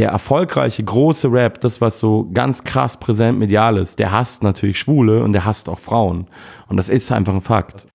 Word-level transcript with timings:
der 0.00 0.08
erfolgreiche, 0.08 0.82
große 0.82 1.30
Rap, 1.30 1.60
das, 1.60 1.82
was 1.82 2.00
so 2.00 2.26
ganz 2.32 2.64
krass 2.64 2.96
präsent 2.96 3.38
medial 3.38 3.76
ist, 3.76 3.98
der 3.98 4.10
hasst 4.10 4.42
natürlich 4.42 4.78
Schwule 4.78 5.22
und 5.22 5.34
der 5.34 5.44
hasst 5.44 5.68
auch 5.68 5.78
Frauen. 5.78 6.26
Und 6.68 6.78
das 6.78 6.88
ist 6.88 7.12
einfach 7.12 7.34
ein 7.34 7.42
Fakt. 7.42 7.86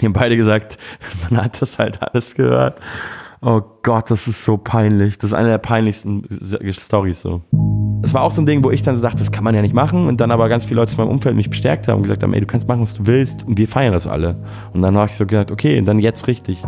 Die 0.00 0.06
haben 0.06 0.12
beide 0.12 0.36
gesagt, 0.36 0.76
man 1.30 1.44
hat 1.44 1.62
das 1.62 1.78
halt 1.78 2.02
alles 2.02 2.34
gehört. 2.34 2.80
Oh 3.40 3.60
Gott, 3.84 4.10
das 4.10 4.26
ist 4.26 4.44
so 4.44 4.56
peinlich. 4.56 5.18
Das 5.18 5.30
ist 5.30 5.34
eine 5.34 5.50
der 5.50 5.58
peinlichsten 5.58 6.24
Stories 6.72 7.22
so. 7.22 7.42
Es 8.02 8.12
war 8.12 8.22
auch 8.22 8.32
so 8.32 8.42
ein 8.42 8.46
Ding, 8.46 8.64
wo 8.64 8.72
ich 8.72 8.82
dann 8.82 8.96
so 8.96 9.02
dachte, 9.02 9.18
das 9.18 9.30
kann 9.30 9.44
man 9.44 9.54
ja 9.54 9.62
nicht 9.62 9.74
machen. 9.74 10.08
Und 10.08 10.20
dann 10.20 10.32
aber 10.32 10.48
ganz 10.48 10.64
viele 10.64 10.80
Leute 10.80 10.90
aus 10.90 10.98
meinem 10.98 11.10
Umfeld 11.10 11.36
mich 11.36 11.48
bestärkt 11.48 11.86
haben 11.86 11.98
und 11.98 12.02
gesagt 12.02 12.24
haben, 12.24 12.34
ey, 12.34 12.40
du 12.40 12.46
kannst 12.46 12.66
machen, 12.66 12.82
was 12.82 12.94
du 12.94 13.06
willst. 13.06 13.46
Und 13.46 13.56
wir 13.56 13.68
feiern 13.68 13.92
das 13.92 14.08
alle. 14.08 14.42
Und 14.74 14.82
dann 14.82 14.96
habe 14.96 15.10
ich 15.10 15.16
so 15.16 15.26
gedacht, 15.26 15.52
okay, 15.52 15.80
dann 15.80 16.00
jetzt 16.00 16.26
richtig. 16.26 16.60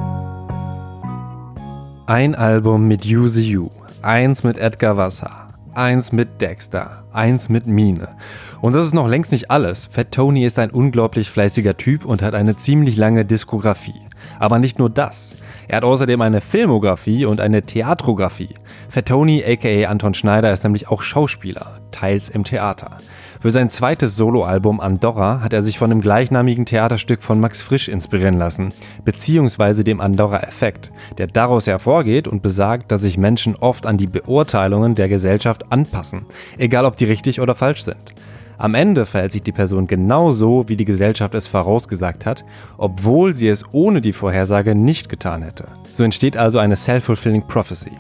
Ein 2.07 2.37
Album 2.37 2.87
mit 2.87 3.05
Use 3.07 3.41
You, 3.41 3.71
eins 4.05 4.45
mit 4.45 4.59
Edgar 4.59 4.99
Wasser, 4.99 5.49
eins 5.73 6.13
mit 6.13 6.41
Dexter, 6.41 7.05
eins 7.13 7.49
mit 7.49 7.67
Mine. 7.67 8.17
Und 8.61 8.75
das 8.75 8.87
ist 8.87 8.93
noch 8.93 9.09
längst 9.09 9.33
nicht 9.33 9.51
alles. 9.51 9.89
Fat 9.91 10.13
Tony 10.13 10.45
ist 10.45 10.59
ein 10.59 10.71
unglaublich 10.71 11.31
fleißiger 11.31 11.77
Typ 11.79 12.05
und 12.05 12.21
hat 12.21 12.35
eine 12.35 12.57
ziemlich 12.57 12.97
lange 12.97 13.25
Diskografie. 13.25 14.03
Aber 14.39 14.59
nicht 14.59 14.79
nur 14.79 14.91
das. 14.91 15.37
Er 15.69 15.79
hat 15.79 15.85
außerdem 15.85 16.21
eine 16.21 16.43
Filmografie 16.43 17.25
und 17.25 17.41
eine 17.41 17.63
Theatrografie. 17.63 18.55
Fettoni 18.91 19.43
aka 19.43 19.91
Anton 19.91 20.13
Schneider 20.13 20.53
ist 20.53 20.65
nämlich 20.65 20.89
auch 20.89 21.01
Schauspieler, 21.01 21.81
teils 21.91 22.29
im 22.29 22.45
Theater. 22.45 22.99
Für 23.45 23.51
sein 23.51 23.69
zweites 23.69 24.17
Soloalbum 24.17 24.81
Andorra 24.81 25.43
hat 25.43 25.53
er 25.53 25.63
sich 25.63 25.77
von 25.77 25.91
dem 25.91 26.01
gleichnamigen 26.01 26.65
Theaterstück 26.65 27.23
von 27.23 27.41
Max 27.41 27.61
Frisch 27.61 27.89
inspirieren 27.89 28.39
lassen, 28.39 28.71
beziehungsweise 29.05 29.85
dem 29.85 30.01
Andorra-Effekt, 30.01 30.91
der 31.19 31.27
daraus 31.27 31.67
hervorgeht 31.67 32.27
und 32.27 32.41
besagt, 32.41 32.91
dass 32.91 33.03
sich 33.03 33.19
Menschen 33.19 33.55
oft 33.55 33.85
an 33.85 33.99
die 33.99 34.07
Beurteilungen 34.07 34.95
der 34.95 35.11
Gesellschaft 35.11 35.71
anpassen, 35.71 36.25
egal 36.57 36.87
ob 36.87 36.97
die 36.97 37.05
richtig 37.05 37.39
oder 37.39 37.55
falsch 37.55 37.85
sind. 37.85 38.15
Am 38.57 38.75
Ende 38.75 39.05
verhält 39.05 39.33
sich 39.33 39.43
die 39.43 39.53
Person 39.53 39.87
genauso, 39.87 40.67
wie 40.71 40.77
die 40.79 40.87
Gesellschaft 40.87 41.35
es 41.35 41.47
vorausgesagt 41.47 42.25
hat, 42.25 42.47
obwohl 42.79 43.35
sie 43.35 43.49
es 43.49 43.63
ohne 43.73 44.01
die 44.01 44.15
Vorhersage 44.15 44.75
nicht 44.75 45.11
getan 45.11 45.43
hätte. 45.43 45.67
So 45.93 46.03
entsteht 46.03 46.39
also 46.39 46.61
eine 46.61 46.77
self-fulfilling 46.77 47.47
prophecy. 47.47 47.93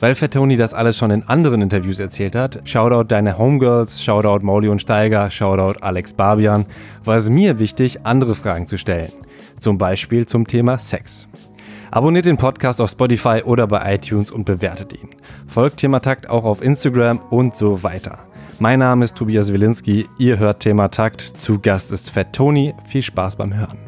Weil 0.00 0.14
Fettoni 0.14 0.56
das 0.56 0.74
alles 0.74 0.98
schon 0.98 1.10
in 1.10 1.22
anderen 1.22 1.62
Interviews 1.62 1.98
erzählt 2.00 2.34
hat, 2.34 2.60
Shoutout 2.64 3.04
deine 3.08 3.38
Homegirls, 3.38 4.02
Shoutout 4.02 4.44
Mauli 4.44 4.68
und 4.68 4.82
Steiger, 4.82 5.30
Shoutout 5.30 5.80
Alex 5.80 6.12
Barbian, 6.12 6.66
war 7.04 7.16
es 7.16 7.30
mir 7.30 7.58
wichtig, 7.58 8.04
andere 8.04 8.34
Fragen 8.34 8.66
zu 8.66 8.76
stellen. 8.76 9.10
Zum 9.58 9.78
Beispiel 9.78 10.26
zum 10.26 10.46
Thema 10.46 10.76
Sex. 10.76 11.28
Abonniert 11.90 12.26
den 12.26 12.36
Podcast 12.36 12.80
auf 12.80 12.90
Spotify 12.90 13.42
oder 13.42 13.66
bei 13.66 13.94
iTunes 13.94 14.30
und 14.30 14.44
bewertet 14.44 14.92
ihn. 14.92 15.10
Folgt 15.46 15.78
Thematakt 15.78 16.28
auch 16.28 16.44
auf 16.44 16.62
Instagram 16.62 17.20
und 17.30 17.56
so 17.56 17.82
weiter. 17.82 18.18
Mein 18.58 18.80
Name 18.80 19.04
ist 19.04 19.16
Tobias 19.16 19.52
Wilinski, 19.52 20.06
ihr 20.18 20.38
hört 20.38 20.60
Thema 20.60 20.88
Takt. 20.88 21.20
Zu 21.38 21.58
Gast 21.58 21.92
ist 21.92 22.10
Fett 22.10 22.32
Tony. 22.32 22.74
Viel 22.86 23.02
Spaß 23.02 23.36
beim 23.36 23.54
Hören. 23.54 23.85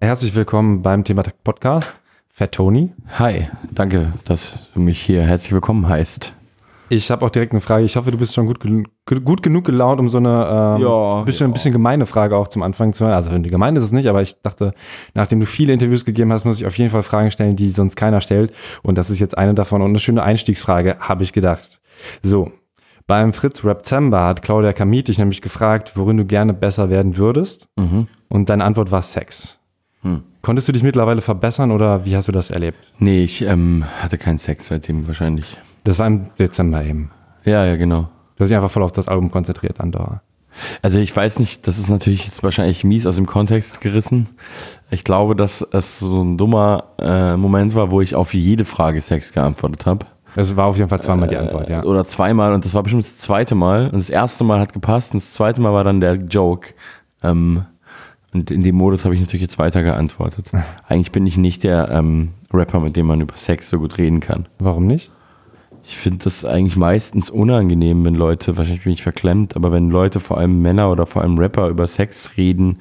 Herzlich 0.00 0.34
willkommen 0.34 0.82
beim 0.82 1.04
Thema 1.04 1.22
Podcast. 1.42 2.00
Fett 2.28 2.52
Tony. 2.52 2.92
Hi, 3.18 3.48
danke, 3.72 4.12
dass 4.26 4.52
du 4.74 4.80
mich 4.80 5.00
hier 5.00 5.22
herzlich 5.22 5.52
willkommen 5.52 5.88
heißt. 5.88 6.34
Ich 6.90 7.10
habe 7.10 7.24
auch 7.24 7.30
direkt 7.30 7.52
eine 7.52 7.62
Frage. 7.62 7.84
Ich 7.84 7.96
hoffe, 7.96 8.10
du 8.10 8.18
bist 8.18 8.34
schon 8.34 8.46
gut, 8.46 8.60
gut 9.24 9.42
genug 9.42 9.64
gelaunt, 9.64 9.98
um 9.98 10.10
so 10.10 10.18
eine 10.18 10.76
ähm, 10.78 10.82
ja, 10.82 11.22
bisschen, 11.22 11.48
ja. 11.48 11.52
bisschen 11.54 11.72
gemeine 11.72 12.04
Frage 12.04 12.36
auch 12.36 12.48
zum 12.48 12.62
Anfang 12.62 12.92
zu 12.92 13.04
hören. 13.04 13.14
Also 13.14 13.32
wenn 13.32 13.42
die 13.42 13.48
gemein 13.48 13.74
ist 13.74 13.84
es 13.84 13.92
nicht, 13.92 14.06
aber 14.06 14.20
ich 14.20 14.40
dachte, 14.42 14.74
nachdem 15.14 15.40
du 15.40 15.46
viele 15.46 15.72
Interviews 15.72 16.04
gegeben 16.04 16.30
hast, 16.30 16.44
muss 16.44 16.60
ich 16.60 16.66
auf 16.66 16.76
jeden 16.76 16.90
Fall 16.90 17.02
Fragen 17.02 17.30
stellen, 17.30 17.56
die 17.56 17.70
sonst 17.70 17.96
keiner 17.96 18.20
stellt. 18.20 18.52
Und 18.82 18.98
das 18.98 19.08
ist 19.08 19.18
jetzt 19.18 19.36
eine 19.38 19.54
davon 19.54 19.80
und 19.80 19.88
eine 19.88 19.98
schöne 19.98 20.22
Einstiegsfrage, 20.22 20.98
habe 21.00 21.22
ich 21.22 21.32
gedacht. 21.32 21.80
So, 22.22 22.52
beim 23.06 23.32
Fritz 23.32 23.64
Rapzember 23.64 24.26
hat 24.26 24.42
Claudia 24.42 24.74
Kamit 24.74 25.08
dich 25.08 25.18
nämlich 25.18 25.40
gefragt, 25.40 25.92
worin 25.94 26.18
du 26.18 26.26
gerne 26.26 26.52
besser 26.52 26.90
werden 26.90 27.16
würdest. 27.16 27.68
Mhm. 27.76 28.08
Und 28.28 28.50
deine 28.50 28.64
Antwort 28.64 28.90
war 28.90 29.00
Sex. 29.00 29.58
Hm. 30.02 30.22
Konntest 30.42 30.68
du 30.68 30.72
dich 30.72 30.82
mittlerweile 30.82 31.20
verbessern 31.20 31.70
oder 31.70 32.04
wie 32.04 32.16
hast 32.16 32.28
du 32.28 32.32
das 32.32 32.50
erlebt? 32.50 32.78
Nee, 32.98 33.24
ich 33.24 33.42
ähm, 33.42 33.84
hatte 34.00 34.18
keinen 34.18 34.38
Sex 34.38 34.66
seitdem 34.66 35.06
wahrscheinlich. 35.06 35.58
Das 35.84 35.98
war 35.98 36.06
im 36.06 36.28
Dezember 36.38 36.84
eben. 36.84 37.10
Ja, 37.44 37.64
ja, 37.64 37.76
genau. 37.76 38.08
Du 38.36 38.42
hast 38.42 38.50
dich 38.50 38.56
einfach 38.56 38.70
voll 38.70 38.82
auf 38.82 38.92
das 38.92 39.08
Album 39.08 39.30
konzentriert, 39.30 39.80
Andorra. 39.80 40.22
Also 40.82 40.98
ich 40.98 41.14
weiß 41.14 41.38
nicht, 41.38 41.66
das 41.66 41.78
ist 41.78 41.90
natürlich 41.90 42.24
jetzt 42.24 42.42
wahrscheinlich 42.42 42.84
mies 42.84 43.06
aus 43.06 43.16
dem 43.16 43.26
Kontext 43.26 43.80
gerissen. 43.80 44.28
Ich 44.90 45.04
glaube, 45.04 45.36
dass 45.36 45.66
es 45.72 45.98
so 45.98 46.22
ein 46.22 46.38
dummer 46.38 46.84
äh, 46.98 47.36
Moment 47.36 47.74
war, 47.74 47.90
wo 47.90 48.00
ich 48.00 48.14
auf 48.14 48.34
jede 48.34 48.64
Frage 48.64 49.00
Sex 49.00 49.32
geantwortet 49.32 49.86
habe. 49.86 50.06
Es 50.34 50.56
war 50.56 50.66
auf 50.66 50.76
jeden 50.76 50.90
Fall 50.90 51.00
zweimal 51.00 51.28
die 51.28 51.36
Antwort, 51.36 51.70
ja. 51.70 51.82
Oder 51.82 52.04
zweimal 52.04 52.52
und 52.52 52.64
das 52.64 52.74
war 52.74 52.82
bestimmt 52.82 53.04
das 53.04 53.16
zweite 53.18 53.54
Mal. 53.54 53.86
Und 53.86 53.98
das 53.98 54.10
erste 54.10 54.44
Mal 54.44 54.60
hat 54.60 54.72
gepasst 54.72 55.14
und 55.14 55.22
das 55.22 55.32
zweite 55.32 55.60
Mal 55.60 55.72
war 55.72 55.84
dann 55.84 56.00
der 56.00 56.14
Joke. 56.14 56.74
Ähm, 57.22 57.64
und 58.36 58.50
in 58.50 58.62
dem 58.62 58.76
Modus 58.76 59.04
habe 59.04 59.14
ich 59.14 59.20
natürlich 59.20 59.42
jetzt 59.42 59.58
weiter 59.58 59.82
geantwortet. 59.82 60.50
Eigentlich 60.88 61.12
bin 61.12 61.26
ich 61.26 61.36
nicht 61.36 61.64
der 61.64 61.90
ähm, 61.90 62.30
Rapper, 62.52 62.80
mit 62.80 62.96
dem 62.96 63.06
man 63.06 63.20
über 63.20 63.36
Sex 63.36 63.70
so 63.70 63.78
gut 63.78 63.98
reden 63.98 64.20
kann. 64.20 64.46
Warum 64.58 64.86
nicht? 64.86 65.10
Ich 65.88 65.96
finde 65.96 66.24
das 66.24 66.44
eigentlich 66.44 66.76
meistens 66.76 67.30
unangenehm, 67.30 68.04
wenn 68.04 68.16
Leute, 68.16 68.56
wahrscheinlich 68.56 68.82
bin 68.82 68.92
ich 68.92 69.04
verklemmt, 69.04 69.54
aber 69.54 69.70
wenn 69.70 69.88
Leute, 69.88 70.18
vor 70.18 70.36
allem 70.36 70.60
Männer 70.60 70.90
oder 70.90 71.06
vor 71.06 71.22
allem 71.22 71.38
Rapper, 71.38 71.68
über 71.68 71.86
Sex 71.86 72.36
reden, 72.36 72.78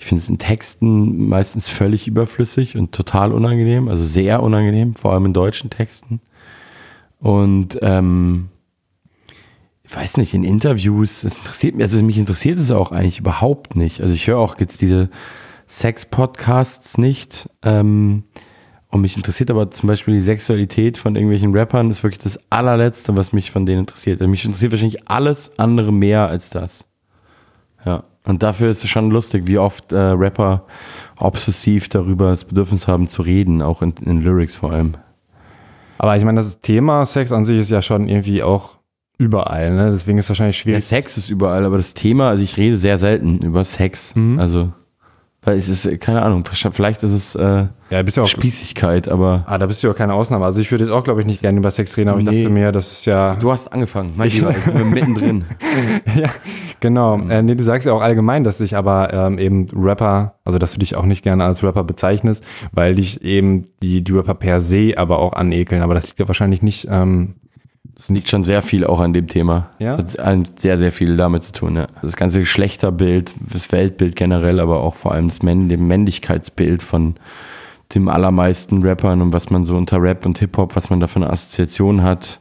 ich 0.00 0.06
finde 0.06 0.20
es 0.20 0.28
in 0.28 0.38
Texten 0.38 1.28
meistens 1.28 1.68
völlig 1.68 2.08
überflüssig 2.08 2.76
und 2.76 2.90
total 2.90 3.30
unangenehm, 3.30 3.88
also 3.88 4.04
sehr 4.04 4.42
unangenehm, 4.42 4.94
vor 4.94 5.12
allem 5.12 5.26
in 5.26 5.32
deutschen 5.32 5.70
Texten. 5.70 6.20
Und 7.20 7.78
ähm, 7.82 8.48
weiß 9.94 10.16
nicht, 10.16 10.34
in 10.34 10.44
Interviews, 10.44 11.24
es 11.24 11.38
interessiert 11.38 11.74
mich, 11.74 11.84
also 11.84 12.02
mich 12.02 12.18
interessiert 12.18 12.58
es 12.58 12.70
auch 12.70 12.92
eigentlich 12.92 13.20
überhaupt 13.20 13.76
nicht. 13.76 14.00
Also 14.00 14.14
ich 14.14 14.26
höre 14.26 14.38
auch 14.38 14.58
jetzt 14.58 14.80
diese 14.80 15.10
Sex-Podcasts 15.66 16.98
nicht. 16.98 17.48
Ähm, 17.62 18.24
und 18.88 19.00
mich 19.00 19.16
interessiert 19.16 19.50
aber 19.50 19.70
zum 19.72 19.88
Beispiel 19.88 20.14
die 20.14 20.20
Sexualität 20.20 20.98
von 20.98 21.16
irgendwelchen 21.16 21.52
Rappern, 21.52 21.90
ist 21.90 22.04
wirklich 22.04 22.22
das 22.22 22.38
allerletzte, 22.50 23.16
was 23.16 23.32
mich 23.32 23.50
von 23.50 23.66
denen 23.66 23.80
interessiert. 23.80 24.20
Also 24.20 24.30
mich 24.30 24.44
interessiert 24.44 24.72
wahrscheinlich 24.72 25.10
alles 25.10 25.50
andere 25.58 25.92
mehr 25.92 26.28
als 26.28 26.50
das. 26.50 26.84
Ja. 27.84 28.04
Und 28.24 28.42
dafür 28.42 28.70
ist 28.70 28.84
es 28.84 28.90
schon 28.90 29.10
lustig, 29.10 29.46
wie 29.46 29.58
oft 29.58 29.92
äh, 29.92 29.96
Rapper 29.96 30.64
obsessiv 31.18 31.88
darüber 31.88 32.30
das 32.30 32.44
Bedürfnis 32.44 32.88
haben 32.88 33.06
zu 33.06 33.22
reden, 33.22 33.60
auch 33.62 33.82
in, 33.82 33.94
in 34.04 34.22
Lyrics 34.22 34.56
vor 34.56 34.72
allem. 34.72 34.92
Aber 35.98 36.16
ich 36.16 36.24
meine, 36.24 36.40
das 36.40 36.60
Thema 36.60 37.04
Sex 37.04 37.32
an 37.32 37.44
sich 37.44 37.58
ist 37.58 37.70
ja 37.70 37.82
schon 37.82 38.08
irgendwie 38.08 38.42
auch 38.42 38.78
überall, 39.18 39.74
ne? 39.74 39.90
Deswegen 39.90 40.18
ist 40.18 40.26
es 40.26 40.30
wahrscheinlich 40.30 40.58
schwierig. 40.58 40.82
Ja, 40.82 40.96
Sex 40.96 41.16
ist 41.16 41.30
überall, 41.30 41.64
aber 41.64 41.76
das 41.76 41.94
Thema, 41.94 42.30
also 42.30 42.42
ich 42.42 42.56
rede 42.56 42.76
sehr 42.76 42.98
selten 42.98 43.38
über 43.38 43.64
Sex. 43.64 44.14
Mhm. 44.14 44.38
Also. 44.38 44.72
Weil 45.42 45.58
es 45.58 45.68
ist, 45.68 46.00
keine 46.00 46.22
Ahnung, 46.22 46.42
vielleicht 46.72 47.02
ist 47.02 47.12
es 47.12 47.34
äh, 47.34 47.66
ja, 47.90 48.02
bist 48.02 48.16
ja 48.16 48.22
auch, 48.22 48.28
Spießigkeit, 48.28 49.08
aber. 49.08 49.44
Ah, 49.46 49.58
da 49.58 49.66
bist 49.66 49.82
du 49.82 49.88
ja 49.88 49.92
keine 49.92 50.14
Ausnahme. 50.14 50.46
Also 50.46 50.62
ich 50.62 50.70
würde 50.70 50.84
jetzt 50.84 50.90
auch, 50.90 51.04
glaube 51.04 51.20
ich, 51.20 51.26
nicht 51.26 51.42
gerne 51.42 51.58
über 51.58 51.70
Sex 51.70 51.98
reden, 51.98 52.08
aber 52.08 52.22
nee. 52.22 52.30
ich 52.30 52.44
dachte 52.44 52.54
mir, 52.54 52.72
das 52.72 52.92
ist 52.92 53.04
ja. 53.04 53.36
Du 53.36 53.52
hast 53.52 53.70
angefangen, 53.70 54.14
mein 54.16 54.30
Lieber, 54.30 54.54
ich 54.56 54.72
bin 54.72 54.90
mittendrin. 54.90 55.44
ja, 56.16 56.30
genau. 56.80 57.18
Mhm. 57.18 57.30
Äh, 57.30 57.42
nee, 57.42 57.54
du 57.54 57.62
sagst 57.62 57.86
ja 57.86 57.92
auch 57.92 58.00
allgemein, 58.00 58.42
dass 58.42 58.58
dich 58.58 58.74
aber 58.74 59.12
ähm, 59.12 59.38
eben 59.38 59.66
Rapper, 59.76 60.36
also 60.46 60.58
dass 60.58 60.72
du 60.72 60.78
dich 60.78 60.96
auch 60.96 61.04
nicht 61.04 61.22
gerne 61.22 61.44
als 61.44 61.62
Rapper 61.62 61.84
bezeichnest, 61.84 62.42
weil 62.72 62.94
dich 62.94 63.22
eben 63.22 63.66
die, 63.82 64.02
die 64.02 64.12
Rapper 64.12 64.34
per 64.34 64.62
se 64.62 64.94
aber 64.96 65.18
auch 65.18 65.34
anekeln. 65.34 65.82
Aber 65.82 65.92
das 65.92 66.06
liegt 66.06 66.20
ja 66.20 66.26
wahrscheinlich 66.26 66.62
nicht 66.62 66.88
ähm, 66.90 67.34
es 67.98 68.08
liegt 68.08 68.28
schon 68.28 68.42
sehr 68.42 68.62
viel 68.62 68.84
auch 68.84 69.00
an 69.00 69.12
dem 69.12 69.28
Thema. 69.28 69.70
Ja? 69.78 69.96
Es 69.96 70.18
hat 70.18 70.58
sehr, 70.58 70.78
sehr 70.78 70.92
viel 70.92 71.16
damit 71.16 71.44
zu 71.44 71.52
tun. 71.52 71.76
Ja. 71.76 71.86
Das 72.02 72.16
ganze 72.16 72.40
Geschlechterbild, 72.40 73.32
das 73.40 73.70
Weltbild 73.70 74.16
generell, 74.16 74.60
aber 74.60 74.80
auch 74.80 74.94
vor 74.94 75.12
allem 75.12 75.28
das 75.28 75.42
Männ 75.42 75.68
dem 75.68 75.86
Männlichkeitsbild 75.86 76.82
von 76.82 77.14
dem 77.94 78.08
allermeisten 78.08 78.82
Rappern 78.82 79.22
und 79.22 79.32
was 79.32 79.50
man 79.50 79.64
so 79.64 79.76
unter 79.76 80.02
Rap 80.02 80.26
und 80.26 80.38
Hip-Hop, 80.38 80.74
was 80.74 80.90
man 80.90 81.00
da 81.00 81.06
für 81.06 81.16
eine 81.16 81.30
Assoziation 81.30 82.02
hat, 82.02 82.40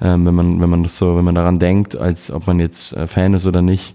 ähm, 0.00 0.26
wenn 0.26 0.34
man, 0.34 0.60
wenn 0.60 0.70
man 0.70 0.82
das 0.82 0.98
so, 0.98 1.16
wenn 1.16 1.24
man 1.24 1.34
daran 1.34 1.58
denkt, 1.58 1.96
als 1.96 2.30
ob 2.30 2.46
man 2.46 2.58
jetzt 2.58 2.92
äh, 2.94 3.06
Fan 3.06 3.34
ist 3.34 3.46
oder 3.46 3.62
nicht. 3.62 3.94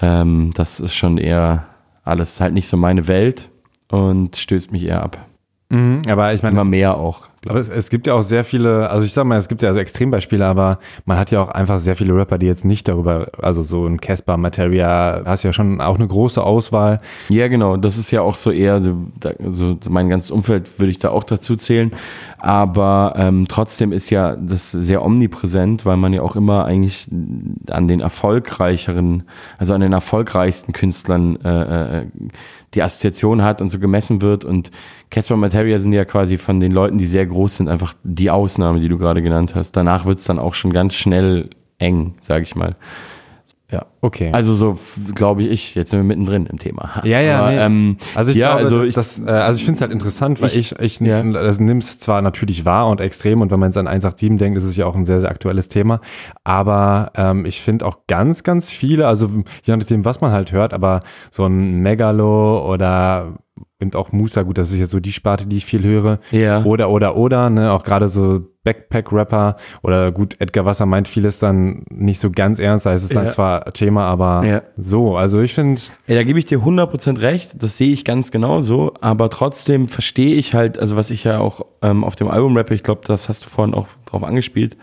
Ähm, 0.00 0.50
das 0.54 0.78
ist 0.78 0.94
schon 0.94 1.18
eher 1.18 1.66
alles 2.04 2.40
halt 2.40 2.54
nicht 2.54 2.68
so 2.68 2.76
meine 2.76 3.08
Welt 3.08 3.50
und 3.90 4.36
stößt 4.36 4.70
mich 4.70 4.84
eher 4.84 5.02
ab. 5.02 5.26
Mhm, 5.70 6.02
aber 6.08 6.32
ich 6.32 6.42
meine. 6.42 6.54
Immer 6.54 6.64
mehr 6.64 6.96
auch. 6.96 7.28
Aber 7.48 7.60
es, 7.60 7.68
es, 7.68 7.90
gibt 7.90 8.06
ja 8.06 8.14
auch 8.14 8.22
sehr 8.22 8.44
viele, 8.44 8.88
also 8.90 9.04
ich 9.04 9.12
sag 9.12 9.24
mal, 9.24 9.38
es 9.38 9.48
gibt 9.48 9.62
ja 9.62 9.68
also 9.68 9.80
Extrembeispiele, 9.80 10.44
aber 10.44 10.78
man 11.04 11.18
hat 11.18 11.30
ja 11.30 11.42
auch 11.42 11.48
einfach 11.48 11.78
sehr 11.78 11.96
viele 11.96 12.14
Rapper, 12.14 12.38
die 12.38 12.46
jetzt 12.46 12.64
nicht 12.64 12.88
darüber, 12.88 13.28
also 13.40 13.62
so 13.62 13.86
ein 13.86 14.00
Casper, 14.00 14.36
Materia, 14.36 15.22
hast 15.24 15.42
ja 15.42 15.52
schon 15.52 15.80
auch 15.80 15.96
eine 15.96 16.06
große 16.06 16.42
Auswahl. 16.42 17.00
Ja, 17.28 17.48
genau, 17.48 17.76
das 17.76 17.98
ist 17.98 18.10
ja 18.10 18.22
auch 18.22 18.36
so 18.36 18.50
eher, 18.50 18.82
so, 18.82 18.96
so 19.50 19.78
mein 19.88 20.08
ganzes 20.08 20.30
Umfeld 20.30 20.78
würde 20.78 20.90
ich 20.90 20.98
da 20.98 21.10
auch 21.10 21.24
dazu 21.24 21.56
zählen. 21.56 21.92
Aber 22.38 23.14
ähm, 23.16 23.46
trotzdem 23.48 23.92
ist 23.92 24.10
ja 24.10 24.36
das 24.36 24.70
sehr 24.70 25.04
omnipräsent, 25.04 25.86
weil 25.86 25.96
man 25.96 26.12
ja 26.12 26.22
auch 26.22 26.36
immer 26.36 26.64
eigentlich 26.64 27.08
an 27.70 27.88
den 27.88 28.00
erfolgreicheren, 28.00 29.24
also 29.58 29.74
an 29.74 29.80
den 29.80 29.92
erfolgreichsten 29.92 30.72
Künstlern 30.72 31.36
äh, 31.44 32.02
äh, 32.02 32.06
die 32.74 32.82
Assoziation 32.82 33.42
hat 33.42 33.62
und 33.62 33.70
so 33.70 33.78
gemessen 33.78 34.22
wird. 34.22 34.44
Und 34.44 34.70
Casper 35.10 35.36
Materia 35.36 35.78
sind 35.78 35.92
ja 35.92 36.04
quasi 36.04 36.36
von 36.36 36.60
den 36.60 36.72
Leuten, 36.72 36.98
die 36.98 37.06
sehr 37.06 37.26
groß 37.26 37.35
sind, 37.44 37.68
einfach 37.68 37.94
die 38.02 38.30
Ausnahme, 38.30 38.80
die 38.80 38.88
du 38.88 38.98
gerade 38.98 39.22
genannt 39.22 39.54
hast. 39.54 39.72
Danach 39.72 40.06
wird 40.06 40.18
es 40.18 40.24
dann 40.24 40.38
auch 40.38 40.54
schon 40.54 40.72
ganz 40.72 40.94
schnell 40.94 41.50
eng, 41.78 42.14
sage 42.20 42.42
ich 42.42 42.56
mal. 42.56 42.76
Ja, 43.70 43.84
okay. 44.00 44.30
Also 44.32 44.54
so 44.54 44.78
glaube 45.16 45.42
ich, 45.42 45.74
jetzt 45.74 45.90
sind 45.90 45.98
wir 45.98 46.04
mittendrin 46.04 46.46
im 46.46 46.58
Thema. 46.58 47.02
Ja, 47.02 47.20
ja, 47.20 47.40
Aber, 47.40 47.50
nee. 47.50 47.58
ähm, 47.58 47.96
also 48.14 48.30
ich 48.30 48.36
ja, 48.36 48.52
glaube, 48.52 48.62
also 48.62 48.82
ich, 48.84 48.94
das, 48.94 49.18
äh, 49.18 49.28
also 49.28 49.58
ich 49.58 49.64
finde 49.64 49.78
es 49.78 49.80
halt 49.80 49.90
interessant, 49.90 50.40
weil 50.40 50.56
ich, 50.56 50.78
ich, 50.78 51.00
ja. 51.00 51.20
das 51.24 51.58
nimm's 51.58 51.98
zwar 51.98 52.22
natürlich 52.22 52.64
wahr 52.64 52.86
und 52.86 53.00
extrem 53.00 53.40
und 53.40 53.50
wenn 53.50 53.58
man 53.58 53.70
jetzt 53.70 53.76
an 53.76 53.88
187 53.88 54.38
denkt, 54.38 54.56
ist 54.56 54.64
es 54.64 54.76
ja 54.76 54.86
auch 54.86 54.94
ein 54.94 55.04
sehr, 55.04 55.18
sehr 55.18 55.30
aktuelles 55.30 55.68
Thema, 55.68 56.00
aber 56.44 57.10
ähm, 57.16 57.44
ich 57.44 57.60
finde 57.60 57.86
auch 57.86 58.06
ganz, 58.06 58.44
ganz 58.44 58.70
viele, 58.70 59.08
also 59.08 59.28
je 59.64 59.76
nachdem, 59.76 60.04
was 60.04 60.20
man 60.20 60.30
halt 60.30 60.52
hört, 60.52 60.72
aber 60.72 61.00
so 61.32 61.44
ein 61.46 61.80
Megalo 61.80 62.72
oder 62.72 63.34
und 63.80 63.94
auch 63.96 64.10
Musa, 64.12 64.42
gut, 64.42 64.58
das 64.58 64.72
ist 64.72 64.78
jetzt 64.78 64.90
so 64.90 65.00
die 65.00 65.12
Sparte, 65.12 65.46
die 65.46 65.58
ich 65.58 65.64
viel 65.66 65.82
höre. 65.84 66.18
Ja. 66.30 66.64
Oder, 66.64 66.88
oder, 66.90 67.16
oder, 67.16 67.50
ne, 67.50 67.72
auch 67.72 67.82
gerade 67.84 68.08
so 68.08 68.40
Backpack-Rapper 68.64 69.56
oder 69.82 70.10
gut, 70.12 70.34
Edgar 70.40 70.64
Wasser 70.64 70.86
meint 70.86 71.08
vieles 71.08 71.38
dann 71.38 71.84
nicht 71.90 72.18
so 72.18 72.30
ganz 72.30 72.58
ernst, 72.58 72.86
da 72.86 72.92
ist 72.94 73.02
es 73.04 73.10
dann 73.10 73.24
Ja. 73.24 73.30
zwar 73.30 73.72
Thema, 73.72 74.06
aber 74.06 74.44
Ja. 74.44 74.62
so, 74.76 75.16
also 75.16 75.40
ich 75.40 75.54
finde, 75.54 75.80
Ey, 76.06 76.16
da 76.16 76.24
gebe 76.24 76.38
ich 76.38 76.46
dir 76.46 76.60
100% 76.64 77.20
recht, 77.20 77.62
das 77.62 77.76
sehe 77.76 77.92
ich 77.92 78.04
ganz 78.04 78.30
genauso, 78.30 78.94
aber 79.00 79.30
trotzdem 79.30 79.88
verstehe 79.88 80.34
ich 80.34 80.54
halt, 80.54 80.78
also 80.78 80.96
was 80.96 81.10
ich 81.10 81.24
ja 81.24 81.38
auch 81.38 81.60
ähm, 81.82 82.02
auf 82.04 82.16
dem 82.16 82.28
Album 82.28 82.56
rappe, 82.56 82.74
ich 82.74 82.82
glaube, 82.82 83.02
das 83.06 83.28
hast 83.28 83.44
du 83.44 83.48
vorhin 83.50 83.74
auch 83.74 83.86
drauf 84.06 84.24
angespielt, 84.24 84.76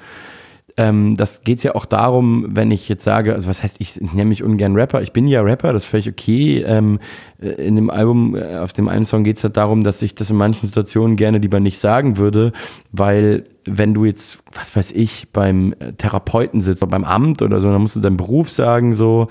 ähm, 0.76 1.16
das 1.16 1.44
geht 1.44 1.64
ja 1.64 1.76
auch 1.76 1.86
darum, 1.86 2.48
wenn 2.50 2.72
ich 2.72 2.90
jetzt 2.90 3.04
sage, 3.04 3.34
also 3.34 3.48
was 3.48 3.62
heißt, 3.62 3.80
ich 3.80 4.02
nenne 4.02 4.26
mich 4.26 4.44
ungern 4.44 4.76
Rapper, 4.76 5.02
ich 5.02 5.14
bin 5.14 5.28
ja 5.28 5.42
Rapper, 5.42 5.72
das 5.72 5.84
ist 5.84 5.90
völlig 5.90 6.10
okay. 6.10 6.64
Ähm, 6.66 7.00
äh, 7.42 7.50
in 7.50 7.76
dem 7.76 7.90
Album, 7.90 8.36
äh, 8.36 8.58
auf 8.58 8.74
dem 8.74 8.88
einen 8.88 9.06
Song 9.06 9.24
geht 9.24 9.38
es 9.38 9.44
halt 9.44 9.58
darum, 9.58 9.84
dass 9.84 10.02
ich 10.02 10.16
das 10.16 10.32
in 10.32 10.38
manchen 10.38 10.66
Situationen 10.66 11.16
gerne 11.16 11.38
lieber 11.38 11.60
nicht 11.60 11.78
sagen 11.78 12.18
würde, 12.18 12.54
weil 12.92 13.44
wenn 13.66 13.94
du 13.94 14.04
jetzt, 14.04 14.40
was 14.52 14.76
weiß 14.76 14.92
ich, 14.92 15.32
beim 15.32 15.74
äh, 15.80 15.94
Therapeuten 15.94 16.60
sitzt, 16.60 16.84
oder 16.84 16.92
beim 16.92 17.04
Amt 17.04 17.42
oder 17.42 17.62
so, 17.62 17.72
dann 17.72 17.82
musst 17.82 17.96
du 17.96 18.02
deinen 18.02 18.18
Beruf 18.18 18.50
sagen, 18.50 18.96
so, 18.96 19.28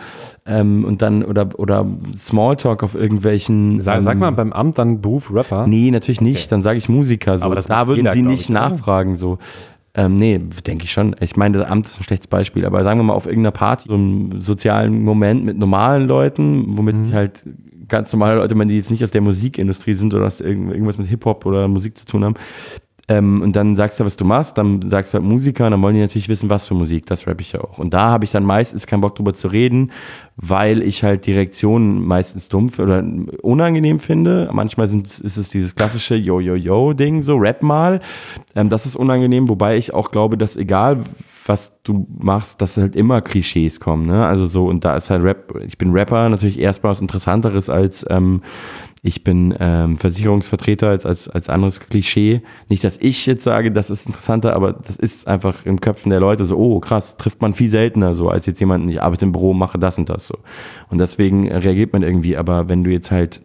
ähm, 0.46 0.84
und 0.84 1.02
dann, 1.02 1.22
oder, 1.22 1.48
oder 1.58 1.86
Smalltalk 2.16 2.82
auf 2.82 2.94
irgendwelchen. 2.94 3.78
sag, 3.80 3.98
ähm, 3.98 4.02
sag 4.02 4.18
mal 4.18 4.30
beim 4.32 4.52
Amt 4.52 4.78
dann 4.78 5.00
Beruf 5.00 5.32
Rapper. 5.34 5.66
Nee, 5.66 5.90
natürlich 5.90 6.20
nicht. 6.20 6.50
Dann 6.50 6.62
sage 6.62 6.78
ich 6.78 6.88
Musiker. 6.88 7.38
So. 7.38 7.44
Aber 7.44 7.54
das 7.54 7.66
da 7.66 7.86
würden 7.86 7.98
jeder, 7.98 8.12
sie 8.12 8.22
nicht 8.22 8.42
ich, 8.42 8.48
nachfragen. 8.50 9.16
So. 9.16 9.38
Ähm, 9.94 10.16
nee, 10.16 10.38
denke 10.38 10.84
ich 10.84 10.92
schon. 10.92 11.14
Ich 11.20 11.36
meine, 11.36 11.58
das 11.58 11.68
Amt 11.68 11.86
ist 11.86 12.00
ein 12.00 12.04
schlechtes 12.04 12.26
Beispiel, 12.26 12.64
aber 12.64 12.82
sagen 12.82 12.98
wir 12.98 13.04
mal 13.04 13.12
auf 13.12 13.26
irgendeiner 13.26 13.50
Party, 13.52 13.88
so 13.88 13.94
einem 13.94 14.40
sozialen 14.40 15.02
Moment 15.02 15.44
mit 15.44 15.58
normalen 15.58 16.06
Leuten, 16.08 16.64
womit 16.78 16.96
Mhm. 16.96 17.04
ich 17.08 17.12
halt 17.14 17.44
ganz 17.88 18.10
normale 18.10 18.36
Leute, 18.36 18.54
meine, 18.54 18.70
die 18.70 18.78
jetzt 18.78 18.90
nicht 18.90 19.02
aus 19.02 19.10
der 19.10 19.20
Musikindustrie 19.20 19.92
sind 19.92 20.14
oder 20.14 20.26
aus 20.26 20.40
irgend- 20.40 20.72
irgendwas 20.72 20.96
mit 20.96 21.08
Hip-Hop 21.08 21.44
oder 21.44 21.68
Musik 21.68 21.98
zu 21.98 22.06
tun 22.06 22.24
haben. 22.24 22.34
Ähm, 23.08 23.42
und 23.42 23.56
dann 23.56 23.74
sagst 23.74 23.98
du, 23.98 24.04
was 24.04 24.16
du 24.16 24.24
machst, 24.24 24.58
dann 24.58 24.88
sagst 24.88 25.12
du 25.12 25.18
halt 25.18 25.28
Musiker 25.28 25.64
und 25.64 25.72
dann 25.72 25.82
wollen 25.82 25.94
die 25.94 26.00
natürlich 26.00 26.28
wissen, 26.28 26.50
was 26.50 26.68
für 26.68 26.74
Musik, 26.74 27.06
das 27.06 27.26
rappe 27.26 27.42
ich 27.42 27.52
ja 27.52 27.60
auch. 27.60 27.78
Und 27.78 27.92
da 27.92 28.10
habe 28.10 28.24
ich 28.24 28.30
dann 28.30 28.44
meistens 28.44 28.86
keinen 28.86 29.00
Bock 29.00 29.16
drüber 29.16 29.34
zu 29.34 29.48
reden, 29.48 29.90
weil 30.36 30.82
ich 30.82 31.02
halt 31.02 31.26
die 31.26 31.32
Reaktionen 31.32 32.06
meistens 32.06 32.48
dumpf 32.48 32.78
oder 32.78 33.04
unangenehm 33.42 33.98
finde. 33.98 34.48
Manchmal 34.52 34.86
sind, 34.86 35.06
ist 35.06 35.36
es 35.36 35.48
dieses 35.48 35.74
klassische 35.74 36.14
Yo-Yo-Yo-Ding, 36.14 37.22
so 37.22 37.36
Rap 37.36 37.62
mal. 37.64 38.00
Ähm, 38.54 38.68
das 38.68 38.86
ist 38.86 38.94
unangenehm, 38.94 39.48
wobei 39.48 39.76
ich 39.76 39.92
auch 39.92 40.12
glaube, 40.12 40.38
dass 40.38 40.56
egal 40.56 41.00
was 41.44 41.82
du 41.82 42.06
machst, 42.20 42.62
dass 42.62 42.76
halt 42.76 42.94
immer 42.94 43.20
Klischees 43.20 43.80
kommen. 43.80 44.06
Ne? 44.06 44.24
Also 44.24 44.46
so, 44.46 44.66
und 44.66 44.84
da 44.84 44.94
ist 44.94 45.10
halt 45.10 45.24
Rap, 45.24 45.54
ich 45.66 45.76
bin 45.76 45.92
Rapper 45.92 46.28
natürlich 46.28 46.58
erstmal 46.58 46.92
was 46.92 47.00
Interessanteres 47.00 47.68
als 47.68 48.06
ähm, 48.08 48.42
ich 49.04 49.24
bin 49.24 49.52
ähm, 49.58 49.98
Versicherungsvertreter 49.98 50.88
als, 50.88 51.04
als, 51.04 51.28
als 51.28 51.48
anderes 51.48 51.80
Klischee. 51.80 52.42
Nicht, 52.68 52.84
dass 52.84 52.96
ich 52.98 53.26
jetzt 53.26 53.42
sage, 53.42 53.72
das 53.72 53.90
ist 53.90 54.06
interessanter, 54.06 54.54
aber 54.54 54.72
das 54.72 54.96
ist 54.96 55.26
einfach 55.26 55.66
im 55.66 55.80
Köpfen 55.80 56.10
der 56.10 56.20
Leute 56.20 56.44
so, 56.44 56.56
oh 56.56 56.78
krass, 56.78 57.16
trifft 57.16 57.42
man 57.42 57.52
viel 57.52 57.68
seltener 57.68 58.14
so, 58.14 58.28
als 58.28 58.46
jetzt 58.46 58.60
jemanden, 58.60 58.88
ich 58.88 59.02
arbeite 59.02 59.24
im 59.24 59.32
Büro, 59.32 59.54
mache 59.54 59.76
das 59.76 59.98
und 59.98 60.08
das 60.08 60.28
so. 60.28 60.38
Und 60.88 60.98
deswegen 60.98 61.50
reagiert 61.50 61.92
man 61.92 62.04
irgendwie, 62.04 62.36
aber 62.36 62.68
wenn 62.68 62.84
du 62.84 62.90
jetzt 62.90 63.10
halt 63.10 63.40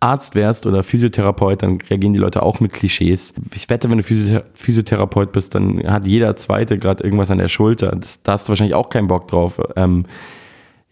Arzt 0.00 0.34
wärst 0.34 0.66
oder 0.66 0.82
Physiotherapeut, 0.82 1.62
dann 1.62 1.78
reagieren 1.80 2.12
die 2.12 2.18
Leute 2.18 2.42
auch 2.42 2.60
mit 2.60 2.72
Klischees. 2.72 3.32
Ich 3.54 3.70
wette, 3.70 3.88
wenn 3.88 3.98
du 3.98 4.04
Physio 4.04 4.42
Physiotherapeut 4.52 5.32
bist, 5.32 5.54
dann 5.54 5.82
hat 5.90 6.06
jeder 6.06 6.36
Zweite 6.36 6.78
gerade 6.78 7.02
irgendwas 7.02 7.30
an 7.30 7.38
der 7.38 7.48
Schulter. 7.48 7.96
Das, 7.96 8.22
da 8.22 8.32
hast 8.32 8.48
du 8.48 8.50
wahrscheinlich 8.50 8.74
auch 8.74 8.90
keinen 8.90 9.08
Bock 9.08 9.28
drauf. 9.28 9.60
Ähm, 9.76 10.04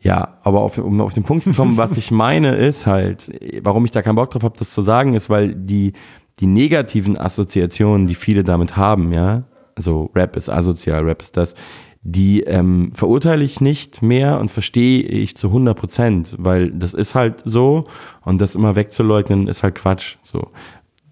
ja, 0.03 0.39
aber 0.43 0.61
auf, 0.61 0.79
um 0.79 1.01
auf 1.01 1.15
den 1.15 1.25
Punkt 1.25 1.45
zu 1.45 1.53
kommen, 1.53 1.77
was 1.77 1.97
ich 1.97 2.11
meine, 2.11 2.57
ist 2.57 2.87
halt, 2.87 3.31
warum 3.63 3.85
ich 3.85 3.91
da 3.91 4.03
keinen 4.03 4.17
Bock 4.17 4.31
drauf 4.31 4.43
habe, 4.43 4.59
das 4.59 4.73
zu 4.73 4.83
sagen, 4.83 5.15
ist, 5.15 5.29
weil 5.29 5.55
die, 5.55 5.93
die 6.41 6.47
negativen 6.47 7.19
Assoziationen, 7.19 8.07
die 8.07 8.15
viele 8.15 8.45
damit 8.45 8.77
haben, 8.77 9.13
ja, 9.13 9.45
also 9.77 10.11
Rap 10.15 10.37
ist 10.37 10.49
asozial, 10.49 11.05
Rap 11.05 11.23
ist 11.23 11.37
das, 11.37 11.55
die 12.03 12.41
ähm, 12.43 12.93
verurteile 12.95 13.45
ich 13.45 13.61
nicht 13.61 14.01
mehr 14.01 14.41
und 14.41 14.51
verstehe 14.51 15.03
ich 15.03 15.37
zu 15.37 15.49
100 15.49 15.77
Prozent, 15.77 16.35
weil 16.39 16.71
das 16.71 16.95
ist 16.95 17.15
halt 17.15 17.43
so 17.45 17.87
und 18.23 18.41
das 18.41 18.55
immer 18.55 18.75
wegzuleugnen 18.75 19.49
ist 19.49 19.63
halt 19.63 19.75
Quatsch. 19.75 20.17
So, 20.23 20.51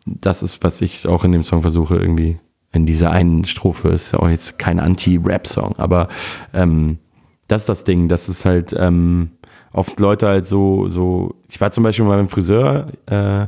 das 0.07 0.43
ist, 0.43 0.65
was 0.65 0.81
ich 0.81 1.07
auch 1.07 1.25
in 1.25 1.33
dem 1.33 1.43
Song 1.43 1.61
versuche 1.61 1.97
irgendwie. 1.97 2.39
In 2.73 2.85
dieser 2.85 3.11
einen 3.11 3.45
Strophe 3.45 3.89
ist 3.89 4.13
ja 4.13 4.21
auch 4.21 4.29
jetzt 4.29 4.59
kein 4.59 4.79
Anti-Rap-Song, 4.79 5.77
aber 5.79 6.09
ähm, 6.53 6.99
das 7.49 7.63
ist 7.63 7.69
das 7.69 7.85
Ding, 7.85 8.09
das 8.09 8.29
ist 8.29 8.45
halt 8.45 8.75
ähm, 8.79 9.33
oft 9.73 9.99
Leute 10.01 10.29
halt 10.29 10.47
so, 10.47 10.89
so, 10.89 11.35
ich 11.49 11.61
war 11.61 11.71
zum 11.71 11.85
Beispiel 11.85 12.05
mal 12.05 12.17
beim 12.17 12.29
Friseur 12.29 12.89
äh, 13.07 13.47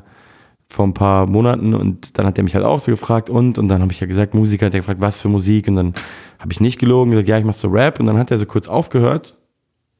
vor 0.68 0.86
ein 0.86 0.94
paar 0.94 1.26
Monaten 1.26 1.74
und 1.74 2.18
dann 2.18 2.26
hat 2.26 2.38
er 2.38 2.44
mich 2.44 2.54
halt 2.54 2.64
auch 2.64 2.80
so 2.80 2.90
gefragt 2.90 3.28
und, 3.28 3.58
und 3.58 3.68
dann 3.68 3.82
habe 3.82 3.92
ich 3.92 4.00
ja 4.00 4.06
gesagt, 4.06 4.34
Musiker, 4.34 4.66
hat 4.66 4.74
er 4.74 4.80
gefragt, 4.80 5.02
was 5.02 5.20
für 5.20 5.28
Musik? 5.28 5.66
Und 5.68 5.76
dann 5.76 5.94
habe 6.38 6.52
ich 6.52 6.60
nicht 6.60 6.78
gelogen, 6.78 7.10
gesagt, 7.10 7.28
ja, 7.28 7.38
ich 7.38 7.44
mach 7.44 7.54
so 7.54 7.68
Rap. 7.68 7.98
Und 7.98 8.06
dann 8.06 8.16
hat 8.16 8.30
er 8.30 8.38
so 8.38 8.46
kurz 8.46 8.68
aufgehört, 8.68 9.36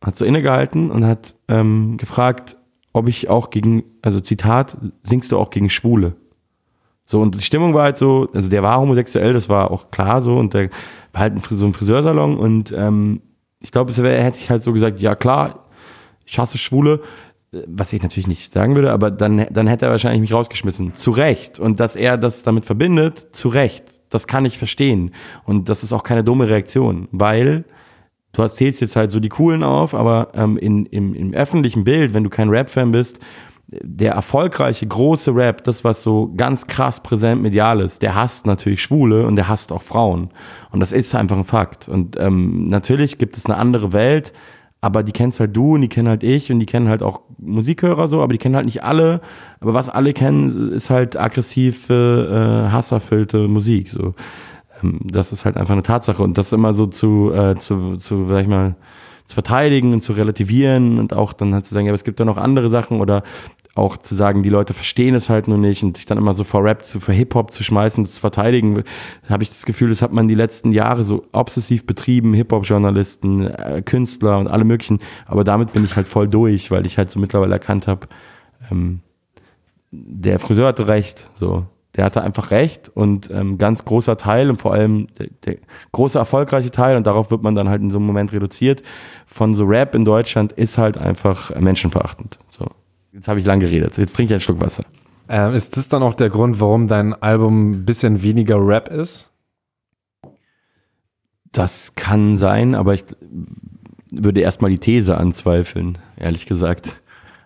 hat 0.02 0.14
so 0.14 0.24
innegehalten 0.24 0.90
und 0.92 1.04
hat 1.04 1.34
ähm, 1.48 1.96
gefragt, 1.96 2.56
ob 2.92 3.08
ich 3.08 3.28
auch 3.28 3.50
gegen, 3.50 3.82
also 4.00 4.20
Zitat, 4.20 4.76
singst 5.02 5.32
du 5.32 5.38
auch 5.38 5.50
gegen 5.50 5.70
Schwule? 5.70 6.14
So, 7.04 7.20
und 7.20 7.34
die 7.34 7.42
Stimmung 7.42 7.74
war 7.74 7.84
halt 7.84 7.96
so, 7.96 8.28
also 8.32 8.48
der 8.48 8.62
war 8.62 8.80
homosexuell, 8.80 9.32
das 9.32 9.48
war 9.48 9.72
auch 9.72 9.90
klar 9.90 10.22
so, 10.22 10.36
und 10.36 10.54
der 10.54 10.70
war 11.12 11.22
halt 11.22 11.44
so 11.44 11.66
ein 11.66 11.72
Friseursalon 11.72 12.38
und 12.38 12.72
ähm, 12.76 13.20
ich 13.60 13.70
glaube, 13.70 13.90
es 13.90 14.02
wäre, 14.02 14.22
hätte 14.22 14.38
ich 14.38 14.50
halt 14.50 14.62
so 14.62 14.72
gesagt, 14.72 15.00
ja 15.00 15.14
klar, 15.14 15.66
ich 16.24 16.38
hasse 16.38 16.58
Schwule, 16.58 17.02
was 17.66 17.92
ich 17.92 18.02
natürlich 18.02 18.28
nicht 18.28 18.52
sagen 18.52 18.76
würde, 18.76 18.92
aber 18.92 19.10
dann, 19.10 19.46
dann 19.50 19.66
hätte 19.66 19.86
er 19.86 19.90
wahrscheinlich 19.90 20.20
mich 20.20 20.32
rausgeschmissen. 20.32 20.94
Zu 20.94 21.10
Recht. 21.10 21.58
Und 21.58 21.80
dass 21.80 21.96
er 21.96 22.16
das 22.16 22.42
damit 22.42 22.64
verbindet, 22.64 23.28
zu 23.32 23.48
Recht. 23.48 23.84
Das 24.08 24.26
kann 24.26 24.44
ich 24.44 24.58
verstehen. 24.58 25.12
Und 25.44 25.68
das 25.68 25.82
ist 25.82 25.92
auch 25.92 26.02
keine 26.02 26.24
dumme 26.24 26.48
Reaktion, 26.48 27.08
weil 27.10 27.64
du 28.32 28.42
erzählst 28.42 28.80
jetzt 28.80 28.96
halt 28.96 29.10
so 29.10 29.18
die 29.18 29.28
Coolen 29.28 29.64
auf, 29.64 29.94
aber 29.94 30.30
ähm, 30.34 30.56
in, 30.58 30.86
im, 30.86 31.14
im 31.14 31.34
öffentlichen 31.34 31.84
Bild, 31.84 32.14
wenn 32.14 32.24
du 32.24 32.30
kein 32.30 32.48
Rap-Fan 32.48 32.92
bist, 32.92 33.18
der 33.82 34.12
erfolgreiche, 34.12 34.86
große 34.86 35.34
Rap, 35.34 35.64
das, 35.64 35.84
was 35.84 36.02
so 36.02 36.32
ganz 36.36 36.66
krass 36.66 37.00
präsent 37.02 37.40
medial 37.40 37.80
ist, 37.80 38.02
der 38.02 38.14
hasst 38.14 38.46
natürlich 38.46 38.82
Schwule 38.82 39.26
und 39.26 39.36
der 39.36 39.48
hasst 39.48 39.72
auch 39.72 39.82
Frauen. 39.82 40.30
Und 40.70 40.80
das 40.80 40.92
ist 40.92 41.14
einfach 41.14 41.36
ein 41.36 41.44
Fakt. 41.44 41.88
Und 41.88 42.18
ähm, 42.18 42.64
natürlich 42.64 43.18
gibt 43.18 43.36
es 43.36 43.46
eine 43.46 43.56
andere 43.56 43.92
Welt, 43.92 44.32
aber 44.80 45.02
die 45.02 45.12
kennst 45.12 45.40
halt 45.40 45.56
du 45.56 45.74
und 45.74 45.82
die 45.82 45.88
kennen 45.88 46.08
halt 46.08 46.22
ich 46.22 46.50
und 46.50 46.58
die 46.58 46.66
kennen 46.66 46.88
halt 46.88 47.02
auch 47.02 47.20
Musikhörer 47.38 48.08
so, 48.08 48.22
aber 48.22 48.32
die 48.32 48.38
kennen 48.38 48.56
halt 48.56 48.64
nicht 48.64 48.82
alle. 48.82 49.20
Aber 49.60 49.74
was 49.74 49.88
alle 49.88 50.14
kennen, 50.14 50.72
ist 50.72 50.90
halt 50.90 51.16
aggressive, 51.16 52.66
äh, 52.68 52.72
hasserfüllte 52.72 53.46
Musik. 53.46 53.90
So. 53.90 54.14
Ähm, 54.82 55.00
das 55.04 55.32
ist 55.32 55.44
halt 55.44 55.56
einfach 55.56 55.72
eine 55.72 55.82
Tatsache. 55.82 56.22
Und 56.22 56.38
das 56.38 56.52
immer 56.52 56.74
so 56.74 56.86
zu, 56.86 57.30
äh, 57.32 57.56
zu, 57.58 57.96
zu, 57.96 58.26
sag 58.26 58.42
ich 58.42 58.48
mal, 58.48 58.74
zu 59.30 59.34
verteidigen 59.34 59.92
und 59.92 60.00
zu 60.00 60.12
relativieren 60.12 60.98
und 60.98 61.12
auch 61.14 61.32
dann 61.32 61.54
halt 61.54 61.64
zu 61.64 61.72
sagen, 61.72 61.86
ja, 61.86 61.90
aber 61.92 61.94
es 61.96 62.04
gibt 62.04 62.18
ja 62.18 62.24
noch 62.26 62.36
andere 62.36 62.68
Sachen 62.68 63.00
oder 63.00 63.22
auch 63.74 63.96
zu 63.96 64.14
sagen, 64.14 64.42
die 64.42 64.48
Leute 64.48 64.74
verstehen 64.74 65.14
es 65.14 65.30
halt 65.30 65.48
nur 65.48 65.58
nicht 65.58 65.82
und 65.82 65.96
sich 65.96 66.06
dann 66.06 66.18
immer 66.18 66.34
so 66.34 66.44
vor 66.44 66.64
Rap, 66.64 66.84
zu, 66.84 67.00
vor 67.00 67.14
Hip-Hop 67.14 67.50
zu 67.50 67.62
schmeißen, 67.62 68.04
zu 68.04 68.20
verteidigen, 68.20 68.82
habe 69.28 69.42
ich 69.42 69.48
das 69.48 69.64
Gefühl, 69.64 69.90
das 69.90 70.02
hat 70.02 70.12
man 70.12 70.28
die 70.28 70.34
letzten 70.34 70.72
Jahre 70.72 71.04
so 71.04 71.22
obsessiv 71.32 71.86
betrieben, 71.86 72.34
Hip-Hop-Journalisten, 72.34 73.46
äh, 73.46 73.82
Künstler 73.84 74.38
und 74.38 74.48
alle 74.48 74.64
möglichen, 74.64 74.98
aber 75.26 75.44
damit 75.44 75.72
bin 75.72 75.84
ich 75.84 75.96
halt 75.96 76.08
voll 76.08 76.28
durch, 76.28 76.70
weil 76.70 76.84
ich 76.84 76.98
halt 76.98 77.10
so 77.10 77.20
mittlerweile 77.20 77.52
erkannt 77.52 77.86
habe, 77.86 78.08
ähm, 78.70 79.00
der 79.90 80.38
Friseur 80.38 80.68
hatte 80.68 80.88
recht, 80.88 81.30
so. 81.34 81.66
Der 81.96 82.00
Der 82.00 82.04
hatte 82.04 82.22
einfach 82.22 82.52
recht 82.52 82.88
und 82.88 83.30
ähm, 83.32 83.58
ganz 83.58 83.84
großer 83.84 84.16
Teil 84.16 84.48
und 84.48 84.60
vor 84.60 84.72
allem 84.72 85.08
der, 85.18 85.26
der 85.44 85.56
große 85.90 86.18
erfolgreiche 86.18 86.70
Teil 86.70 86.96
und 86.96 87.04
darauf 87.04 87.32
wird 87.32 87.42
man 87.42 87.56
dann 87.56 87.68
halt 87.68 87.82
in 87.82 87.90
so 87.90 87.98
einem 87.98 88.06
Moment 88.06 88.32
reduziert 88.32 88.82
von 89.26 89.54
so 89.54 89.64
Rap 89.64 89.96
in 89.96 90.04
Deutschland 90.04 90.52
ist 90.52 90.78
halt 90.78 90.96
einfach 90.96 91.52
menschenverachtend. 91.58 92.38
Jetzt 93.12 93.28
habe 93.28 93.40
ich 93.40 93.46
lang 93.46 93.60
geredet. 93.60 93.96
Jetzt 93.98 94.14
trinke 94.14 94.30
ich 94.30 94.34
einen 94.34 94.40
Schluck 94.40 94.60
Wasser. 94.60 94.84
Ähm, 95.28 95.54
ist 95.54 95.76
das 95.76 95.88
dann 95.88 96.02
auch 96.02 96.14
der 96.14 96.30
Grund, 96.30 96.60
warum 96.60 96.88
dein 96.88 97.14
Album 97.14 97.72
ein 97.72 97.84
bisschen 97.84 98.22
weniger 98.22 98.56
Rap 98.56 98.88
ist? 98.88 99.28
Das 101.52 101.94
kann 101.94 102.36
sein, 102.36 102.74
aber 102.74 102.94
ich 102.94 103.04
würde 104.10 104.40
erstmal 104.40 104.70
die 104.70 104.78
These 104.78 105.16
anzweifeln, 105.16 105.98
ehrlich 106.16 106.46
gesagt. 106.46 107.00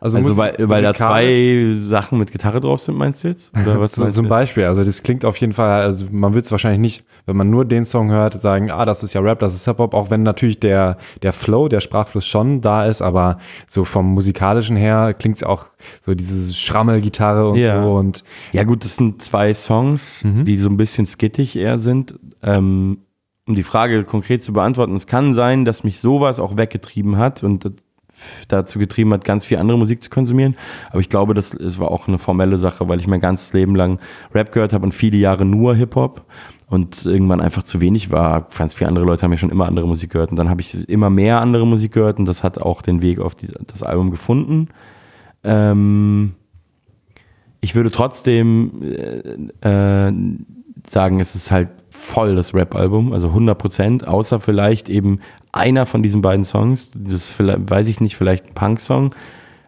Also, 0.04 0.18
also 0.18 0.36
weil, 0.36 0.54
weil 0.58 0.82
da 0.82 0.92
zwei 0.92 1.72
Sachen 1.78 2.18
mit 2.18 2.30
Gitarre 2.30 2.60
drauf 2.60 2.78
sind, 2.78 2.94
meinst 2.94 3.24
du 3.24 3.28
jetzt? 3.28 3.50
Oder 3.58 3.80
was 3.80 3.92
so, 3.92 4.06
zum 4.06 4.28
Beispiel, 4.28 4.64
also 4.64 4.84
das 4.84 5.02
klingt 5.02 5.24
auf 5.24 5.38
jeden 5.38 5.54
Fall, 5.54 5.82
also 5.82 6.04
man 6.10 6.34
wird 6.34 6.44
es 6.44 6.50
wahrscheinlich 6.50 6.80
nicht, 6.80 7.06
wenn 7.24 7.38
man 7.38 7.48
nur 7.48 7.64
den 7.64 7.86
Song 7.86 8.10
hört, 8.10 8.38
sagen, 8.38 8.70
ah, 8.70 8.84
das 8.84 9.02
ist 9.02 9.14
ja 9.14 9.22
Rap, 9.22 9.38
das 9.38 9.54
ist 9.54 9.64
Hip-Hop, 9.64 9.94
auch 9.94 10.10
wenn 10.10 10.22
natürlich 10.22 10.60
der, 10.60 10.98
der 11.22 11.32
Flow, 11.32 11.68
der 11.68 11.80
Sprachfluss 11.80 12.26
schon 12.26 12.60
da 12.60 12.84
ist, 12.84 13.00
aber 13.00 13.38
so 13.66 13.86
vom 13.86 14.12
musikalischen 14.12 14.76
her 14.76 15.14
klingt 15.14 15.38
es 15.38 15.42
auch 15.42 15.64
so 16.02 16.14
dieses 16.14 16.60
Schrammelgitarre 16.60 17.48
und 17.48 17.56
ja. 17.56 17.82
so 17.82 17.94
und. 17.94 18.24
Ja 18.52 18.64
gut, 18.64 18.84
das 18.84 18.96
sind 18.96 19.22
zwei 19.22 19.54
Songs, 19.54 20.22
mhm. 20.22 20.44
die 20.44 20.58
so 20.58 20.68
ein 20.68 20.76
bisschen 20.76 21.06
skittig 21.06 21.56
eher 21.56 21.78
sind. 21.78 22.18
Ähm, 22.42 22.98
um 23.46 23.54
die 23.54 23.62
Frage 23.62 24.04
konkret 24.04 24.42
zu 24.42 24.52
beantworten, 24.52 24.94
es 24.96 25.06
kann 25.06 25.32
sein, 25.32 25.64
dass 25.64 25.82
mich 25.82 25.98
sowas 26.00 26.38
auch 26.40 26.58
weggetrieben 26.58 27.16
hat 27.16 27.42
und 27.42 27.64
dazu 28.48 28.78
getrieben 28.78 29.12
hat, 29.12 29.24
ganz 29.24 29.44
viel 29.44 29.58
andere 29.58 29.78
Musik 29.78 30.02
zu 30.02 30.10
konsumieren. 30.10 30.56
Aber 30.90 31.00
ich 31.00 31.08
glaube, 31.08 31.34
das, 31.34 31.50
das 31.50 31.78
war 31.78 31.90
auch 31.90 32.08
eine 32.08 32.18
formelle 32.18 32.58
Sache, 32.58 32.88
weil 32.88 33.00
ich 33.00 33.06
mein 33.06 33.20
ganzes 33.20 33.52
Leben 33.52 33.74
lang 33.74 33.98
Rap 34.34 34.52
gehört 34.52 34.72
habe 34.72 34.84
und 34.84 34.92
viele 34.92 35.16
Jahre 35.16 35.44
nur 35.44 35.74
Hip-Hop 35.74 36.24
und 36.68 37.04
irgendwann 37.04 37.40
einfach 37.40 37.62
zu 37.62 37.80
wenig 37.80 38.10
war. 38.10 38.48
Ganz 38.56 38.74
viele 38.74 38.88
andere 38.88 39.04
Leute 39.04 39.22
haben 39.22 39.32
ja 39.32 39.38
schon 39.38 39.50
immer 39.50 39.66
andere 39.66 39.86
Musik 39.86 40.10
gehört 40.10 40.30
und 40.30 40.36
dann 40.36 40.48
habe 40.48 40.60
ich 40.60 40.88
immer 40.88 41.10
mehr 41.10 41.40
andere 41.40 41.66
Musik 41.66 41.92
gehört 41.92 42.18
und 42.18 42.24
das 42.26 42.42
hat 42.42 42.58
auch 42.58 42.82
den 42.82 43.02
Weg 43.02 43.20
auf 43.20 43.34
die, 43.34 43.48
das 43.66 43.82
Album 43.82 44.10
gefunden. 44.10 44.68
Ähm, 45.42 46.34
ich 47.60 47.74
würde 47.74 47.90
trotzdem 47.90 48.82
äh, 48.82 50.08
äh, 50.08 50.12
sagen, 50.86 51.20
es 51.20 51.34
ist 51.34 51.50
halt 51.50 51.68
voll 52.04 52.34
das 52.36 52.54
Rap-Album, 52.54 53.12
also 53.12 53.28
100 53.28 53.56
Prozent, 53.56 54.06
außer 54.06 54.38
vielleicht 54.38 54.88
eben 54.88 55.20
einer 55.52 55.86
von 55.86 56.02
diesen 56.02 56.20
beiden 56.20 56.44
Songs, 56.44 56.90
das 56.94 57.32
weiß 57.38 57.88
ich 57.88 58.00
nicht, 58.00 58.16
vielleicht 58.16 58.46
ein 58.46 58.54
Punk-Song, 58.54 59.14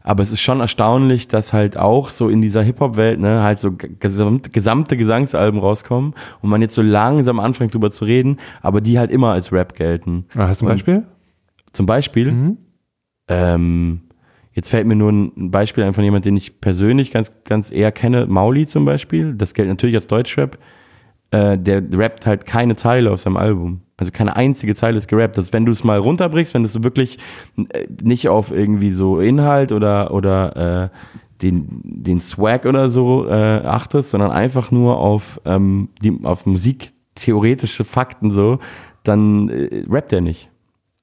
aber 0.03 0.23
es 0.23 0.31
ist 0.31 0.41
schon 0.41 0.61
erstaunlich, 0.61 1.29
dass 1.29 1.53
halt 1.53 1.77
auch 1.77 2.11
so 2.11 2.29
in 2.29 2.43
dieser 2.43 2.63
Hip-Hop-Welt 2.63 3.19
ne, 3.19 3.43
halt 3.43 3.59
so 3.59 3.73
gesamt, 3.73 4.53
gesamte 4.53 4.97
Gesangsalben 4.97 5.59
rauskommen 5.59 6.15
und 6.43 6.51
man 6.51 6.61
jetzt 6.61 6.75
so 6.75 6.83
langsam 6.83 7.41
anfängt 7.41 7.75
drüber 7.75 7.91
zu 7.91 8.05
reden, 8.05 8.37
aber 8.61 8.81
die 8.81 8.99
halt 8.99 9.11
immer 9.11 9.33
als 9.33 9.51
Rap 9.51 9.75
gelten. 9.75 10.27
Hast 10.37 10.61
du 10.61 10.67
ein 10.67 10.69
Beispiel? 10.69 11.03
Zum 11.73 11.87
Beispiel? 11.87 12.31
Mhm. 12.31 12.59
Ähm, 13.29 14.01
jetzt 14.53 14.69
fällt 14.69 14.87
mir 14.87 14.95
nur 14.95 15.11
ein 15.11 15.51
Beispiel 15.51 15.83
ein 15.85 15.95
von 15.95 16.05
jemandem, 16.05 16.35
den 16.35 16.37
ich 16.37 16.61
persönlich 16.61 17.11
ganz, 17.11 17.33
ganz 17.45 17.73
eher 17.73 17.91
kenne, 17.93 18.27
Mauli 18.27 18.67
zum 18.67 18.85
Beispiel. 18.85 19.35
Das 19.35 19.55
gilt 19.55 19.69
natürlich 19.69 19.97
als 19.97 20.07
Deutschrap 20.07 20.59
äh, 21.31 21.59
der 21.59 21.83
rappt 21.93 22.27
halt 22.27 22.47
keine 22.47 22.77
Zeile 22.77 23.11
auf 23.11 23.21
seinem 23.21 23.37
Album. 23.37 23.83
Also 23.97 24.13
keine 24.13 24.37
einzige 24.37 24.75
Zeile 24.75 24.99
ist 24.99 25.09
gerappt. 25.09 25.39
Das, 25.39 25.53
wenn 25.53 25.65
du 25.65 25.73
es 25.73 25.83
mal 25.83 25.99
runterbrichst, 25.99 26.55
wenn 26.55 26.63
du 26.63 26.69
so 26.69 26.85
wirklich 26.85 27.19
äh, 27.71 27.87
nicht 28.03 28.29
auf 28.29 28.51
irgendwie 28.51 28.91
so 28.91 29.21
Inhalt 29.21 29.73
oder, 29.73 30.13
oder 30.13 30.85
äh, 30.85 30.89
den, 31.43 31.81
den 31.83 32.21
Swag 32.21 32.67
oder 32.67 32.89
so 32.89 33.27
äh, 33.29 33.33
achtest, 33.65 34.11
sondern 34.11 34.31
einfach 34.31 34.71
nur 34.71 34.99
auf, 34.99 35.41
ähm, 35.45 35.89
die, 36.03 36.19
auf 36.23 36.47
musiktheoretische 36.47 37.85
Fakten 37.85 38.31
so, 38.31 38.59
dann 39.03 39.49
äh, 39.49 39.85
rappt 39.89 40.13
er 40.13 40.21
nicht. 40.21 40.51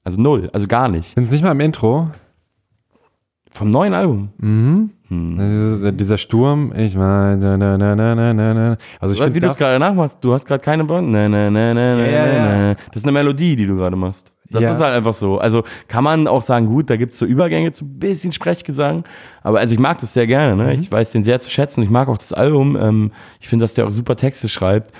Also 0.04 0.20
null, 0.20 0.50
also 0.52 0.66
gar 0.66 0.88
nicht. 0.88 1.14
Sind 1.14 1.24
es 1.24 1.32
nicht 1.32 1.42
mal 1.42 1.52
im 1.52 1.60
Intro? 1.60 2.10
Vom 3.50 3.70
neuen 3.70 3.94
Album. 3.94 4.30
Mhm. 4.38 4.90
Hm. 5.08 5.96
Dieser 5.98 6.16
Sturm, 6.16 6.72
ich 6.74 6.96
meine, 6.96 7.36
na, 7.36 7.76
na, 7.76 7.94
na, 7.94 8.14
na, 8.14 8.32
na, 8.32 8.54
na. 8.54 8.76
Also 8.98 9.14
ich 9.14 9.20
find, 9.20 9.34
wie 9.34 9.40
du 9.40 9.48
es 9.48 9.56
gerade 9.56 9.78
nachmachst, 9.78 10.18
du 10.22 10.32
hast 10.32 10.46
gerade 10.46 10.62
keine 10.62 10.88
Worte. 10.88 11.06
Na, 11.06 11.28
na, 11.28 11.50
na, 11.50 11.74
na, 11.74 11.96
na, 11.96 12.06
ja, 12.06 12.26
ja. 12.26 12.74
Das 12.74 12.96
ist 12.96 13.04
eine 13.04 13.12
Melodie, 13.12 13.54
die 13.54 13.66
du 13.66 13.76
gerade 13.76 13.96
machst. 13.96 14.32
Das 14.50 14.62
ja. 14.62 14.72
ist 14.72 14.80
halt 14.80 14.94
einfach 14.94 15.14
so. 15.14 15.38
Also 15.38 15.64
kann 15.88 16.04
man 16.04 16.26
auch 16.26 16.42
sagen, 16.42 16.66
gut, 16.66 16.88
da 16.88 16.96
gibt 16.96 17.12
es 17.12 17.18
so 17.18 17.26
Übergänge 17.26 17.72
zu 17.72 17.84
ein 17.84 17.98
bisschen 17.98 18.32
Sprechgesang. 18.32 19.04
Aber 19.42 19.58
also 19.58 19.74
ich 19.74 19.80
mag 19.80 19.98
das 19.98 20.12
sehr 20.12 20.26
gerne. 20.26 20.56
Ne? 20.56 20.74
Mhm. 20.74 20.80
Ich 20.80 20.92
weiß 20.92 21.12
den 21.12 21.22
sehr 21.22 21.40
zu 21.40 21.50
schätzen. 21.50 21.82
Ich 21.82 21.90
mag 21.90 22.08
auch 22.08 22.18
das 22.18 22.32
Album. 22.32 22.76
Ähm, 22.76 23.12
ich 23.40 23.48
finde, 23.48 23.64
dass 23.64 23.74
der 23.74 23.86
auch 23.86 23.90
super 23.90 24.16
Texte 24.16 24.48
schreibt. 24.48 24.92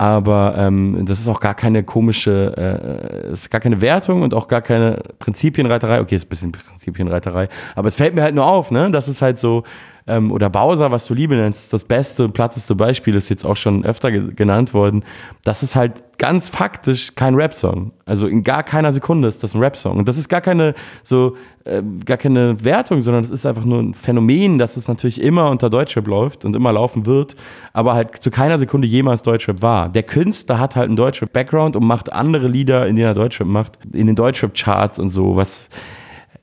Aber 0.00 0.54
ähm, 0.56 1.04
das 1.06 1.18
ist 1.18 1.26
auch 1.26 1.40
gar 1.40 1.54
keine 1.54 1.82
komische, 1.82 2.54
äh, 2.56 3.32
ist 3.32 3.50
gar 3.50 3.60
keine 3.60 3.80
Wertung 3.80 4.22
und 4.22 4.32
auch 4.32 4.46
gar 4.46 4.62
keine 4.62 5.02
Prinzipienreiterei. 5.18 6.00
Okay, 6.00 6.14
ist 6.14 6.26
ein 6.26 6.28
bisschen 6.28 6.52
Prinzipienreiterei. 6.52 7.48
Aber 7.74 7.88
es 7.88 7.96
fällt 7.96 8.14
mir 8.14 8.22
halt 8.22 8.36
nur 8.36 8.46
auf, 8.46 8.70
ne? 8.70 8.92
Das 8.92 9.08
ist 9.08 9.22
halt 9.22 9.38
so, 9.38 9.64
ähm, 10.08 10.32
oder 10.32 10.50
Bowser, 10.50 10.90
was 10.90 11.06
du 11.06 11.14
Liebe 11.14 11.36
nennst, 11.36 11.60
ist 11.60 11.72
das 11.72 11.84
beste 11.84 12.24
und 12.24 12.32
platteste 12.32 12.74
Beispiel, 12.74 13.14
ist 13.14 13.28
jetzt 13.28 13.44
auch 13.44 13.56
schon 13.56 13.84
öfter 13.84 14.10
ge 14.10 14.32
genannt 14.34 14.74
worden. 14.74 15.04
Das 15.44 15.62
ist 15.62 15.76
halt 15.76 16.02
ganz 16.18 16.48
faktisch 16.48 17.14
kein 17.14 17.34
Rap-Song. 17.34 17.92
Also 18.06 18.26
in 18.26 18.42
gar 18.42 18.62
keiner 18.62 18.92
Sekunde 18.92 19.28
ist 19.28 19.42
das 19.42 19.54
ein 19.54 19.60
Rap-Song. 19.60 19.98
Und 19.98 20.08
das 20.08 20.18
ist 20.18 20.28
gar 20.28 20.40
keine 20.40 20.74
so, 21.02 21.36
äh, 21.64 21.82
gar 22.04 22.16
keine 22.16 22.64
Wertung, 22.64 23.02
sondern 23.02 23.22
das 23.22 23.30
ist 23.30 23.46
einfach 23.46 23.64
nur 23.64 23.80
ein 23.80 23.94
Phänomen, 23.94 24.58
dass 24.58 24.76
es 24.76 24.88
natürlich 24.88 25.20
immer 25.20 25.50
unter 25.50 25.70
Deutschrap 25.70 26.06
läuft 26.06 26.44
und 26.44 26.56
immer 26.56 26.72
laufen 26.72 27.06
wird, 27.06 27.36
aber 27.72 27.94
halt 27.94 28.16
zu 28.16 28.30
keiner 28.30 28.58
Sekunde 28.58 28.88
jemals 28.88 29.22
Deutschrap 29.22 29.62
war. 29.62 29.88
Der 29.90 30.02
Künstler 30.02 30.58
hat 30.58 30.74
halt 30.74 30.86
einen 30.86 30.96
Deutschrap-Background 30.96 31.76
und 31.76 31.84
macht 31.84 32.12
andere 32.12 32.48
Lieder, 32.48 32.86
in 32.88 32.96
denen 32.96 33.08
er 33.08 33.14
Deutschrap 33.14 33.46
macht, 33.46 33.78
in 33.92 34.06
den 34.06 34.16
Deutschrap-Charts 34.16 34.98
und 34.98 35.10
so, 35.10 35.36
was 35.36 35.68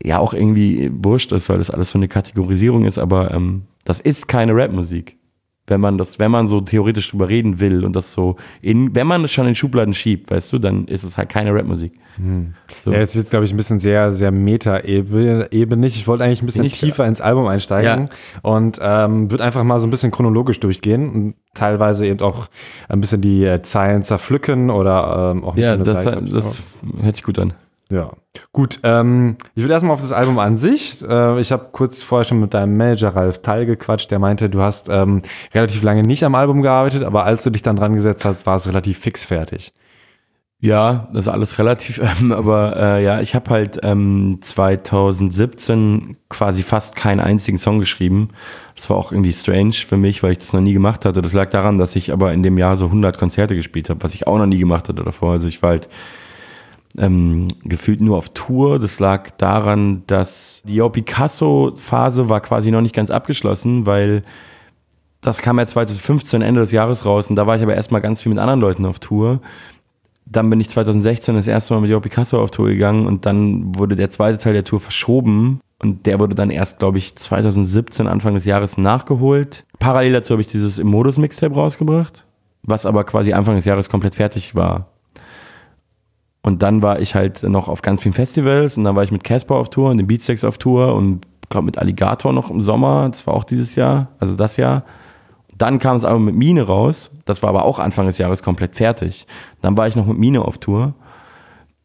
ja 0.05 0.19
auch 0.19 0.33
irgendwie 0.33 0.91
wurscht 0.93 1.31
ist, 1.31 1.49
weil 1.49 1.57
das 1.57 1.69
alles 1.69 1.91
so 1.91 1.97
eine 1.97 2.07
Kategorisierung 2.07 2.85
ist, 2.85 2.97
aber 2.97 3.31
ähm, 3.31 3.63
das 3.83 3.99
ist 3.99 4.27
keine 4.27 4.55
Rapmusik. 4.55 5.17
Wenn 5.67 5.81
man 5.81 5.97
das, 5.97 6.19
wenn 6.19 6.29
man 6.29 6.45
so 6.45 6.61
theoretisch 6.61 7.09
drüber 7.09 7.27
reden 7.27 7.59
will 7.59 7.85
und 7.85 7.95
das 7.95 8.13
so 8.13 8.35
in, 8.61 8.93
wenn 8.93 9.07
man 9.07 9.23
das 9.23 9.31
schon 9.31 9.47
in 9.47 9.55
Schubladen 9.55 9.95
schiebt, 9.95 10.29
weißt 10.29 10.53
du, 10.53 10.59
dann 10.59 10.87
ist 10.87 11.03
es 11.03 11.17
halt 11.17 11.29
keine 11.29 11.55
Rapmusik. 11.55 11.93
Hm. 12.17 12.53
So. 12.83 12.91
Ja, 12.91 12.99
jetzt 12.99 13.15
wird 13.15 13.31
glaube 13.31 13.45
ich 13.45 13.51
ein 13.53 13.57
bisschen 13.57 13.79
sehr, 13.79 14.11
sehr 14.11 14.29
meta-ebenig. 14.31 15.95
Ich 15.95 16.07
wollte 16.07 16.23
eigentlich 16.23 16.43
ein 16.43 16.45
bisschen 16.45 16.67
tiefer 16.69 17.07
ins 17.07 17.19
Album 17.19 17.47
einsteigen 17.47 18.05
ja. 18.05 18.39
und 18.43 18.77
ähm, 18.79 19.31
würde 19.31 19.43
einfach 19.43 19.63
mal 19.63 19.79
so 19.79 19.87
ein 19.87 19.89
bisschen 19.89 20.11
chronologisch 20.11 20.59
durchgehen 20.59 21.09
und 21.09 21.35
teilweise 21.55 22.05
eben 22.05 22.19
auch 22.19 22.47
ein 22.87 23.01
bisschen 23.01 23.21
die 23.21 23.43
äh, 23.43 23.63
Zeilen 23.63 24.03
zerpflücken 24.03 24.69
oder 24.69 25.31
ähm, 25.31 25.43
auch 25.43 25.57
Ja, 25.57 25.77
das, 25.77 26.03
das 26.03 26.77
hört 27.01 27.15
sich 27.15 27.23
gut 27.23 27.39
an. 27.39 27.53
Ja, 27.91 28.13
gut. 28.51 28.79
Ähm, 28.83 29.37
ich 29.53 29.63
würde 29.63 29.73
erstmal 29.73 29.93
auf 29.93 30.01
das 30.01 30.11
Album 30.11 30.39
an 30.39 30.57
sich. 30.57 31.03
Äh, 31.07 31.39
ich 31.39 31.51
habe 31.51 31.69
kurz 31.71 32.01
vorher 32.01 32.25
schon 32.25 32.39
mit 32.39 32.53
deinem 32.53 32.75
Manager 32.77 33.15
Ralf 33.15 33.41
Teil 33.41 33.65
gequatscht. 33.65 34.09
Der 34.09 34.17
meinte, 34.19 34.49
du 34.49 34.61
hast 34.61 34.89
ähm, 34.89 35.21
relativ 35.53 35.83
lange 35.83 36.01
nicht 36.01 36.23
am 36.23 36.33
Album 36.33 36.61
gearbeitet, 36.61 37.03
aber 37.03 37.25
als 37.25 37.43
du 37.43 37.51
dich 37.51 37.61
dann 37.61 37.75
dran 37.75 37.93
gesetzt 37.93 38.25
hast, 38.25 38.45
war 38.47 38.55
es 38.55 38.67
relativ 38.67 38.97
fix 38.99 39.25
fertig. 39.25 39.71
Ja, 40.61 41.09
das 41.13 41.25
ist 41.25 41.31
alles 41.31 41.59
relativ, 41.59 41.99
ähm, 42.21 42.31
aber 42.31 42.75
äh, 42.75 43.03
ja, 43.03 43.21
ich 43.21 43.35
habe 43.35 43.51
halt 43.51 43.79
ähm, 43.83 44.39
2017 44.41 46.17
quasi 46.29 46.63
fast 46.63 46.95
keinen 46.95 47.19
einzigen 47.19 47.59
Song 47.59 47.77
geschrieben. 47.77 48.29
Das 48.75 48.89
war 48.89 48.97
auch 48.97 49.11
irgendwie 49.11 49.33
strange 49.33 49.73
für 49.73 49.97
mich, 49.97 50.23
weil 50.23 50.31
ich 50.31 50.39
das 50.39 50.53
noch 50.53 50.61
nie 50.61 50.73
gemacht 50.73 51.05
hatte. 51.05 51.21
Das 51.21 51.33
lag 51.33 51.51
daran, 51.51 51.77
dass 51.77 51.95
ich 51.95 52.11
aber 52.11 52.33
in 52.33 52.41
dem 52.41 52.57
Jahr 52.57 52.77
so 52.77 52.85
100 52.85 53.17
Konzerte 53.17 53.55
gespielt 53.55 53.91
habe, 53.91 54.01
was 54.01 54.15
ich 54.15 54.25
auch 54.25 54.39
noch 54.39 54.47
nie 54.47 54.57
gemacht 54.57 54.89
hatte 54.89 55.03
davor. 55.03 55.33
Also 55.33 55.47
ich 55.47 55.61
war 55.61 55.71
halt 55.71 55.87
ähm, 56.97 57.47
gefühlt 57.63 58.01
nur 58.01 58.17
auf 58.17 58.29
Tour. 58.29 58.79
Das 58.79 58.99
lag 58.99 59.31
daran, 59.37 60.03
dass 60.07 60.61
die 60.65 60.75
Jo 60.75 60.89
Picasso-Phase 60.89 62.29
war 62.29 62.41
quasi 62.41 62.71
noch 62.71 62.81
nicht 62.81 62.95
ganz 62.95 63.11
abgeschlossen, 63.11 63.85
weil 63.85 64.23
das 65.21 65.41
kam 65.41 65.57
ja 65.57 65.65
2015 65.65 66.41
Ende 66.41 66.61
des 66.61 66.71
Jahres 66.71 67.05
raus 67.05 67.29
und 67.29 67.35
da 67.35 67.47
war 67.47 67.55
ich 67.55 67.63
aber 67.63 67.75
erstmal 67.75 68.01
ganz 68.01 68.21
viel 68.21 68.31
mit 68.31 68.39
anderen 68.39 68.59
Leuten 68.59 68.85
auf 68.85 68.99
Tour. 68.99 69.41
Dann 70.27 70.49
bin 70.49 70.59
ich 70.59 70.69
2016 70.69 71.35
das 71.35 71.47
erste 71.47 71.73
Mal 71.73 71.81
mit 71.81 71.91
Jo 71.91 71.99
Picasso 71.99 72.41
auf 72.41 72.51
Tour 72.51 72.67
gegangen 72.67 73.07
und 73.07 73.25
dann 73.25 73.75
wurde 73.75 73.95
der 73.95 74.09
zweite 74.09 74.37
Teil 74.37 74.53
der 74.53 74.63
Tour 74.63 74.79
verschoben 74.79 75.59
und 75.79 76.05
der 76.05 76.19
wurde 76.19 76.35
dann 76.35 76.49
erst, 76.49 76.79
glaube 76.79 76.97
ich, 76.97 77.15
2017, 77.15 78.07
Anfang 78.07 78.33
des 78.33 78.45
Jahres 78.45 78.77
nachgeholt. 78.77 79.65
Parallel 79.79 80.13
dazu 80.13 80.33
habe 80.33 80.41
ich 80.41 80.47
dieses 80.47 80.79
Im 80.79 80.87
Modus 80.87 81.17
Mixtape 81.17 81.53
rausgebracht, 81.53 82.25
was 82.63 82.85
aber 82.85 83.03
quasi 83.03 83.33
Anfang 83.33 83.55
des 83.55 83.65
Jahres 83.65 83.89
komplett 83.89 84.15
fertig 84.15 84.55
war. 84.55 84.94
Und 86.45 86.61
dann 86.61 86.83
war 86.83 86.99
ich 86.99 87.15
halt 87.15 87.41
noch 87.41 87.67
auf 87.67 87.81
ganz 87.81 88.03
vielen 88.03 88.13
Festivals 88.13 88.77
und 88.77 88.83
dann 88.83 88.95
war 88.95 89.01
ich 89.01 89.09
mit 89.09 89.23
Casper 89.23 89.55
auf 89.55 89.71
Tour 89.71 89.89
und 89.89 89.97
den 89.97 90.05
Beatsteaks 90.05 90.43
auf 90.43 90.59
Tour 90.59 90.93
und 90.93 91.25
glaube 91.49 91.65
mit 91.65 91.79
Alligator 91.79 92.33
noch 92.33 92.51
im 92.51 92.61
Sommer, 92.61 93.09
das 93.09 93.25
war 93.25 93.33
auch 93.33 93.45
dieses 93.45 93.73
Jahr, 93.73 94.09
also 94.19 94.35
das 94.35 94.55
Jahr. 94.55 94.83
Dann 95.57 95.79
kam 95.79 95.97
es 95.97 96.05
aber 96.05 96.19
mit 96.19 96.35
Mine 96.35 96.61
raus, 96.61 97.09
das 97.25 97.41
war 97.41 97.49
aber 97.49 97.65
auch 97.65 97.79
Anfang 97.79 98.05
des 98.05 98.19
Jahres 98.19 98.43
komplett 98.43 98.75
fertig. 98.75 99.25
Dann 99.63 99.75
war 99.75 99.87
ich 99.87 99.95
noch 99.95 100.05
mit 100.05 100.19
Mine 100.19 100.43
auf 100.43 100.59
Tour. 100.59 100.93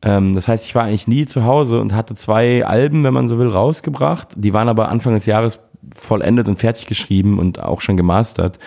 Ähm, 0.02 0.34
das 0.34 0.46
heißt, 0.46 0.66
ich 0.66 0.74
war 0.74 0.84
eigentlich 0.84 1.08
nie 1.08 1.24
zu 1.24 1.44
Hause 1.44 1.80
und 1.80 1.94
hatte 1.94 2.14
zwei 2.14 2.62
Alben, 2.66 3.02
wenn 3.02 3.14
man 3.14 3.28
so 3.28 3.38
will, 3.38 3.48
rausgebracht. 3.48 4.28
Die 4.36 4.52
waren 4.52 4.68
aber 4.68 4.90
Anfang 4.90 5.14
des 5.14 5.24
Jahres 5.24 5.58
vollendet 5.94 6.50
und 6.50 6.58
fertig 6.58 6.84
geschrieben 6.84 7.38
und 7.38 7.62
auch 7.62 7.80
schon 7.80 7.96
gemastert. 7.96 8.58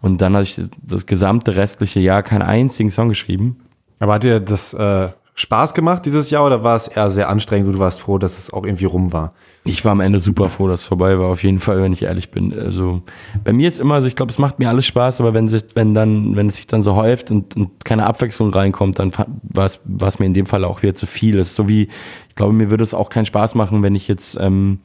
Und 0.00 0.22
dann 0.22 0.34
hatte 0.34 0.44
ich 0.44 0.62
das 0.80 1.04
gesamte 1.04 1.56
restliche 1.56 2.00
Jahr 2.00 2.22
keinen 2.22 2.40
einzigen 2.40 2.90
Song 2.90 3.10
geschrieben. 3.10 3.58
Aber 3.98 4.14
hat 4.14 4.22
dir 4.22 4.40
das 4.40 4.72
äh, 4.72 5.10
Spaß 5.34 5.72
gemacht 5.72 6.04
dieses 6.04 6.28
Jahr 6.28 6.44
oder 6.44 6.62
war 6.62 6.76
es 6.76 6.88
eher 6.88 7.10
sehr 7.10 7.30
anstrengend 7.30 7.66
und 7.66 7.74
du 7.74 7.78
warst 7.78 8.02
froh, 8.02 8.18
dass 8.18 8.36
es 8.36 8.52
auch 8.52 8.66
irgendwie 8.66 8.84
rum 8.84 9.14
war? 9.14 9.32
Ich 9.64 9.82
war 9.82 9.92
am 9.92 10.00
Ende 10.00 10.20
super 10.20 10.50
froh, 10.50 10.68
dass 10.68 10.80
es 10.80 10.86
vorbei 10.86 11.18
war, 11.18 11.28
auf 11.28 11.42
jeden 11.42 11.58
Fall, 11.58 11.80
wenn 11.80 11.94
ich 11.94 12.02
ehrlich 12.02 12.30
bin. 12.30 12.52
Also 12.52 13.02
bei 13.42 13.54
mir 13.54 13.66
ist 13.66 13.80
immer 13.80 14.02
so, 14.02 14.08
ich 14.08 14.16
glaube, 14.16 14.30
es 14.30 14.38
macht 14.38 14.58
mir 14.58 14.68
alles 14.68 14.84
Spaß, 14.84 15.20
aber 15.20 15.32
wenn 15.32 15.48
sich, 15.48 15.64
wenn 15.74 15.94
dann, 15.94 16.36
wenn 16.36 16.48
es 16.48 16.56
sich 16.56 16.66
dann 16.66 16.82
so 16.82 16.96
häuft 16.96 17.30
und, 17.30 17.56
und 17.56 17.82
keine 17.82 18.06
Abwechslung 18.06 18.52
reinkommt, 18.52 18.98
dann 18.98 19.10
war 19.42 19.64
es, 19.64 20.18
mir 20.18 20.26
in 20.26 20.34
dem 20.34 20.44
Fall 20.44 20.64
auch 20.64 20.82
wieder 20.82 20.94
zu 20.94 21.06
viel. 21.06 21.38
Es 21.38 21.50
ist 21.50 21.56
so 21.56 21.66
wie, 21.66 21.88
ich 22.28 22.34
glaube, 22.34 22.52
mir 22.52 22.68
würde 22.68 22.84
es 22.84 22.92
auch 22.92 23.08
keinen 23.08 23.26
Spaß 23.26 23.54
machen, 23.54 23.82
wenn 23.82 23.94
ich 23.94 24.08
jetzt 24.08 24.36
ähm, 24.38 24.80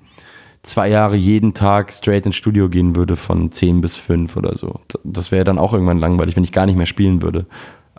zwei 0.63 0.88
Jahre 0.88 1.18
jeden 1.18 1.54
Tag 1.54 1.92
straight 1.92 2.25
ins 2.25 2.38
Studio 2.38 2.70
gehen 2.70 2.96
würde 2.96 3.18
von 3.18 3.51
zehn 3.51 3.82
bis 3.82 3.98
fünf 3.98 4.38
oder 4.38 4.56
so. 4.58 4.80
Das 5.04 5.32
wäre 5.34 5.44
dann 5.44 5.60
auch 5.60 5.74
irgendwann 5.74 6.00
langweilig, 6.00 6.38
wenn 6.38 6.44
ich 6.46 6.54
gar 6.54 6.66
nicht 6.66 6.77
mehr 6.77 6.86
spielen 6.86 7.22
würde. 7.22 7.48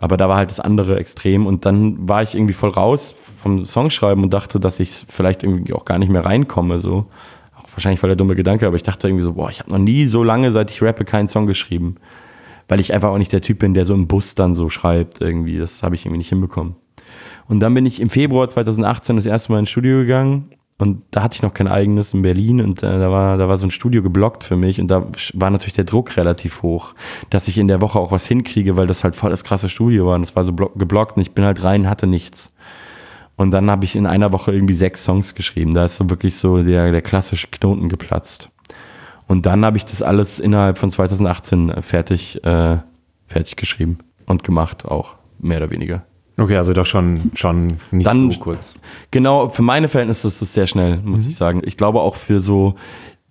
Aber 0.01 0.15
da 0.15 0.29
war 0.29 0.37
halt 0.37 0.49
das 0.49 0.61
andere 0.61 0.97
Extrem 0.97 1.45
und 1.45 1.65
dann 1.65 2.07
war 2.07 2.23
ich 2.23 2.33
irgendwie 2.33 2.53
voll 2.53 2.69
raus 2.69 3.13
vom 3.41 3.65
Songschreiben 3.65 4.23
und 4.23 4.33
dachte, 4.33 4.57
dass 4.57 4.79
ich 4.79 4.91
vielleicht 4.91 5.43
irgendwie 5.43 5.73
auch 5.73 5.83
gar 5.83 5.99
nicht 5.99 6.09
mehr 6.09 6.23
reinkomme. 6.23 6.79
So. 6.79 7.07
Auch 7.57 7.65
wahrscheinlich 7.73 7.99
voll 7.99 8.07
der 8.07 8.15
dumme 8.15 8.35
Gedanke, 8.35 8.65
aber 8.65 8.77
ich 8.77 8.83
dachte 8.83 9.09
irgendwie 9.09 9.23
so, 9.23 9.33
boah, 9.33 9.49
ich 9.49 9.59
habe 9.59 9.71
noch 9.71 9.77
nie 9.77 10.05
so 10.05 10.23
lange, 10.23 10.53
seit 10.53 10.71
ich 10.71 10.81
rappe, 10.81 11.03
keinen 11.03 11.27
Song 11.27 11.47
geschrieben. 11.47 11.95
Weil 12.69 12.79
ich 12.79 12.93
einfach 12.93 13.09
auch 13.09 13.17
nicht 13.17 13.33
der 13.33 13.41
Typ 13.41 13.59
bin, 13.59 13.73
der 13.73 13.85
so 13.85 13.93
im 13.93 14.07
Bus 14.07 14.35
dann 14.35 14.55
so 14.55 14.69
schreibt 14.69 15.19
irgendwie. 15.19 15.57
Das 15.57 15.83
habe 15.83 15.95
ich 15.95 16.05
irgendwie 16.05 16.19
nicht 16.19 16.29
hinbekommen. 16.29 16.77
Und 17.49 17.59
dann 17.59 17.73
bin 17.73 17.85
ich 17.85 17.99
im 17.99 18.09
Februar 18.09 18.47
2018 18.47 19.17
das 19.17 19.25
erste 19.25 19.51
Mal 19.51 19.59
ins 19.59 19.69
Studio 19.69 19.97
gegangen 19.97 20.51
und 20.79 21.03
da 21.11 21.23
hatte 21.23 21.35
ich 21.35 21.41
noch 21.41 21.53
kein 21.53 21.67
eigenes 21.67 22.13
in 22.13 22.21
Berlin 22.21 22.61
und 22.61 22.81
äh, 22.83 22.99
da 22.99 23.11
war 23.11 23.37
da 23.37 23.49
war 23.49 23.57
so 23.57 23.67
ein 23.67 23.71
Studio 23.71 24.01
geblockt 24.01 24.45
für 24.45 24.55
mich 24.55 24.79
und 24.79 24.87
da 24.87 25.05
war 25.33 25.49
natürlich 25.49 25.73
der 25.73 25.83
Druck 25.83 26.15
relativ 26.15 26.63
hoch, 26.63 26.95
dass 27.29 27.49
ich 27.49 27.57
in 27.57 27.67
der 27.67 27.81
Woche 27.81 27.99
auch 27.99 28.13
was 28.13 28.25
hinkriege, 28.25 28.77
weil 28.77 28.87
das 28.87 29.03
halt 29.03 29.17
voll 29.17 29.29
das 29.29 29.43
krasse 29.43 29.67
Studio 29.67 30.07
war 30.07 30.15
und 30.15 30.23
es 30.23 30.37
war 30.37 30.45
so 30.45 30.53
geblockt 30.53 31.17
und 31.17 31.21
ich 31.21 31.31
bin 31.31 31.43
halt 31.43 31.63
rein, 31.63 31.89
hatte 31.89 32.07
nichts. 32.07 32.53
Und 33.35 33.51
dann 33.51 33.69
habe 33.69 33.83
ich 33.85 33.95
in 33.95 34.05
einer 34.05 34.31
Woche 34.31 34.53
irgendwie 34.53 34.73
sechs 34.73 35.03
Songs 35.03 35.35
geschrieben. 35.35 35.73
Da 35.73 35.85
ist 35.85 35.97
so 35.97 36.09
wirklich 36.09 36.37
so 36.37 36.63
der 36.63 36.91
der 36.91 37.01
klassische 37.01 37.47
Knoten 37.47 37.89
geplatzt. 37.89 38.49
Und 39.27 39.45
dann 39.45 39.65
habe 39.65 39.77
ich 39.77 39.85
das 39.85 40.01
alles 40.01 40.39
innerhalb 40.39 40.77
von 40.77 40.91
2018 40.91 41.81
fertig 41.81 42.43
äh, 42.45 42.77
fertig 43.27 43.57
geschrieben 43.57 43.99
und 44.25 44.45
gemacht 44.45 44.85
auch 44.85 45.15
mehr 45.39 45.57
oder 45.57 45.71
weniger. 45.71 46.05
Okay, 46.39 46.57
also 46.57 46.73
doch 46.73 46.85
schon, 46.85 47.31
schon 47.35 47.77
nicht 47.91 48.07
Dann, 48.07 48.31
so 48.31 48.39
kurz. 48.39 48.75
Genau, 49.11 49.49
für 49.49 49.61
meine 49.61 49.89
Verhältnisse 49.89 50.27
ist 50.27 50.41
es 50.41 50.53
sehr 50.53 50.67
schnell, 50.67 50.97
muss 51.03 51.23
mhm. 51.23 51.29
ich 51.29 51.35
sagen. 51.35 51.61
Ich 51.65 51.77
glaube 51.77 52.01
auch 52.01 52.15
für 52.15 52.39
so 52.39 52.75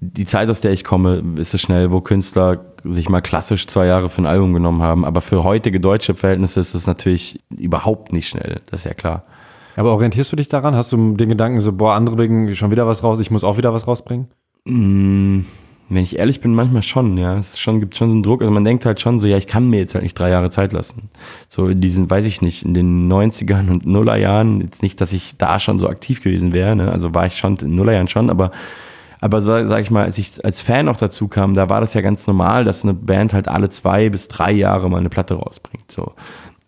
die 0.00 0.26
Zeit, 0.26 0.48
aus 0.48 0.60
der 0.60 0.72
ich 0.72 0.84
komme, 0.84 1.24
ist 1.38 1.54
es 1.54 1.60
schnell, 1.60 1.90
wo 1.90 2.00
Künstler 2.00 2.64
sich 2.84 3.08
mal 3.08 3.20
klassisch 3.20 3.66
zwei 3.66 3.86
Jahre 3.86 4.08
für 4.08 4.22
ein 4.22 4.26
Album 4.26 4.52
genommen 4.52 4.82
haben. 4.82 5.04
Aber 5.04 5.20
für 5.20 5.42
heutige 5.42 5.80
deutsche 5.80 6.14
Verhältnisse 6.14 6.60
ist 6.60 6.74
es 6.74 6.86
natürlich 6.86 7.40
überhaupt 7.56 8.12
nicht 8.12 8.28
schnell, 8.28 8.60
das 8.66 8.82
ist 8.82 8.84
ja 8.84 8.94
klar. 8.94 9.24
Aber 9.76 9.92
orientierst 9.92 10.30
du 10.32 10.36
dich 10.36 10.48
daran? 10.48 10.74
Hast 10.74 10.92
du 10.92 11.14
den 11.14 11.28
Gedanken 11.28 11.60
so, 11.60 11.72
boah, 11.72 11.94
andere 11.94 12.16
bringen 12.16 12.54
schon 12.54 12.70
wieder 12.70 12.86
was 12.86 13.02
raus, 13.02 13.20
ich 13.20 13.30
muss 13.30 13.44
auch 13.44 13.56
wieder 13.56 13.72
was 13.72 13.86
rausbringen? 13.86 14.28
Mmh 14.64 15.44
wenn 15.88 16.02
ich 16.02 16.18
ehrlich 16.18 16.40
bin, 16.40 16.54
manchmal 16.54 16.82
schon, 16.82 17.16
ja. 17.16 17.38
Es 17.38 17.58
schon, 17.58 17.80
gibt 17.80 17.96
schon 17.96 18.08
so 18.08 18.14
einen 18.14 18.22
Druck. 18.22 18.42
Also 18.42 18.52
man 18.52 18.64
denkt 18.64 18.84
halt 18.84 19.00
schon 19.00 19.18
so, 19.18 19.26
ja, 19.26 19.38
ich 19.38 19.46
kann 19.46 19.70
mir 19.70 19.78
jetzt 19.78 19.94
halt 19.94 20.04
nicht 20.04 20.18
drei 20.18 20.28
Jahre 20.28 20.50
Zeit 20.50 20.72
lassen. 20.72 21.08
So 21.48 21.66
in 21.66 21.80
diesen, 21.80 22.10
weiß 22.10 22.26
ich 22.26 22.42
nicht, 22.42 22.64
in 22.64 22.74
den 22.74 23.10
90ern 23.10 23.70
und 23.70 23.86
Nullerjahren, 23.86 24.60
jetzt 24.60 24.82
nicht, 24.82 25.00
dass 25.00 25.12
ich 25.12 25.36
da 25.38 25.58
schon 25.60 25.78
so 25.78 25.88
aktiv 25.88 26.22
gewesen 26.22 26.52
wäre, 26.52 26.76
ne? 26.76 26.92
Also 26.92 27.14
war 27.14 27.26
ich 27.26 27.38
schon 27.38 27.56
in 27.56 27.74
Nullerjahren 27.74 28.08
schon, 28.08 28.30
aber 28.30 28.50
aber 29.20 29.40
so, 29.40 29.64
sag 29.64 29.82
ich 29.82 29.90
mal, 29.90 30.04
als 30.04 30.16
ich 30.16 30.44
als 30.44 30.60
Fan 30.60 30.86
noch 30.86 30.96
dazu 30.96 31.26
kam, 31.26 31.54
da 31.54 31.68
war 31.68 31.80
das 31.80 31.92
ja 31.94 32.02
ganz 32.02 32.28
normal, 32.28 32.64
dass 32.64 32.84
eine 32.84 32.94
Band 32.94 33.32
halt 33.32 33.48
alle 33.48 33.68
zwei 33.68 34.10
bis 34.10 34.28
drei 34.28 34.52
Jahre 34.52 34.88
mal 34.88 34.98
eine 34.98 35.08
Platte 35.08 35.34
rausbringt. 35.34 35.90
So 35.90 36.12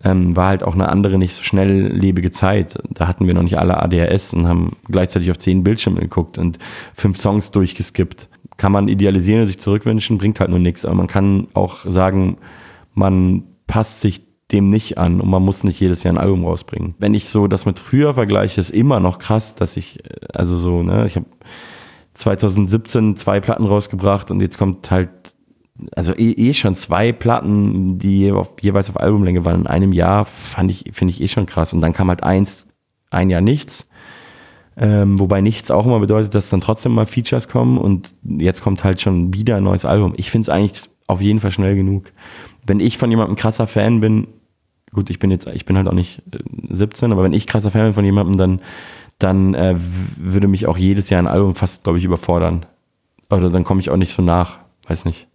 ähm, 0.02 0.34
war 0.36 0.48
halt 0.48 0.62
auch 0.62 0.74
eine 0.74 0.88
andere, 0.88 1.18
nicht 1.18 1.34
so 1.34 1.42
schnelllebige 1.42 2.30
Zeit. 2.30 2.78
Da 2.90 3.06
hatten 3.06 3.26
wir 3.26 3.34
noch 3.34 3.42
nicht 3.42 3.58
alle 3.58 3.80
ADHS 3.80 4.34
und 4.34 4.48
haben 4.48 4.76
gleichzeitig 4.88 5.30
auf 5.30 5.38
zehn 5.38 5.62
Bildschirme 5.62 6.00
geguckt 6.00 6.38
und 6.38 6.58
fünf 6.94 7.18
Songs 7.18 7.50
durchgeskippt 7.50 8.28
kann 8.60 8.72
man 8.72 8.88
idealisieren 8.88 9.40
und 9.40 9.46
sich 9.46 9.58
zurückwünschen, 9.58 10.18
bringt 10.18 10.38
halt 10.38 10.50
nur 10.50 10.58
nichts. 10.58 10.84
Aber 10.84 10.94
man 10.94 11.06
kann 11.06 11.48
auch 11.54 11.78
sagen, 11.86 12.36
man 12.92 13.44
passt 13.66 14.02
sich 14.02 14.20
dem 14.52 14.66
nicht 14.66 14.98
an 14.98 15.22
und 15.22 15.30
man 15.30 15.42
muss 15.42 15.64
nicht 15.64 15.80
jedes 15.80 16.02
Jahr 16.02 16.12
ein 16.12 16.18
Album 16.18 16.44
rausbringen. 16.44 16.94
Wenn 16.98 17.14
ich 17.14 17.30
so 17.30 17.46
das 17.46 17.64
mit 17.64 17.78
früher 17.78 18.12
vergleiche, 18.12 18.60
ist 18.60 18.70
immer 18.70 19.00
noch 19.00 19.18
krass, 19.18 19.54
dass 19.54 19.78
ich, 19.78 20.00
also 20.34 20.58
so, 20.58 20.82
ne, 20.82 21.06
ich 21.06 21.16
habe 21.16 21.24
2017 22.12 23.16
zwei 23.16 23.40
Platten 23.40 23.64
rausgebracht 23.64 24.30
und 24.30 24.42
jetzt 24.42 24.58
kommt 24.58 24.90
halt, 24.90 25.08
also 25.96 26.12
eh, 26.12 26.32
eh 26.32 26.52
schon 26.52 26.74
zwei 26.74 27.12
Platten, 27.12 27.96
die 27.96 28.30
auf, 28.30 28.56
jeweils 28.60 28.90
auf 28.90 29.00
Albumlänge 29.00 29.46
waren 29.46 29.62
in 29.62 29.66
einem 29.68 29.94
Jahr, 29.94 30.26
fand 30.26 30.70
ich, 30.70 30.84
finde 30.92 31.14
ich 31.14 31.22
eh 31.22 31.28
schon 31.28 31.46
krass. 31.46 31.72
Und 31.72 31.80
dann 31.80 31.94
kam 31.94 32.10
halt 32.10 32.22
eins, 32.22 32.66
ein 33.10 33.30
Jahr 33.30 33.40
nichts 33.40 33.88
ähm, 34.82 35.20
wobei 35.20 35.42
nichts 35.42 35.70
auch 35.70 35.84
immer 35.84 36.00
bedeutet, 36.00 36.34
dass 36.34 36.48
dann 36.48 36.62
trotzdem 36.62 36.92
mal 36.92 37.04
Features 37.04 37.48
kommen 37.48 37.76
und 37.76 38.14
jetzt 38.22 38.62
kommt 38.62 38.82
halt 38.82 38.98
schon 38.98 39.34
wieder 39.34 39.56
ein 39.56 39.62
neues 39.62 39.84
Album. 39.84 40.14
Ich 40.16 40.30
finde 40.30 40.44
es 40.44 40.48
eigentlich 40.48 40.88
auf 41.06 41.20
jeden 41.20 41.38
Fall 41.38 41.50
schnell 41.50 41.76
genug. 41.76 42.12
Wenn 42.64 42.80
ich 42.80 42.96
von 42.96 43.10
jemandem 43.10 43.36
krasser 43.36 43.66
Fan 43.66 44.00
bin, 44.00 44.28
gut, 44.90 45.10
ich 45.10 45.18
bin 45.18 45.30
jetzt, 45.30 45.46
ich 45.48 45.66
bin 45.66 45.76
halt 45.76 45.86
auch 45.86 45.92
nicht 45.92 46.22
17, 46.70 47.10
äh, 47.10 47.12
aber 47.12 47.22
wenn 47.24 47.34
ich 47.34 47.46
krasser 47.46 47.70
Fan 47.70 47.88
bin 47.88 47.92
von 47.92 48.04
jemandem, 48.06 48.38
dann, 48.38 48.60
dann 49.18 49.54
äh, 49.54 49.76
würde 50.16 50.48
mich 50.48 50.66
auch 50.66 50.78
jedes 50.78 51.10
Jahr 51.10 51.20
ein 51.20 51.26
Album 51.26 51.54
fast, 51.54 51.84
glaube 51.84 51.98
ich, 51.98 52.04
überfordern. 52.04 52.64
Oder 53.28 53.50
dann 53.50 53.64
komme 53.64 53.80
ich 53.80 53.90
auch 53.90 53.98
nicht 53.98 54.14
so 54.14 54.22
nach, 54.22 54.60
weiß 54.88 55.04
nicht. 55.04 55.28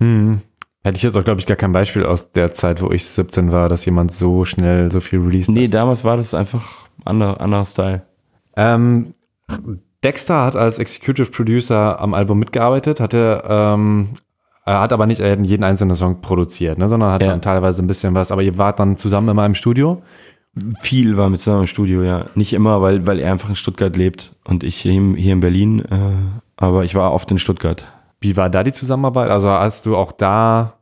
Hm. 0.00 0.40
Hätte 0.84 0.96
ich 0.96 1.02
jetzt 1.02 1.18
auch, 1.18 1.24
glaube 1.24 1.40
ich, 1.40 1.46
gar 1.46 1.58
kein 1.58 1.72
Beispiel 1.72 2.06
aus 2.06 2.32
der 2.32 2.54
Zeit, 2.54 2.80
wo 2.80 2.90
ich 2.90 3.04
17 3.04 3.52
war, 3.52 3.68
dass 3.68 3.84
jemand 3.84 4.10
so 4.10 4.46
schnell 4.46 4.90
so 4.90 5.00
viel 5.00 5.18
released 5.18 5.50
Nee, 5.50 5.68
damals 5.68 6.02
war 6.02 6.16
das 6.16 6.32
einfach 6.32 6.88
anderer, 7.04 7.42
anderer 7.42 7.66
Style. 7.66 8.02
Ähm, 8.56 9.12
Dexter 10.02 10.44
hat 10.44 10.56
als 10.56 10.78
Executive 10.78 11.30
Producer 11.30 12.00
am 12.00 12.14
Album 12.14 12.38
mitgearbeitet, 12.38 13.00
hatte, 13.00 13.42
ähm, 13.48 14.10
er 14.64 14.80
hat 14.80 14.92
aber 14.92 15.06
nicht 15.06 15.20
jeden 15.20 15.64
einzelnen 15.64 15.94
Song 15.94 16.20
produziert, 16.20 16.78
ne, 16.78 16.88
sondern 16.88 17.12
hat 17.12 17.22
ja. 17.22 17.28
dann 17.28 17.42
teilweise 17.42 17.82
ein 17.82 17.86
bisschen 17.86 18.14
was, 18.14 18.32
aber 18.32 18.42
ihr 18.42 18.58
wart 18.58 18.80
dann 18.80 18.96
zusammen 18.96 19.28
immer 19.28 19.46
im 19.46 19.54
Studio? 19.54 20.02
Viel 20.80 21.16
war 21.16 21.28
mit 21.28 21.40
zusammen 21.40 21.62
im 21.62 21.66
Studio, 21.66 22.02
ja. 22.02 22.26
Nicht 22.34 22.52
immer, 22.52 22.80
weil, 22.80 23.06
weil 23.06 23.20
er 23.20 23.30
einfach 23.30 23.48
in 23.48 23.56
Stuttgart 23.56 23.94
lebt 23.96 24.32
und 24.44 24.64
ich 24.64 24.76
hier, 24.76 24.92
hier 24.92 25.34
in 25.34 25.40
Berlin, 25.40 25.80
äh, 25.80 25.96
aber 26.56 26.84
ich 26.84 26.94
war 26.94 27.12
oft 27.12 27.30
in 27.30 27.38
Stuttgart. 27.38 27.84
Wie 28.20 28.36
war 28.36 28.48
da 28.48 28.64
die 28.64 28.72
Zusammenarbeit? 28.72 29.28
Also 29.28 29.50
hast 29.50 29.86
du 29.86 29.96
auch 29.96 30.12
da 30.12 30.75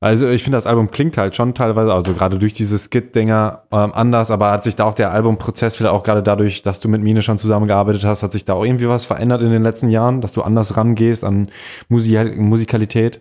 also 0.00 0.28
ich 0.28 0.44
finde, 0.44 0.56
das 0.56 0.66
Album 0.66 0.92
klingt 0.92 1.16
halt 1.16 1.34
schon 1.34 1.54
teilweise, 1.54 1.92
also 1.92 2.12
gerade 2.12 2.38
durch 2.38 2.52
diese 2.52 2.78
Skit-Dinger 2.78 3.64
ähm, 3.72 3.92
anders, 3.92 4.30
aber 4.30 4.52
hat 4.52 4.62
sich 4.62 4.76
da 4.76 4.84
auch 4.84 4.94
der 4.94 5.10
Albumprozess 5.10 5.74
vielleicht 5.74 5.94
auch 5.94 6.04
gerade 6.04 6.22
dadurch, 6.22 6.62
dass 6.62 6.78
du 6.78 6.88
mit 6.88 7.02
Mine 7.02 7.22
schon 7.22 7.36
zusammengearbeitet 7.36 8.04
hast, 8.04 8.22
hat 8.22 8.32
sich 8.32 8.44
da 8.44 8.54
auch 8.54 8.64
irgendwie 8.64 8.88
was 8.88 9.06
verändert 9.06 9.42
in 9.42 9.50
den 9.50 9.62
letzten 9.64 9.88
Jahren, 9.88 10.20
dass 10.20 10.32
du 10.32 10.42
anders 10.42 10.76
rangehst 10.76 11.24
an 11.24 11.48
Musik 11.88 12.36
Musikalität? 12.36 13.20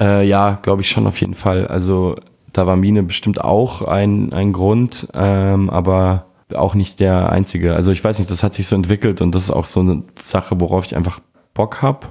Äh, 0.00 0.26
ja, 0.26 0.58
glaube 0.62 0.82
ich 0.82 0.88
schon 0.88 1.06
auf 1.06 1.20
jeden 1.20 1.34
Fall. 1.34 1.68
Also 1.68 2.16
da 2.52 2.66
war 2.66 2.74
Mine 2.74 3.04
bestimmt 3.04 3.40
auch 3.40 3.82
ein, 3.82 4.32
ein 4.32 4.52
Grund, 4.52 5.06
ähm, 5.14 5.70
aber 5.70 6.26
auch 6.54 6.74
nicht 6.74 6.98
der 6.98 7.30
einzige. 7.30 7.76
Also 7.76 7.92
ich 7.92 8.02
weiß 8.02 8.18
nicht, 8.18 8.30
das 8.32 8.42
hat 8.42 8.52
sich 8.52 8.66
so 8.66 8.74
entwickelt 8.74 9.20
und 9.20 9.32
das 9.32 9.44
ist 9.44 9.50
auch 9.52 9.66
so 9.66 9.80
eine 9.80 10.02
Sache, 10.20 10.60
worauf 10.60 10.86
ich 10.86 10.96
einfach 10.96 11.20
Bock 11.54 11.82
habe 11.82 12.08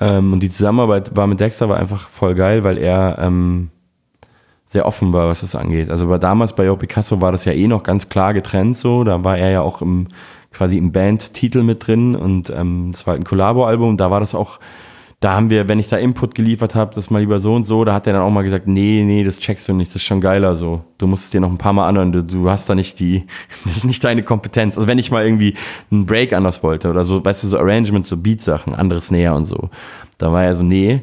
ähm, 0.00 0.32
und 0.32 0.40
die 0.40 0.48
Zusammenarbeit 0.48 1.16
war 1.16 1.26
mit 1.26 1.40
Dexter 1.40 1.68
war 1.68 1.78
einfach 1.78 2.08
voll 2.08 2.34
geil, 2.34 2.64
weil 2.64 2.78
er 2.78 3.18
ähm, 3.20 3.70
sehr 4.66 4.86
offen 4.86 5.12
war, 5.12 5.28
was 5.28 5.40
das 5.40 5.54
angeht. 5.54 5.90
Also 5.90 6.08
bei 6.08 6.18
damals 6.18 6.52
bei 6.52 6.64
Yo 6.64 6.76
Picasso 6.76 7.20
war 7.20 7.32
das 7.32 7.44
ja 7.44 7.52
eh 7.52 7.66
noch 7.66 7.82
ganz 7.82 8.08
klar 8.08 8.34
getrennt 8.34 8.76
so. 8.76 9.02
Da 9.02 9.24
war 9.24 9.38
er 9.38 9.50
ja 9.50 9.60
auch 9.62 9.82
im 9.82 10.08
quasi 10.52 10.78
im 10.78 10.92
Bandtitel 10.92 11.62
mit 11.62 11.86
drin 11.86 12.14
und 12.14 12.50
ähm, 12.50 12.90
das 12.92 13.06
war 13.06 13.12
halt 13.12 13.22
ein 13.22 13.24
Collabo-Album. 13.24 13.96
Da 13.96 14.10
war 14.10 14.20
das 14.20 14.34
auch 14.34 14.60
da 15.20 15.32
haben 15.32 15.50
wir, 15.50 15.66
wenn 15.66 15.80
ich 15.80 15.88
da 15.88 15.96
Input 15.96 16.36
geliefert 16.36 16.76
habe, 16.76 16.94
das 16.94 17.10
mal 17.10 17.18
lieber 17.18 17.40
so 17.40 17.54
und 17.54 17.64
so, 17.64 17.84
da 17.84 17.92
hat 17.92 18.06
er 18.06 18.12
dann 18.12 18.22
auch 18.22 18.30
mal 18.30 18.42
gesagt, 18.42 18.68
nee, 18.68 19.02
nee, 19.04 19.24
das 19.24 19.38
checkst 19.38 19.68
du 19.68 19.72
nicht, 19.72 19.90
das 19.90 19.96
ist 19.96 20.06
schon 20.06 20.20
geiler 20.20 20.54
so. 20.54 20.84
Du 20.96 21.08
musst 21.08 21.24
es 21.24 21.30
dir 21.30 21.40
noch 21.40 21.50
ein 21.50 21.58
paar 21.58 21.72
Mal 21.72 21.88
anhören, 21.88 22.12
du, 22.12 22.22
du 22.22 22.48
hast 22.48 22.70
da 22.70 22.76
nicht 22.76 23.00
die, 23.00 23.24
nicht 23.82 24.04
deine 24.04 24.22
Kompetenz. 24.22 24.76
Also 24.76 24.86
wenn 24.86 24.98
ich 24.98 25.10
mal 25.10 25.24
irgendwie 25.24 25.54
einen 25.90 26.06
Break 26.06 26.32
anders 26.32 26.62
wollte 26.62 26.88
oder 26.88 27.02
so, 27.02 27.24
weißt 27.24 27.42
du, 27.42 27.48
so 27.48 27.58
Arrangements, 27.58 28.08
so 28.08 28.16
Beatsachen, 28.16 28.76
anderes 28.76 29.10
näher 29.10 29.34
und 29.34 29.46
so, 29.46 29.70
da 30.18 30.32
war 30.32 30.44
er 30.44 30.54
so, 30.54 30.62
nee, 30.62 31.02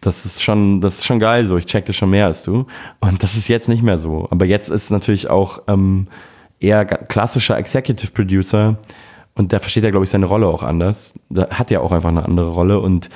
das 0.00 0.26
ist 0.26 0.42
schon, 0.42 0.80
das 0.80 0.96
ist 0.96 1.04
schon 1.04 1.20
geil 1.20 1.46
so, 1.46 1.56
ich 1.56 1.66
check 1.66 1.86
das 1.86 1.94
schon 1.94 2.10
mehr 2.10 2.26
als 2.26 2.42
du. 2.42 2.66
Und 2.98 3.22
das 3.22 3.36
ist 3.36 3.46
jetzt 3.46 3.68
nicht 3.68 3.84
mehr 3.84 3.98
so. 3.98 4.26
Aber 4.32 4.44
jetzt 4.44 4.70
ist 4.70 4.90
natürlich 4.90 5.30
auch 5.30 5.62
ähm, 5.68 6.08
eher 6.58 6.84
klassischer 6.84 7.56
Executive 7.56 8.10
Producer 8.10 8.76
und 9.34 9.52
der 9.52 9.60
versteht 9.60 9.84
ja, 9.84 9.90
glaube 9.90 10.04
ich, 10.04 10.10
seine 10.10 10.26
Rolle 10.26 10.48
auch 10.48 10.64
anders. 10.64 11.14
Da 11.30 11.48
hat 11.50 11.70
ja 11.70 11.78
auch 11.78 11.92
einfach 11.92 12.08
eine 12.08 12.24
andere 12.24 12.50
Rolle 12.50 12.80
und 12.80 13.08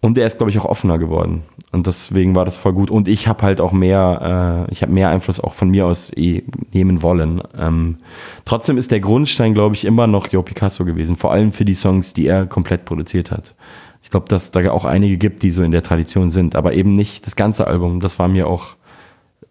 und 0.00 0.16
er 0.16 0.26
ist, 0.26 0.38
glaube 0.38 0.50
ich, 0.50 0.58
auch 0.58 0.64
offener 0.64 0.98
geworden. 0.98 1.42
Und 1.72 1.86
deswegen 1.86 2.34
war 2.34 2.44
das 2.44 2.56
voll 2.56 2.72
gut. 2.72 2.90
Und 2.90 3.08
ich 3.08 3.26
habe 3.26 3.42
halt 3.42 3.60
auch 3.60 3.72
mehr, 3.72 4.66
äh, 4.68 4.72
ich 4.72 4.82
habe 4.82 4.92
mehr 4.92 5.10
Einfluss 5.10 5.40
auch 5.40 5.54
von 5.54 5.70
mir 5.70 5.86
aus 5.86 6.12
eh 6.16 6.44
nehmen 6.72 7.02
wollen. 7.02 7.42
Ähm, 7.58 7.98
trotzdem 8.44 8.78
ist 8.78 8.90
der 8.90 9.00
Grundstein, 9.00 9.54
glaube 9.54 9.74
ich, 9.74 9.84
immer 9.84 10.06
noch 10.06 10.28
Jo 10.28 10.42
Picasso 10.42 10.84
gewesen. 10.84 11.16
Vor 11.16 11.32
allem 11.32 11.50
für 11.50 11.64
die 11.64 11.74
Songs, 11.74 12.12
die 12.14 12.26
er 12.26 12.46
komplett 12.46 12.84
produziert 12.84 13.30
hat. 13.30 13.54
Ich 14.02 14.10
glaube, 14.10 14.26
dass 14.28 14.52
da 14.52 14.70
auch 14.70 14.84
einige 14.84 15.18
gibt, 15.18 15.42
die 15.42 15.50
so 15.50 15.62
in 15.62 15.72
der 15.72 15.82
Tradition 15.82 16.30
sind, 16.30 16.54
aber 16.54 16.72
eben 16.72 16.92
nicht 16.92 17.26
das 17.26 17.36
ganze 17.36 17.66
Album. 17.66 18.00
Das 18.00 18.18
war 18.18 18.28
mir 18.28 18.46
auch 18.46 18.76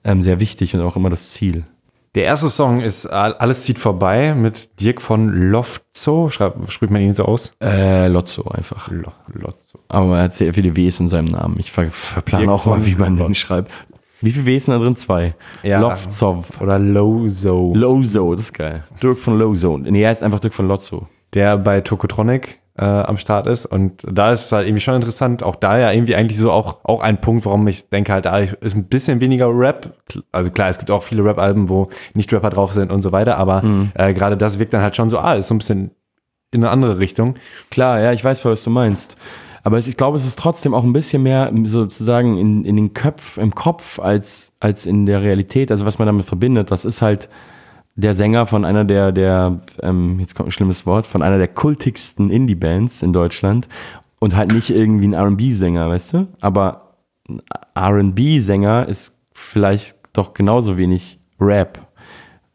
ähm, 0.03 0.21
sehr 0.21 0.39
wichtig 0.39 0.73
und 0.73 0.81
auch 0.81 0.95
immer 0.95 1.09
das 1.09 1.31
Ziel. 1.31 1.65
Der 2.17 2.25
erste 2.25 2.49
Song 2.49 2.81
ist 2.81 3.05
Alles 3.05 3.61
zieht 3.61 3.77
vorbei 3.77 4.33
mit 4.33 4.81
Dirk 4.81 5.03
von 5.03 5.51
Lofzo. 5.51 6.29
Spricht 6.31 6.89
man 6.89 6.99
ihn 6.99 7.13
so 7.13 7.25
aus? 7.25 7.51
Äh, 7.61 8.07
Lotzo 8.07 8.49
einfach. 8.49 8.89
Lo, 8.89 9.11
Lotzo. 9.27 9.77
Aber 9.87 10.17
er 10.17 10.23
hat 10.23 10.33
sehr 10.33 10.51
viele 10.51 10.75
Ws 10.75 10.99
in 10.99 11.09
seinem 11.09 11.27
Namen. 11.27 11.59
Ich 11.59 11.71
ver 11.71 11.91
verplane 11.91 12.51
auch 12.51 12.65
mal, 12.65 12.83
wie 12.87 12.95
man 12.95 13.17
den 13.17 13.35
schreibt. 13.35 13.71
Wie 14.21 14.31
viele 14.31 14.47
Ws 14.47 14.65
sind 14.65 14.73
da 14.73 14.79
drin? 14.79 14.95
Zwei. 14.95 15.35
Ja. 15.61 15.79
Lofzov. 15.79 16.59
Oder 16.59 16.79
Lozo. 16.79 17.73
Lozo, 17.75 18.33
das 18.33 18.45
ist 18.45 18.53
geil. 18.53 18.83
Dirk 18.99 19.19
von 19.19 19.37
Lozo. 19.37 19.77
Nee, 19.77 20.01
er 20.01 20.11
ist 20.11 20.23
einfach 20.23 20.39
Dirk 20.39 20.55
von 20.55 20.67
Lotzo. 20.67 21.07
Der 21.35 21.55
bei 21.55 21.81
Tokotronic 21.81 22.59
äh, 22.77 22.85
am 22.85 23.17
Start 23.17 23.47
ist. 23.47 23.65
Und 23.65 24.03
da 24.09 24.31
ist 24.31 24.45
es 24.45 24.51
halt 24.51 24.67
irgendwie 24.67 24.81
schon 24.81 24.95
interessant, 24.95 25.43
auch 25.43 25.55
da 25.55 25.77
ja 25.77 25.91
irgendwie 25.91 26.15
eigentlich 26.15 26.37
so 26.37 26.51
auch, 26.51 26.77
auch 26.83 27.01
ein 27.01 27.19
Punkt, 27.19 27.45
warum 27.45 27.67
ich 27.67 27.89
denke 27.89 28.13
halt, 28.13 28.25
da 28.25 28.37
ist 28.37 28.75
ein 28.75 28.85
bisschen 28.85 29.19
weniger 29.19 29.47
Rap. 29.47 29.93
Also 30.31 30.51
klar, 30.51 30.69
es 30.69 30.77
gibt 30.77 30.91
auch 30.91 31.03
viele 31.03 31.23
Rap-Alben, 31.23 31.69
wo 31.69 31.89
nicht 32.13 32.31
Rapper 32.33 32.49
drauf 32.49 32.73
sind 32.73 32.91
und 32.91 33.01
so 33.01 33.11
weiter, 33.11 33.37
aber 33.37 33.63
mhm. 33.63 33.91
äh, 33.95 34.13
gerade 34.13 34.37
das 34.37 34.59
wirkt 34.59 34.73
dann 34.73 34.81
halt 34.81 34.95
schon 34.95 35.09
so, 35.09 35.17
ah, 35.19 35.33
ist 35.33 35.47
so 35.47 35.55
ein 35.55 35.59
bisschen 35.59 35.91
in 36.51 36.63
eine 36.63 36.71
andere 36.71 36.99
Richtung. 36.99 37.35
Klar, 37.71 37.99
ja, 37.99 38.13
ich 38.13 38.23
weiß, 38.23 38.45
was 38.45 38.63
du 38.63 38.69
meinst. 38.69 39.17
Aber 39.63 39.79
ich 39.79 39.97
glaube, 39.97 40.15
es 40.15 40.25
ist 40.25 40.39
trotzdem 40.39 40.73
auch 40.73 40.83
ein 40.83 40.93
bisschen 40.93 41.23
mehr 41.23 41.51
sozusagen 41.63 42.37
in, 42.37 42.63
in 42.63 42.77
den 42.77 42.93
Köpf, 42.93 43.37
im 43.37 43.53
Kopf 43.53 43.99
als, 43.99 44.53
als 44.61 44.85
in 44.85 45.05
der 45.05 45.21
Realität. 45.21 45.71
Also 45.71 45.85
was 45.85 45.99
man 45.99 46.05
damit 46.05 46.25
verbindet, 46.25 46.71
das 46.71 46.85
ist 46.85 47.01
halt, 47.01 47.27
der 47.97 48.13
Sänger 48.13 48.45
von 48.45 48.63
einer 48.63 48.85
der, 48.85 49.11
der 49.11 49.59
ähm, 49.81 50.19
jetzt 50.19 50.35
kommt 50.35 50.49
ein 50.49 50.51
schlimmes 50.51 50.85
Wort, 50.85 51.05
von 51.07 51.23
einer 51.23 51.39
der 51.39 51.47
kultigsten 51.47 52.29
Indie-Bands 52.29 53.01
in 53.01 53.11
Deutschland 53.11 53.67
und 54.19 54.35
halt 54.35 54.53
nicht 54.53 54.69
irgendwie 54.69 55.07
ein 55.07 55.13
R&B-Sänger, 55.13 55.89
weißt 55.89 56.13
du? 56.13 56.27
Aber 56.39 56.93
ein 57.27 57.41
R&B-Sänger 57.75 58.87
ist 58.87 59.15
vielleicht 59.33 59.95
doch 60.13 60.33
genauso 60.35 60.77
wenig 60.77 61.19
Rap. 61.39 61.87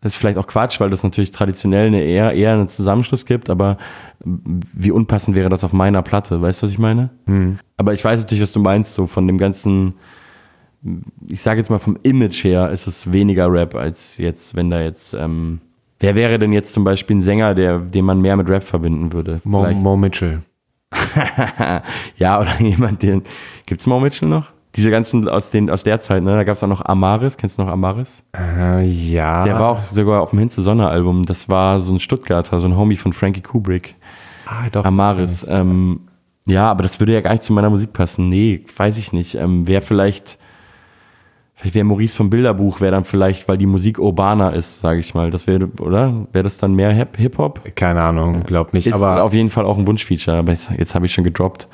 Das 0.00 0.14
ist 0.14 0.18
vielleicht 0.18 0.38
auch 0.38 0.46
Quatsch, 0.46 0.80
weil 0.80 0.90
das 0.90 1.02
natürlich 1.02 1.32
traditionell 1.32 1.88
eine 1.88 2.02
eher, 2.02 2.32
eher 2.32 2.54
einen 2.54 2.68
Zusammenschluss 2.68 3.26
gibt, 3.26 3.50
aber 3.50 3.78
wie 4.24 4.92
unpassend 4.92 5.36
wäre 5.36 5.48
das 5.48 5.64
auf 5.64 5.72
meiner 5.72 6.02
Platte, 6.02 6.40
weißt 6.40 6.62
du, 6.62 6.66
was 6.66 6.72
ich 6.72 6.78
meine? 6.78 7.10
Hm. 7.26 7.58
Aber 7.76 7.94
ich 7.94 8.04
weiß 8.04 8.20
natürlich, 8.20 8.42
was 8.42 8.52
du 8.52 8.60
meinst, 8.60 8.94
so 8.94 9.06
von 9.06 9.26
dem 9.26 9.38
ganzen, 9.38 9.94
ich 11.28 11.40
sage 11.40 11.60
jetzt 11.60 11.70
mal 11.70 11.78
vom 11.78 11.98
Image 12.02 12.44
her, 12.44 12.70
ist 12.70 12.86
es 12.86 13.12
weniger 13.12 13.50
Rap 13.50 13.74
als 13.74 14.18
jetzt, 14.18 14.56
wenn 14.56 14.70
da 14.70 14.80
jetzt, 14.80 15.14
ähm, 15.14 15.60
wer 16.00 16.14
wäre 16.14 16.38
denn 16.38 16.52
jetzt 16.52 16.72
zum 16.72 16.84
Beispiel 16.84 17.16
ein 17.16 17.20
Sänger, 17.20 17.54
der, 17.54 17.78
den 17.78 18.04
man 18.04 18.20
mehr 18.20 18.36
mit 18.36 18.48
Rap 18.48 18.64
verbinden 18.64 19.12
würde? 19.12 19.40
Mo, 19.44 19.70
Mo 19.72 19.96
Mitchell. 19.96 20.42
ja, 22.16 22.40
oder 22.40 22.50
jemand, 22.60 23.02
den, 23.02 23.22
gibt's 23.66 23.86
Mo 23.86 24.00
Mitchell 24.00 24.28
noch? 24.28 24.50
Diese 24.74 24.90
ganzen 24.90 25.28
aus, 25.28 25.50
den, 25.50 25.68
aus 25.68 25.84
der 25.84 26.00
Zeit, 26.00 26.22
ne? 26.22 26.34
Da 26.34 26.44
gab 26.44 26.56
es 26.56 26.62
auch 26.62 26.68
noch 26.68 26.82
Amaris. 26.86 27.36
Kennst 27.36 27.58
du 27.58 27.62
noch 27.62 27.70
Amaris? 27.70 28.24
Äh, 28.34 28.86
ja. 28.86 29.44
Der 29.44 29.60
war 29.60 29.68
auch 29.68 29.80
sogar 29.80 30.22
auf 30.22 30.30
dem 30.30 30.38
Hinze 30.38 30.62
Sonne 30.62 30.88
Album. 30.88 31.26
Das 31.26 31.50
war 31.50 31.78
so 31.78 31.92
ein 31.92 32.00
Stuttgarter, 32.00 32.58
so 32.58 32.66
ein 32.66 32.76
Homie 32.76 32.96
von 32.96 33.12
Frankie 33.12 33.42
Kubrick. 33.42 33.96
Ah, 34.46 34.70
doch. 34.72 34.86
Amaris. 34.86 35.46
Ähm, 35.46 36.00
ja, 36.46 36.70
aber 36.70 36.82
das 36.84 36.98
würde 37.00 37.12
ja 37.12 37.20
gar 37.20 37.32
nicht 37.32 37.42
zu 37.42 37.52
meiner 37.52 37.68
Musik 37.68 37.92
passen. 37.92 38.30
Nee, 38.30 38.64
weiß 38.74 38.96
ich 38.96 39.12
nicht. 39.12 39.34
Ähm, 39.34 39.66
Wer 39.66 39.82
vielleicht 39.82 40.38
Vielleicht 41.62 41.76
wäre 41.76 41.84
Maurice 41.84 42.16
vom 42.16 42.28
Bilderbuch, 42.28 42.80
wäre 42.80 42.90
dann 42.90 43.04
vielleicht, 43.04 43.46
weil 43.46 43.56
die 43.56 43.66
Musik 43.66 44.00
urbaner 44.00 44.52
ist, 44.52 44.80
sage 44.80 44.98
ich 44.98 45.14
mal. 45.14 45.30
Das 45.30 45.46
wäre, 45.46 45.66
oder? 45.78 46.26
Wäre 46.32 46.42
das 46.42 46.58
dann 46.58 46.74
mehr 46.74 46.90
Hip-Hop? 46.90 47.76
Keine 47.76 48.02
Ahnung, 48.02 48.42
glaub 48.42 48.72
nicht. 48.72 48.88
Ist 48.88 48.94
aber 48.94 49.22
auf 49.22 49.32
jeden 49.32 49.48
Fall 49.48 49.64
auch 49.64 49.78
ein 49.78 49.86
Wunschfeature, 49.86 50.38
aber 50.38 50.50
jetzt, 50.50 50.72
jetzt 50.76 50.96
habe 50.96 51.06
ich 51.06 51.14
schon 51.14 51.22
gedroppt. 51.22 51.68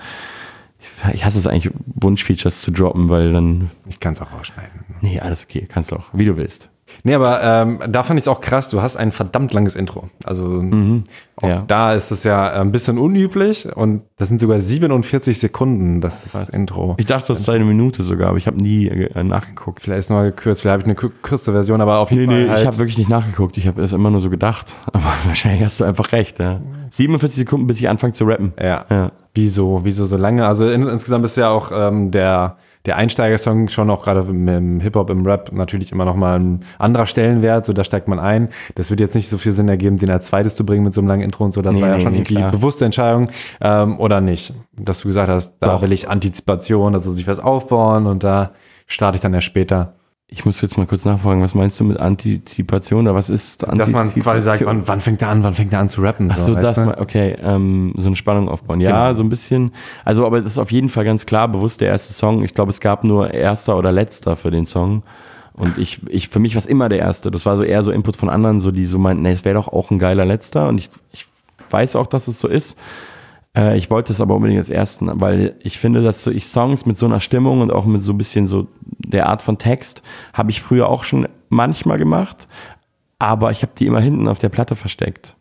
Ich, 1.14 1.24
hasse 1.24 1.38
es 1.38 1.46
eigentlich, 1.46 1.72
Wunschfeatures 1.86 2.60
zu 2.60 2.70
droppen, 2.70 3.08
weil 3.08 3.32
dann. 3.32 3.70
Ich 3.88 3.98
kann 3.98 4.12
es 4.12 4.20
auch 4.20 4.30
rausschneiden. 4.30 4.84
Nee, 5.00 5.20
alles 5.20 5.44
okay, 5.44 5.66
kannst 5.66 5.90
du 5.90 5.96
auch, 5.96 6.04
wie 6.12 6.26
du 6.26 6.36
willst. 6.36 6.68
Nee, 7.04 7.14
aber 7.14 7.42
ähm, 7.42 7.78
da 7.88 8.02
fand 8.02 8.18
ich 8.18 8.24
es 8.24 8.28
auch 8.28 8.40
krass, 8.40 8.68
du 8.68 8.82
hast 8.82 8.96
ein 8.96 9.12
verdammt 9.12 9.52
langes 9.52 9.76
Intro. 9.76 10.08
Also 10.24 10.46
mhm, 10.46 11.04
ja. 11.42 11.64
da 11.66 11.92
ist 11.92 12.10
es 12.10 12.24
ja 12.24 12.52
ein 12.60 12.72
bisschen 12.72 12.98
unüblich 12.98 13.68
und 13.74 14.02
das 14.16 14.28
sind 14.28 14.40
sogar 14.40 14.60
47 14.60 15.38
Sekunden, 15.38 16.00
das 16.00 16.26
ist 16.26 16.34
das 16.34 16.48
Intro. 16.48 16.94
Ich 16.98 17.06
dachte, 17.06 17.32
das 17.32 17.44
sei 17.44 17.54
eine 17.54 17.64
Minute 17.64 18.02
sogar, 18.02 18.30
aber 18.30 18.38
ich 18.38 18.46
habe 18.46 18.56
nie 18.56 18.88
äh, 18.88 19.22
nachgeguckt. 19.22 19.80
Vielleicht 19.80 20.00
ist 20.00 20.06
es 20.06 20.10
noch 20.10 20.22
gekürzt, 20.22 20.62
vielleicht 20.62 20.82
habe 20.82 20.90
ich 20.90 21.02
eine 21.02 21.10
kürze 21.22 21.52
Version, 21.52 21.80
aber 21.80 21.98
auf 21.98 22.10
jeden 22.10 22.26
nee, 22.26 22.34
Fall. 22.34 22.42
Nee, 22.42 22.48
halt 22.50 22.60
ich 22.60 22.66
habe 22.66 22.78
wirklich 22.78 22.98
nicht 22.98 23.10
nachgeguckt, 23.10 23.56
ich 23.56 23.66
habe 23.66 23.82
es 23.82 23.92
immer 23.92 24.10
nur 24.10 24.20
so 24.20 24.30
gedacht. 24.30 24.66
Aber 24.92 25.04
wahrscheinlich 25.26 25.62
hast 25.62 25.80
du 25.80 25.84
einfach 25.84 26.12
recht. 26.12 26.38
Ja. 26.38 26.60
47 26.92 27.38
Sekunden, 27.38 27.66
bis 27.66 27.78
ich 27.80 27.88
anfange 27.88 28.12
zu 28.12 28.24
rappen. 28.24 28.52
Ja. 28.60 28.84
ja. 28.90 29.12
Wieso? 29.34 29.80
Wieso 29.84 30.06
so 30.06 30.16
lange? 30.16 30.46
Also 30.46 30.68
in, 30.68 30.82
insgesamt 30.82 31.24
ist 31.24 31.36
ja 31.36 31.50
auch 31.50 31.70
ähm, 31.72 32.10
der 32.10 32.56
der 32.88 32.96
Einsteigersong 32.96 33.68
schon 33.68 33.90
auch 33.90 34.02
gerade 34.02 34.20
im 34.20 34.80
Hip-Hop, 34.80 35.10
im 35.10 35.26
Rap 35.26 35.52
natürlich 35.52 35.92
immer 35.92 36.06
noch 36.06 36.16
mal 36.16 36.40
ein 36.40 36.60
anderer 36.78 37.04
Stellenwert, 37.04 37.66
so 37.66 37.74
da 37.74 37.84
steigt 37.84 38.08
man 38.08 38.18
ein. 38.18 38.48
Das 38.76 38.88
wird 38.88 38.98
jetzt 38.98 39.14
nicht 39.14 39.28
so 39.28 39.36
viel 39.36 39.52
Sinn 39.52 39.68
ergeben, 39.68 39.98
den 39.98 40.08
als 40.08 40.28
zweites 40.28 40.56
zu 40.56 40.64
bringen 40.64 40.84
mit 40.84 40.94
so 40.94 41.02
einem 41.02 41.08
langen 41.08 41.22
Intro 41.22 41.44
und 41.44 41.52
so. 41.52 41.60
Das 41.60 41.76
nee, 41.76 41.82
war 41.82 41.88
ja 41.90 41.96
nee, 41.96 42.02
schon 42.02 42.12
nee, 42.12 42.18
irgendwie 42.20 42.36
klar. 42.36 42.50
bewusste 42.50 42.86
Entscheidung 42.86 43.28
ähm, 43.60 44.00
oder 44.00 44.22
nicht. 44.22 44.54
Dass 44.72 45.02
du 45.02 45.08
gesagt 45.08 45.28
hast, 45.28 45.58
da 45.60 45.74
Doch. 45.74 45.82
will 45.82 45.92
ich 45.92 46.08
Antizipation, 46.08 46.94
also 46.94 47.12
sich 47.12 47.28
was 47.28 47.40
aufbauen 47.40 48.06
und 48.06 48.24
da 48.24 48.52
starte 48.86 49.16
ich 49.16 49.20
dann 49.20 49.34
erst 49.34 49.46
später. 49.46 49.92
Ich 50.30 50.44
muss 50.44 50.60
jetzt 50.60 50.76
mal 50.76 50.86
kurz 50.86 51.06
nachfragen, 51.06 51.40
was 51.40 51.54
meinst 51.54 51.80
du 51.80 51.84
mit 51.84 51.98
Antizipation 51.98 53.06
oder 53.06 53.14
was 53.14 53.30
ist 53.30 53.64
Antizipation? 53.64 54.04
Dass 54.04 54.14
man 54.14 54.22
quasi 54.22 54.44
sagt, 54.44 54.66
wann, 54.66 54.86
wann 54.86 55.00
fängt 55.00 55.22
er 55.22 55.28
an, 55.28 55.42
wann 55.42 55.54
fängt 55.54 55.72
er 55.72 55.78
an 55.80 55.88
zu 55.88 56.02
rappen? 56.02 56.28
Ach 56.30 56.36
so, 56.36 56.52
so 56.52 56.60
das 56.60 56.76
mal, 56.76 56.98
okay, 57.00 57.34
ähm, 57.40 57.94
so 57.96 58.08
eine 58.08 58.16
Spannung 58.16 58.50
aufbauen. 58.50 58.82
Ja, 58.82 59.06
genau. 59.06 59.14
so 59.16 59.22
ein 59.22 59.30
bisschen. 59.30 59.72
Also, 60.04 60.26
aber 60.26 60.42
das 60.42 60.52
ist 60.52 60.58
auf 60.58 60.70
jeden 60.70 60.90
Fall 60.90 61.06
ganz 61.06 61.24
klar 61.24 61.48
bewusst 61.48 61.80
der 61.80 61.88
erste 61.88 62.12
Song. 62.12 62.44
Ich 62.44 62.52
glaube, 62.52 62.70
es 62.70 62.80
gab 62.80 63.04
nur 63.04 63.32
erster 63.32 63.78
oder 63.78 63.90
letzter 63.90 64.36
für 64.36 64.50
den 64.50 64.66
Song. 64.66 65.02
Und 65.54 65.78
ich, 65.78 66.02
ich, 66.08 66.28
für 66.28 66.40
mich 66.40 66.54
war 66.54 66.60
es 66.60 66.66
immer 66.66 66.90
der 66.90 66.98
erste. 66.98 67.30
Das 67.30 67.46
war 67.46 67.56
so 67.56 67.62
eher 67.62 67.82
so 67.82 67.90
Input 67.90 68.16
von 68.16 68.28
anderen, 68.28 68.60
so 68.60 68.70
die 68.70 68.84
so 68.84 68.98
meinten, 68.98 69.22
nee, 69.22 69.32
es 69.32 69.46
wäre 69.46 69.54
doch 69.54 69.68
auch 69.68 69.90
ein 69.90 69.98
geiler 69.98 70.26
letzter. 70.26 70.68
Und 70.68 70.76
ich, 70.76 70.90
ich 71.10 71.26
weiß 71.70 71.96
auch, 71.96 72.06
dass 72.06 72.28
es 72.28 72.38
so 72.38 72.48
ist. 72.48 72.76
Äh, 73.58 73.76
ich 73.76 73.90
wollte 73.90 74.12
es 74.12 74.20
aber 74.20 74.36
unbedingt 74.36 74.58
als 74.58 74.70
ersten, 74.70 75.10
weil 75.20 75.56
ich 75.60 75.78
finde, 75.78 76.02
dass 76.02 76.22
so 76.22 76.30
ich 76.30 76.46
Songs 76.46 76.86
mit 76.86 76.96
so 76.96 77.06
einer 77.06 77.20
Stimmung 77.20 77.60
und 77.60 77.72
auch 77.72 77.84
mit 77.84 78.02
so 78.02 78.12
ein 78.12 78.18
bisschen 78.18 78.46
so 78.46 78.68
der 78.82 79.28
Art 79.28 79.42
von 79.42 79.58
Text 79.58 80.02
habe 80.32 80.50
ich 80.50 80.62
früher 80.62 80.88
auch 80.88 81.04
schon 81.04 81.26
manchmal 81.48 81.98
gemacht, 81.98 82.46
aber 83.18 83.50
ich 83.50 83.62
habe 83.62 83.72
die 83.76 83.86
immer 83.86 84.00
hinten 84.00 84.28
auf 84.28 84.38
der 84.38 84.48
Platte 84.48 84.76
versteckt. 84.76 85.34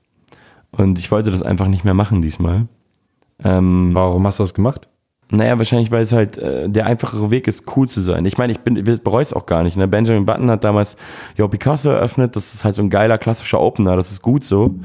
Und 0.71 0.97
ich 0.99 1.12
wollte 1.12 1.32
das 1.32 1.43
einfach 1.43 1.67
nicht 1.67 1.86
mehr 1.86 1.93
machen 1.93 2.21
diesmal. 2.21 2.67
Ähm, 3.43 3.91
Warum 3.93 4.25
hast 4.25 4.39
du 4.39 4.43
das 4.43 4.53
gemacht? 4.53 4.89
Naja, 5.30 5.58
wahrscheinlich, 5.58 5.91
weil 5.91 6.03
es 6.03 6.13
halt 6.13 6.38
äh, 6.38 6.69
der 6.69 6.86
einfachere 6.86 7.30
Weg 7.32 7.47
ist, 7.47 7.65
cool 7.75 7.89
zu 7.89 8.01
sein. 8.01 8.25
Ich 8.25 8.38
meine, 8.38 8.53
ich 8.53 8.60
bin, 8.62 8.77
ich 8.77 9.03
bereue 9.03 9.21
es 9.21 9.34
auch 9.34 9.45
gar 9.45 9.63
nicht. 9.63 9.75
Ne? 9.75 9.88
Benjamin 9.88 10.25
Button 10.25 10.49
hat 10.49 10.63
damals 10.63 10.95
Yo 11.36 11.47
Picasso 11.49 11.89
eröffnet. 11.89 12.36
Das 12.36 12.53
ist 12.53 12.63
halt 12.63 12.75
so 12.75 12.82
ein 12.82 12.89
geiler 12.89 13.17
klassischer 13.17 13.60
Opener. 13.60 13.97
Das 13.97 14.12
ist 14.12 14.21
gut 14.21 14.45
so. 14.45 14.75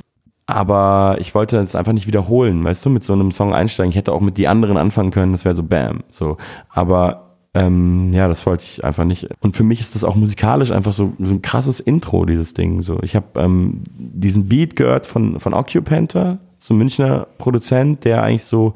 Aber 0.46 1.16
ich 1.20 1.34
wollte 1.34 1.56
es 1.58 1.76
einfach 1.76 1.92
nicht 1.92 2.06
wiederholen, 2.06 2.64
weißt 2.64 2.84
du, 2.84 2.90
mit 2.90 3.02
so 3.02 3.12
einem 3.12 3.30
Song 3.30 3.54
einsteigen. 3.54 3.90
Ich 3.90 3.96
hätte 3.96 4.12
auch 4.12 4.20
mit 4.20 4.36
die 4.36 4.48
anderen 4.48 4.76
anfangen 4.76 5.10
können, 5.10 5.32
das 5.32 5.44
wäre 5.44 5.54
so 5.54 5.62
Bam. 5.62 6.00
So. 6.08 6.36
Aber 6.68 7.32
ähm, 7.54 8.12
ja, 8.12 8.28
das 8.28 8.44
wollte 8.46 8.64
ich 8.64 8.82
einfach 8.82 9.04
nicht. 9.04 9.28
Und 9.40 9.56
für 9.56 9.64
mich 9.64 9.80
ist 9.80 9.94
das 9.94 10.04
auch 10.04 10.14
musikalisch 10.14 10.70
einfach 10.70 10.92
so, 10.92 11.12
so 11.18 11.32
ein 11.32 11.42
krasses 11.42 11.80
Intro, 11.80 12.24
dieses 12.24 12.54
Ding. 12.54 12.82
So, 12.82 12.98
ich 13.02 13.14
habe 13.14 13.26
ähm, 13.36 13.82
diesen 13.94 14.48
Beat 14.48 14.74
gehört 14.74 15.06
von, 15.06 15.38
von 15.38 15.54
Occupanta, 15.54 16.38
so 16.58 16.74
ein 16.74 16.78
Münchner 16.78 17.26
Produzent, 17.38 18.04
der 18.04 18.22
eigentlich 18.22 18.44
so 18.44 18.74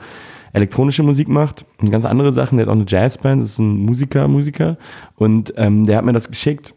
elektronische 0.52 1.02
Musik 1.02 1.29
macht 1.29 1.64
und 1.81 1.90
ganz 1.90 2.05
andere 2.05 2.33
Sachen. 2.33 2.59
Der 2.59 2.66
hat 2.66 2.70
auch 2.70 2.76
eine 2.76 2.87
Jazzband, 2.87 3.42
das 3.42 3.52
ist 3.52 3.59
ein 3.59 3.79
Musiker, 3.79 4.29
Musiker. 4.29 4.76
Und 5.16 5.55
ähm, 5.57 5.85
der 5.85 5.98
hat 5.98 6.05
mir 6.05 6.12
das 6.12 6.31
geschickt 6.31 6.74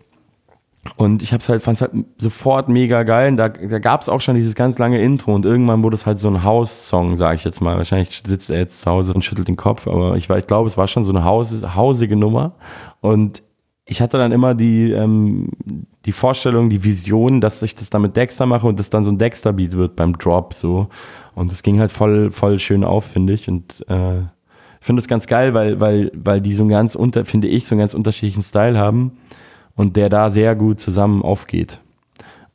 und 0.96 1.22
ich 1.24 1.34
hab's 1.34 1.50
halt, 1.50 1.62
fand's 1.62 1.82
halt 1.82 1.92
sofort 2.18 2.70
mega 2.70 3.04
geil. 3.04 3.32
Und 3.32 3.38
da, 3.38 3.50
da 3.50 3.80
gab 3.80 4.02
es 4.02 4.10
auch 4.10 4.22
schon 4.22 4.36
dieses 4.36 4.56
ganz 4.56 4.80
lange 4.80 5.02
Intro 5.02 5.34
und 5.34 5.46
irgendwann 5.46 5.84
wurde 5.84 5.96
es 5.96 6.06
halt 6.06 6.18
so 6.18 6.28
ein 6.30 6.44
House-Song, 6.44 7.16
sag 7.16 7.36
ich 7.36 7.44
jetzt 7.44 7.62
mal. 7.62 7.78
Wahrscheinlich 7.78 8.22
sitzt 8.26 8.50
er 8.50 8.60
jetzt 8.60 8.82
zu 8.82 8.90
Hause 8.90 9.14
und 9.14 9.24
schüttelt 9.24 9.48
den 9.48 9.56
Kopf, 9.56 9.88
aber 9.88 10.16
ich, 10.18 10.30
ich 10.30 10.48
glaube, 10.48 10.68
es 10.68 10.78
war 10.78 10.88
schon 10.88 11.04
so 11.04 11.12
eine 11.12 11.24
Haus, 11.24 11.54
hausige 11.76 12.16
Nummer. 12.16 12.54
Und 13.02 13.44
ich 13.86 14.02
hatte 14.02 14.18
dann 14.18 14.32
immer 14.32 14.56
die, 14.56 14.92
ähm, 14.92 15.50
die 16.06 16.12
Vorstellung, 16.12 16.70
die 16.70 16.84
Vision, 16.84 17.42
dass 17.42 17.62
ich 17.62 17.76
das 17.76 17.90
dann 17.90 18.04
mit 18.04 18.16
Dexter 18.16 18.46
mache 18.46 18.68
und 18.68 18.80
das 18.80 18.90
dann 18.90 19.04
so 19.04 19.12
ein 19.12 19.18
Dexter-Beat 19.18 19.74
wird 19.74 19.96
beim 19.96 20.18
Drop 20.18 20.54
so. 20.54 20.88
Und 21.34 21.52
es 21.52 21.64
ging 21.64 21.80
halt 21.80 21.92
voll, 21.92 22.30
voll 22.30 22.60
schön 22.60 22.84
auf, 22.84 23.06
finde 23.06 23.34
ich. 23.34 23.48
Und 23.48 23.86
äh, 23.90 24.20
ich 24.20 24.86
finde 24.86 25.02
das 25.02 25.08
ganz 25.08 25.28
geil, 25.28 25.54
weil, 25.54 25.82
weil, 25.82 26.12
weil 26.14 26.40
die 26.42 26.54
so 26.54 26.64
einen 26.64 26.70
ganz 26.70 26.96
unter, 26.96 27.26
finde 27.26 27.48
ich, 27.48 27.68
so 27.68 27.76
einen 27.76 27.80
ganz 27.80 27.94
unterschiedlichen 27.94 28.44
Style 28.44 28.78
haben 28.78 29.14
und 29.76 29.96
der 29.96 30.10
da 30.10 30.30
sehr 30.30 30.56
gut 30.56 30.80
zusammen 30.80 31.22
aufgeht. 31.22 31.80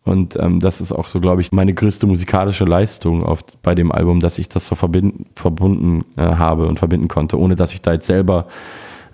Und 0.05 0.37
ähm, 0.39 0.61
das 0.61 0.83
ist 0.83 0.93
auch 0.93 1.09
so, 1.09 1.19
glaube 1.19 1.41
ich, 1.41 1.51
meine 1.51 1.73
größte 1.73 2.07
musikalische 2.07 2.65
Leistung 2.65 3.25
auf, 3.25 3.43
bei 3.63 3.75
dem 3.75 3.91
Album, 3.91 4.21
dass 4.21 4.39
ich 4.39 4.51
das 4.51 4.67
so 4.67 4.75
verbinden, 4.75 5.27
verbunden 5.35 6.05
äh, 6.17 6.23
habe 6.23 6.67
und 6.67 6.79
verbinden 6.79 7.09
konnte, 7.09 7.39
ohne 7.39 7.57
dass 7.57 7.73
ich 7.73 7.81
da 7.81 7.95
jetzt 7.95 8.07
selber 8.07 8.47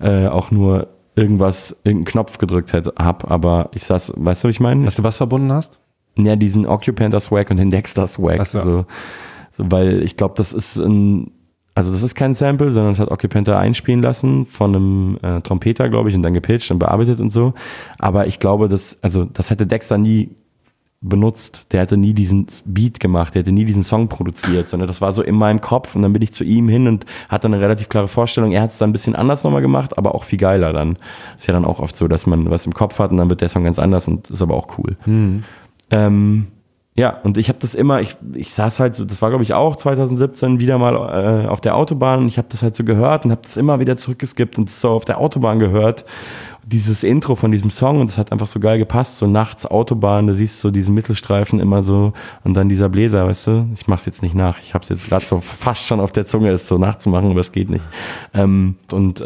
äh, 0.00 0.26
auch 0.26 0.50
nur 0.50 0.88
irgendwas, 1.14 1.76
irgendeinen 1.84 2.06
Knopf 2.06 2.38
gedrückt 2.38 2.72
hätte, 2.72 2.92
hab. 2.98 3.30
Aber 3.30 3.70
ich 3.72 3.84
saß, 3.84 4.14
weißt 4.16 4.42
du, 4.42 4.48
was 4.48 4.54
ich 4.54 4.60
meine? 4.60 4.84
Dass 4.84 4.96
du 4.96 5.04
was 5.04 5.18
verbunden 5.18 5.52
hast? 5.52 5.78
Ja, 6.16 6.34
diesen 6.34 6.66
Occupant 6.66 7.20
Swag 7.20 7.50
und 7.50 7.58
den 7.58 7.70
Dexter 7.70 8.08
Swag. 8.08 8.44
So. 8.46 8.62
so. 8.62 8.84
So, 9.52 9.64
weil 9.70 10.02
ich 10.02 10.16
glaube, 10.16 10.34
das 10.36 10.52
ist 10.52 10.76
ein 10.76 11.32
Also 11.80 11.92
das 11.92 12.02
ist 12.02 12.14
kein 12.14 12.34
Sample, 12.34 12.72
sondern 12.72 12.92
es 12.92 12.98
hat 12.98 13.10
Occupanta 13.10 13.58
einspielen 13.58 14.02
lassen 14.02 14.44
von 14.44 14.76
einem 14.76 15.18
äh, 15.22 15.40
Trompeter, 15.40 15.88
glaube 15.88 16.10
ich, 16.10 16.14
und 16.14 16.22
dann 16.22 16.34
gepitcht 16.34 16.70
und 16.70 16.78
bearbeitet 16.78 17.20
und 17.20 17.30
so. 17.30 17.54
Aber 17.98 18.26
ich 18.26 18.38
glaube, 18.38 18.68
dass, 18.68 18.98
also 19.00 19.24
das 19.24 19.48
hätte 19.48 19.66
Dexter 19.66 19.96
nie 19.96 20.28
benutzt. 21.00 21.72
Der 21.72 21.80
hätte 21.80 21.96
nie 21.96 22.12
diesen 22.12 22.48
Beat 22.66 23.00
gemacht, 23.00 23.34
der 23.34 23.40
hätte 23.40 23.52
nie 23.52 23.64
diesen 23.64 23.82
Song 23.82 24.10
produziert, 24.10 24.68
sondern 24.68 24.88
das 24.88 25.00
war 25.00 25.14
so 25.14 25.22
in 25.22 25.36
meinem 25.36 25.62
Kopf 25.62 25.96
und 25.96 26.02
dann 26.02 26.12
bin 26.12 26.20
ich 26.20 26.34
zu 26.34 26.44
ihm 26.44 26.68
hin 26.68 26.86
und 26.86 27.06
hatte 27.30 27.46
eine 27.46 27.62
relativ 27.62 27.88
klare 27.88 28.08
Vorstellung. 28.08 28.52
Er 28.52 28.60
hat 28.60 28.68
es 28.68 28.76
dann 28.76 28.90
ein 28.90 28.92
bisschen 28.92 29.16
anders 29.16 29.42
nochmal 29.42 29.62
gemacht, 29.62 29.96
aber 29.96 30.14
auch 30.14 30.24
viel 30.24 30.38
geiler 30.38 30.74
dann. 30.74 30.98
Ist 31.38 31.46
ja 31.46 31.54
dann 31.54 31.64
auch 31.64 31.80
oft 31.80 31.96
so, 31.96 32.08
dass 32.08 32.26
man 32.26 32.50
was 32.50 32.66
im 32.66 32.74
Kopf 32.74 32.98
hat 32.98 33.10
und 33.10 33.16
dann 33.16 33.30
wird 33.30 33.40
der 33.40 33.48
Song 33.48 33.64
ganz 33.64 33.78
anders 33.78 34.06
und 34.06 34.28
ist 34.28 34.42
aber 34.42 34.54
auch 34.54 34.76
cool. 34.76 34.98
Mhm. 35.06 35.44
Ähm, 35.90 36.48
ja, 36.96 37.20
und 37.22 37.38
ich 37.38 37.48
habe 37.48 37.58
das 37.60 37.74
immer, 37.74 38.00
ich, 38.00 38.16
ich 38.34 38.52
saß 38.52 38.80
halt 38.80 38.94
so, 38.94 39.04
das 39.04 39.22
war 39.22 39.30
glaube 39.30 39.44
ich 39.44 39.54
auch 39.54 39.76
2017 39.76 40.58
wieder 40.60 40.76
mal 40.76 40.94
äh, 41.44 41.46
auf 41.46 41.60
der 41.60 41.76
Autobahn 41.76 42.20
und 42.20 42.28
ich 42.28 42.36
habe 42.36 42.48
das 42.50 42.62
halt 42.62 42.74
so 42.74 42.84
gehört 42.84 43.24
und 43.24 43.30
habe 43.30 43.42
das 43.42 43.56
immer 43.56 43.78
wieder 43.80 43.96
zurückgeskippt 43.96 44.58
und 44.58 44.70
so 44.70 44.90
auf 44.90 45.04
der 45.04 45.18
Autobahn 45.18 45.58
gehört 45.58 46.04
dieses 46.70 47.02
Intro 47.02 47.36
von 47.36 47.50
diesem 47.50 47.70
Song 47.70 48.00
und 48.00 48.10
das 48.10 48.18
hat 48.18 48.32
einfach 48.32 48.46
so 48.46 48.60
geil 48.60 48.78
gepasst, 48.78 49.18
so 49.18 49.26
nachts 49.26 49.66
Autobahn, 49.66 50.26
du 50.26 50.34
siehst 50.34 50.60
so 50.60 50.70
diesen 50.70 50.94
Mittelstreifen 50.94 51.58
immer 51.58 51.82
so 51.82 52.12
und 52.44 52.54
dann 52.54 52.68
dieser 52.68 52.88
Bläser, 52.88 53.26
weißt 53.26 53.46
du, 53.46 53.68
ich 53.74 53.88
mach's 53.88 54.06
jetzt 54.06 54.22
nicht 54.22 54.34
nach, 54.34 54.58
ich 54.60 54.74
hab's 54.74 54.88
jetzt 54.88 55.08
gerade 55.08 55.24
so 55.24 55.40
fast 55.40 55.86
schon 55.86 56.00
auf 56.00 56.12
der 56.12 56.26
Zunge, 56.26 56.50
es 56.50 56.66
so 56.66 56.78
nachzumachen, 56.78 57.30
aber 57.30 57.40
es 57.40 57.52
geht 57.52 57.70
nicht. 57.70 57.84
Ähm, 58.34 58.76
und 58.92 59.20
äh, 59.20 59.24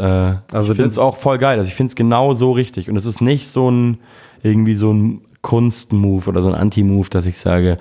also 0.52 0.72
ich 0.72 0.76
finde 0.76 0.88
es 0.88 0.98
auch 0.98 1.16
voll 1.16 1.38
geil, 1.38 1.58
also 1.58 1.68
ich 1.68 1.74
finde 1.74 1.88
es 1.88 1.96
genau 1.96 2.34
so 2.34 2.52
richtig 2.52 2.88
und 2.88 2.96
es 2.96 3.06
ist 3.06 3.20
nicht 3.20 3.48
so 3.48 3.70
ein, 3.70 3.98
irgendwie 4.42 4.74
so 4.74 4.92
ein 4.92 5.20
Kunstmove 5.44 6.26
oder 6.26 6.42
so 6.42 6.48
ein 6.48 6.56
Anti-Move, 6.56 7.08
dass 7.10 7.26
ich 7.26 7.38
sage, 7.38 7.78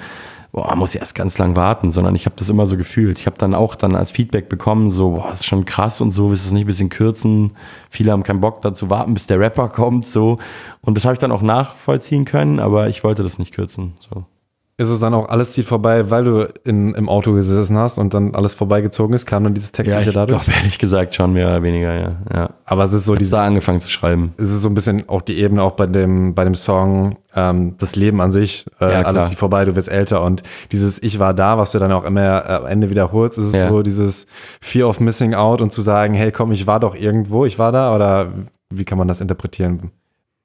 boah, 0.52 0.76
muss 0.76 0.94
ich 0.94 1.02
erst 1.02 1.16
ganz 1.16 1.40
lang 1.40 1.56
warten, 1.56 1.90
sondern 1.90 2.14
ich 2.14 2.28
habe 2.28 2.36
das 2.38 2.50
immer 2.50 2.68
so 2.68 2.78
gefühlt. 2.78 3.18
Ich 3.18 3.26
habe 3.26 3.40
dann 3.40 3.56
auch 3.56 3.74
dann 3.74 3.96
als 3.96 4.12
Feedback 4.12 4.50
bekommen, 4.50 4.92
so, 4.92 5.12
boah, 5.12 5.32
ist 5.32 5.48
schon 5.48 5.66
krass 5.66 6.00
und 6.00 6.12
so, 6.12 6.30
willst 6.30 6.44
du 6.44 6.48
es 6.48 6.54
nicht 6.54 6.66
ein 6.66 6.68
bisschen 6.68 6.90
kürzen? 6.90 7.54
Viele 7.90 8.12
haben 8.12 8.22
keinen 8.22 8.42
Bock 8.42 8.62
dazu 8.62 8.92
warten, 8.92 9.16
bis 9.16 9.26
der 9.26 9.40
Rapper 9.40 9.70
kommt, 9.70 10.06
so. 10.06 10.38
Und 10.82 10.96
das 10.96 11.06
habe 11.06 11.14
ich 11.14 11.20
dann 11.20 11.32
auch 11.32 11.42
nachvollziehen 11.42 12.26
können, 12.26 12.60
aber 12.60 12.88
ich 12.90 13.04
wollte 13.04 13.24
das 13.24 13.40
nicht 13.40 13.54
kürzen, 13.54 13.94
so 14.00 14.26
ist 14.76 14.90
es 14.90 15.00
dann 15.00 15.14
auch 15.14 15.30
alles 15.30 15.52
zieht 15.52 15.68
vorbei, 15.68 16.10
weil 16.10 16.24
du 16.24 16.52
in, 16.64 16.96
im 16.96 17.08
Auto 17.08 17.32
gesessen 17.34 17.78
hast 17.78 18.00
und 18.00 18.16
dann 18.16 18.34
alles 18.34 18.56
vorbeigezogen 18.56 19.14
ist, 19.14 19.28
kam 19.28 19.44
dann 19.44 19.54
dieses 19.54 19.72
textliche 19.72 20.02
ja, 20.02 20.08
ich 20.08 20.14
dadurch? 20.16 20.40
Ich 20.40 20.46
glaube 20.46 20.60
ehrlich 20.60 20.80
gesagt 20.80 21.14
schon 21.14 21.34
mehr 21.34 21.48
oder 21.48 21.62
weniger, 21.62 21.94
ja. 21.94 22.18
ja. 22.34 22.50
Aber 22.66 22.84
es 22.84 22.92
ist 22.92 23.06
so 23.06 23.14
diese 23.16 23.40
angefangen 23.40 23.80
zu 23.80 23.92
schreiben. 23.92 24.34
Es 24.38 24.52
ist 24.52 24.64
so 24.64 24.70
ein 24.70 24.74
bisschen 24.74 25.08
auch 25.10 25.22
die 25.22 25.38
Ebene 25.38 25.62
auch 25.62 25.74
bei 25.74 25.86
dem 25.86 26.34
bei 26.34 26.44
dem 26.44 26.56
Song 26.56 27.18
ähm, 27.36 27.76
das 27.78 27.96
Leben 27.96 28.20
an 28.20 28.32
sich, 28.32 28.66
äh, 28.82 28.92
ja, 28.92 29.02
alles 29.04 29.30
zieht 29.30 29.38
vorbei, 29.38 29.64
du 29.64 29.76
wirst 29.76 29.90
älter 29.90 30.24
und 30.24 30.42
dieses 30.72 31.02
Ich 31.04 31.20
war 31.20 31.36
da, 31.36 31.60
was 31.60 31.72
du 31.72 31.80
dann 31.80 31.92
auch 31.92 32.04
immer 32.04 32.44
äh, 32.50 32.54
am 32.54 32.66
Ende 32.66 32.90
wiederholst, 32.90 33.38
ist 33.38 33.46
es 33.46 33.54
ja. 33.54 33.70
so 33.70 33.84
dieses 33.84 34.26
Fear 34.60 34.90
of 34.90 35.00
Missing 35.00 35.36
Out 35.36 35.62
und 35.62 35.72
zu 35.72 35.84
sagen, 35.84 36.16
hey 36.16 36.32
komm, 36.32 36.52
ich 36.52 36.66
war 36.66 36.80
doch 36.80 36.96
irgendwo, 36.96 37.46
ich 37.46 37.60
war 37.60 37.72
da 37.72 37.94
oder 37.94 38.34
wie 38.72 38.86
kann 38.86 38.98
man 38.98 39.08
das 39.08 39.22
interpretieren? 39.22 39.92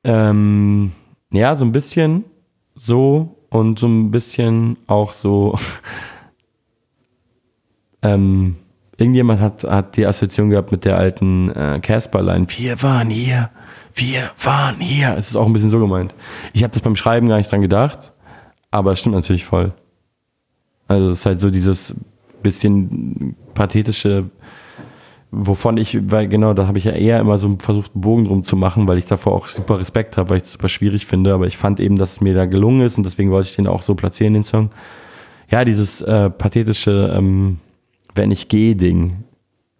Ähm, 0.05 0.93
ja, 1.33 1.57
so 1.57 1.65
ein 1.65 1.73
bisschen 1.73 2.25
so 2.75 3.38
und 3.51 3.79
so 3.79 3.87
ein 3.87 4.11
bisschen 4.11 4.77
auch 4.87 5.13
so, 5.13 5.59
ähm, 8.03 8.57
irgendjemand 8.97 9.41
hat, 9.41 9.65
hat 9.65 9.97
die 9.97 10.07
Assoziation 10.07 10.51
gehabt 10.51 10.73
mit 10.73 10.85
der 10.85 10.99
alten 10.99 11.51
äh, 11.51 11.81
Casper-Line, 11.81 12.47
wir 12.57 12.83
waren 12.83 13.11
hier, 13.11 13.51
wir 13.95 14.31
waren 14.43 14.81
hier. 14.81 15.15
Es 15.17 15.31
ist 15.31 15.37
auch 15.37 15.47
ein 15.47 15.53
bisschen 15.53 15.71
so 15.71 15.79
gemeint. 15.79 16.15
Ich 16.53 16.63
habe 16.63 16.73
das 16.73 16.83
beim 16.83 16.97
Schreiben 16.97 17.29
gar 17.29 17.39
nicht 17.39 17.51
dran 17.51 17.63
gedacht, 17.63 18.13
aber 18.71 18.93
es 18.93 19.01
stimmt 19.01 19.15
natürlich 19.15 19.45
voll. 19.45 19.73
Also 20.87 21.11
es 21.11 21.21
ist 21.21 21.27
halt 21.27 21.41
so 21.41 21.51
dieses 21.51 21.95
bisschen 22.43 23.37
pathetische, 23.55 24.31
wovon 25.31 25.77
ich, 25.77 25.99
weil 26.11 26.29
genau, 26.29 26.55
da 26.55 26.67
habe 26.67 26.79
ich 26.79 26.85
ja 26.85 26.93
eher 26.93 27.21
immer 27.21 27.39
so 27.39 27.57
versucht, 27.59 27.95
einen 27.95 28.01
Bogen 28.01 28.25
drum 28.25 28.45
zu 28.45 28.57
machen, 28.57 28.89
weil 28.89 28.99
ich 28.99 29.07
davor 29.07 29.33
auch 29.35 29.47
super 29.47 29.79
Respekt 29.79 30.17
habe, 30.17 30.31
weil 30.31 30.37
ich 30.39 30.45
das 30.45 30.53
super 30.53 30.69
schwierig 30.69 31.07
finde, 31.07 31.35
aber 31.35 31.47
ich 31.47 31.57
fand 31.57 31.81
eben, 31.81 31.97
dass 31.97 32.13
es 32.13 32.21
mir 32.21 32.35
da 32.35 32.47
gelungen 32.47 32.83
ist 32.83 32.97
und 32.97 33.05
deswegen 33.05 33.31
wollte 33.31 33.49
ich 33.49 33.57
den 33.57 33.67
auch 33.67 33.83
so 33.83 33.95
platzieren, 33.95 34.35
den 34.35 34.45
Song. 34.45 34.71
Ja, 35.51 35.65
dieses 35.65 36.01
äh, 36.03 36.31
pathetische 36.31 37.15
ähm, 37.17 37.59
Wenn 38.15 38.31
ich 38.31 38.49
gehe 38.49 38.77
Ding. 38.77 39.25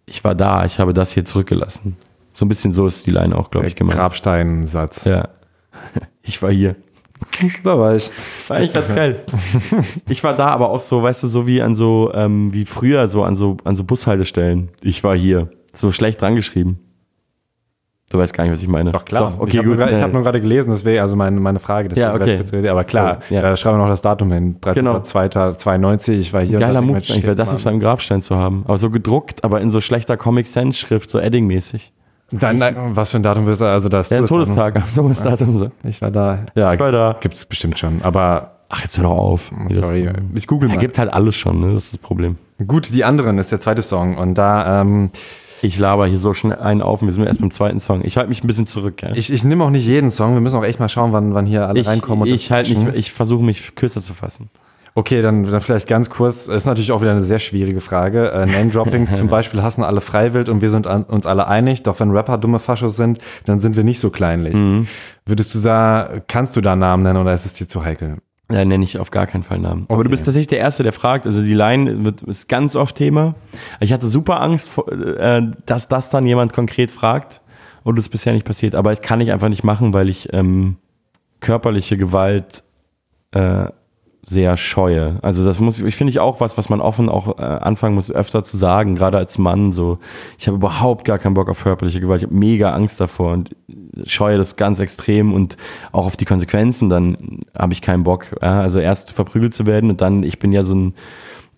Ich 0.05 0.23
war 0.23 0.33
da, 0.33 0.65
ich 0.65 0.79
habe 0.79 0.93
das 0.93 1.13
hier 1.13 1.25
zurückgelassen. 1.25 1.95
So 2.33 2.45
ein 2.45 2.47
bisschen 2.47 2.71
so 2.71 2.87
ist 2.87 3.05
die 3.05 3.11
Line 3.11 3.35
auch, 3.35 3.51
glaube 3.51 3.67
ich, 3.67 3.75
gemacht. 3.75 3.97
Grabsteinsatz. 3.97 5.05
Ja. 5.05 5.29
Ich 6.21 6.43
war 6.43 6.51
hier. 6.51 6.75
Da 7.63 7.77
war 7.77 7.95
ich. 7.95 8.09
War 8.47 8.61
ich 8.61 8.73
ganz 8.73 8.87
geil. 8.87 9.23
Ich 10.09 10.23
war 10.23 10.35
da 10.35 10.47
aber 10.47 10.69
auch 10.69 10.79
so, 10.79 11.01
weißt 11.01 11.23
du, 11.23 11.27
so 11.27 11.47
wie 11.47 11.61
an 11.61 11.75
so, 11.75 12.11
ähm, 12.13 12.53
wie 12.53 12.65
früher, 12.65 13.07
so 13.07 13.23
an 13.23 13.35
so, 13.35 13.57
an 13.63 13.75
so 13.75 13.83
Bushaltestellen. 13.83 14.69
Ich 14.81 15.03
war 15.03 15.15
hier. 15.15 15.49
So 15.73 15.91
schlecht 15.91 16.21
dran 16.21 16.35
geschrieben. 16.35 16.79
Du 18.09 18.17
weißt 18.17 18.33
gar 18.33 18.43
nicht, 18.43 18.53
was 18.53 18.61
ich 18.63 18.67
meine. 18.67 18.91
Doch, 18.91 19.05
klar. 19.05 19.33
Doch, 19.33 19.39
okay, 19.39 19.59
ich 19.59 19.63
gut. 19.63 19.79
ich 19.79 20.01
habe 20.01 20.11
nur 20.11 20.23
gerade 20.23 20.41
gelesen, 20.41 20.71
deswegen, 20.71 20.99
also 20.99 21.15
meine, 21.15 21.39
meine 21.39 21.59
Frage. 21.59 21.93
Ja, 21.95 22.15
okay. 22.15 22.43
Aber 22.67 22.83
klar, 22.83 23.19
ja. 23.29 23.43
da 23.43 23.55
schreiben 23.55 23.77
wir 23.77 23.83
noch 23.83 23.89
das 23.89 24.01
Datum 24.01 24.31
hin. 24.31 24.57
13. 24.61 24.83
Genau. 24.83 24.99
92, 24.99 26.17
ich 26.17 26.33
war 26.33 26.41
hier. 26.41 26.57
Geiler 26.57 26.81
Move 26.81 26.97
eigentlich, 26.97 27.23
wäre 27.23 27.35
das 27.35 27.53
auf 27.53 27.61
seinem 27.61 27.79
Grabstein 27.79 28.23
zu 28.23 28.35
haben. 28.35 28.63
Aber 28.65 28.77
so 28.77 28.89
gedruckt, 28.89 29.43
aber 29.43 29.61
in 29.61 29.69
so 29.69 29.79
schlechter 29.79 30.17
Comic-Sans-Schrift, 30.17 31.09
so 31.09 31.19
Edding-mäßig. 31.19 31.93
Dann, 32.31 32.95
was 32.95 33.11
für 33.11 33.17
ein 33.17 33.23
Datum 33.23 33.45
wirst 33.45 33.61
du, 33.61 33.65
also 33.65 33.89
das 33.89 34.09
ja, 34.09 34.21
Todestag, 34.21 34.81
Todesdatum. 34.95 35.57
So. 35.57 35.71
Ich 35.83 36.01
war 36.01 36.11
da. 36.11 36.39
Ja, 36.55 36.73
ich 36.73 36.79
war 36.79 36.91
da. 36.91 37.15
Gibt's 37.19 37.45
bestimmt 37.45 37.79
schon, 37.79 38.01
aber. 38.03 38.51
Ach, 38.69 38.81
jetzt 38.83 38.97
hör 38.97 39.05
doch 39.05 39.17
auf. 39.17 39.51
Sorry, 39.69 40.11
ich 40.35 40.45
google 40.45 40.69
mal. 40.69 40.75
Er 40.75 40.79
gibt 40.79 40.99
halt 40.99 41.11
alles 41.11 41.35
schon, 41.35 41.59
ne? 41.59 41.73
Das 41.73 41.85
ist 41.85 41.93
das 41.93 41.99
Problem. 41.99 42.37
Gut, 42.67 42.93
die 42.93 43.03
anderen 43.03 43.39
ist 43.39 43.51
der 43.51 43.59
zweite 43.59 43.81
Song 43.81 44.15
und 44.17 44.35
da, 44.37 44.81
ähm, 44.81 45.09
ich 45.61 45.77
laber 45.79 46.05
hier 46.07 46.19
so 46.19 46.33
schnell 46.33 46.59
einen 46.59 46.81
auf 46.81 47.01
und 47.01 47.07
wir 47.07 47.13
sind 47.13 47.25
erst 47.25 47.39
beim 47.39 47.51
zweiten 47.51 47.79
Song. 47.79 48.01
Ich 48.03 48.17
halte 48.17 48.29
mich 48.29 48.43
ein 48.43 48.47
bisschen 48.47 48.67
zurück. 48.67 49.01
Ja. 49.01 49.13
Ich, 49.13 49.31
ich 49.31 49.43
nehme 49.43 49.63
auch 49.63 49.69
nicht 49.69 49.85
jeden 49.85 50.09
Song. 50.09 50.33
Wir 50.33 50.41
müssen 50.41 50.57
auch 50.57 50.63
echt 50.63 50.79
mal 50.79 50.89
schauen, 50.89 51.11
wann, 51.13 51.33
wann 51.33 51.45
hier 51.45 51.67
alle 51.67 51.79
ich, 51.79 51.87
reinkommen. 51.87 52.27
Ich 52.27 52.51
halt 52.51 52.69
ich 52.93 53.11
versuche 53.11 53.43
mich 53.43 53.75
kürzer 53.75 54.01
zu 54.01 54.13
fassen. 54.13 54.49
Okay, 54.99 55.21
dann, 55.21 55.45
dann 55.45 55.61
vielleicht 55.61 55.87
ganz 55.87 56.09
kurz. 56.09 56.49
ist 56.49 56.65
natürlich 56.65 56.91
auch 56.91 56.99
wieder 56.99 57.11
eine 57.11 57.23
sehr 57.23 57.39
schwierige 57.39 57.79
Frage. 57.79 58.31
Äh, 58.31 58.45
Name-Dropping 58.45 59.09
zum 59.13 59.29
Beispiel 59.29 59.63
hassen 59.63 59.81
alle 59.81 60.01
freiwillig 60.01 60.49
und 60.49 60.61
wir 60.61 60.69
sind 60.69 60.87
an, 60.87 61.03
uns 61.03 61.25
alle 61.25 61.47
einig. 61.47 61.83
Doch 61.83 61.97
wenn 62.01 62.11
Rapper 62.11 62.37
dumme 62.37 62.59
Faschos 62.59 62.97
sind, 62.97 63.19
dann 63.45 63.61
sind 63.61 63.77
wir 63.77 63.85
nicht 63.85 64.01
so 64.01 64.09
kleinlich. 64.09 64.55
Mhm. 64.55 64.87
Würdest 65.25 65.55
du 65.55 65.57
sagen, 65.57 66.23
kannst 66.27 66.57
du 66.57 66.61
da 66.61 66.75
Namen 66.75 67.03
nennen 67.03 67.15
oder 67.15 67.33
ist 67.33 67.45
es 67.45 67.53
dir 67.53 67.65
zu 67.65 67.85
heikel? 67.85 68.17
Ja, 68.51 68.65
nenne 68.65 68.83
ich 68.83 68.99
auf 68.99 69.09
gar 69.09 69.25
keinen 69.25 69.43
Fall 69.43 69.59
Namen. 69.59 69.83
Okay. 69.83 69.93
Aber 69.93 70.03
du 70.03 70.09
bist 70.09 70.25
tatsächlich 70.25 70.47
der 70.47 70.59
Erste, 70.59 70.83
der 70.83 70.91
fragt. 70.91 71.25
Also 71.25 71.43
die 71.43 71.53
Line 71.53 72.03
wird, 72.03 72.21
ist 72.23 72.49
ganz 72.49 72.75
oft 72.75 72.97
Thema. 72.97 73.35
Ich 73.79 73.93
hatte 73.93 74.05
super 74.05 74.41
Angst, 74.41 74.69
äh, 74.89 75.43
dass 75.65 75.87
das 75.87 76.09
dann 76.09 76.25
jemand 76.25 76.51
konkret 76.51 76.91
fragt 76.91 77.39
und 77.83 77.97
es 77.97 78.09
bisher 78.09 78.33
nicht 78.33 78.45
passiert. 78.45 78.75
Aber 78.75 78.91
ich 78.91 79.01
kann 79.01 79.21
ich 79.21 79.31
einfach 79.31 79.47
nicht 79.47 79.63
machen, 79.63 79.93
weil 79.93 80.09
ich 80.09 80.27
ähm, 80.33 80.75
körperliche 81.39 81.95
Gewalt 81.95 82.65
äh, 83.31 83.67
sehr 84.29 84.57
scheue. 84.57 85.17
Also 85.23 85.43
das 85.43 85.59
muss 85.59 85.79
ich 85.79 85.95
finde 85.95 86.11
ich 86.11 86.19
auch 86.19 86.39
was, 86.39 86.55
was 86.55 86.69
man 86.69 86.81
offen 86.81 87.09
auch 87.09 87.39
äh, 87.39 87.41
anfangen 87.41 87.95
muss 87.95 88.11
öfter 88.11 88.43
zu 88.43 88.57
sagen, 88.57 88.93
gerade 88.93 89.17
als 89.17 89.39
Mann 89.39 89.71
so. 89.71 89.97
Ich 90.37 90.47
habe 90.47 90.57
überhaupt 90.57 91.03
gar 91.03 91.17
keinen 91.17 91.33
Bock 91.33 91.49
auf 91.49 91.63
körperliche 91.63 91.99
Gewalt. 91.99 92.21
Ich 92.21 92.27
habe 92.27 92.35
mega 92.35 92.71
Angst 92.71 93.01
davor 93.01 93.33
und 93.33 93.55
scheue 94.05 94.37
das 94.37 94.55
ganz 94.55 94.79
extrem 94.79 95.33
und 95.33 95.57
auch 95.91 96.05
auf 96.05 96.15
die 96.15 96.25
Konsequenzen. 96.25 96.89
Dann 96.89 97.39
habe 97.57 97.73
ich 97.73 97.81
keinen 97.81 98.03
Bock. 98.03 98.27
Ja? 98.39 98.61
Also 98.61 98.77
erst 98.77 99.11
verprügelt 99.11 99.55
zu 99.55 99.65
werden 99.65 99.89
und 99.89 99.99
dann 99.99 100.21
ich 100.21 100.37
bin 100.37 100.51
ja 100.51 100.63
so 100.63 100.75
ein 100.75 100.93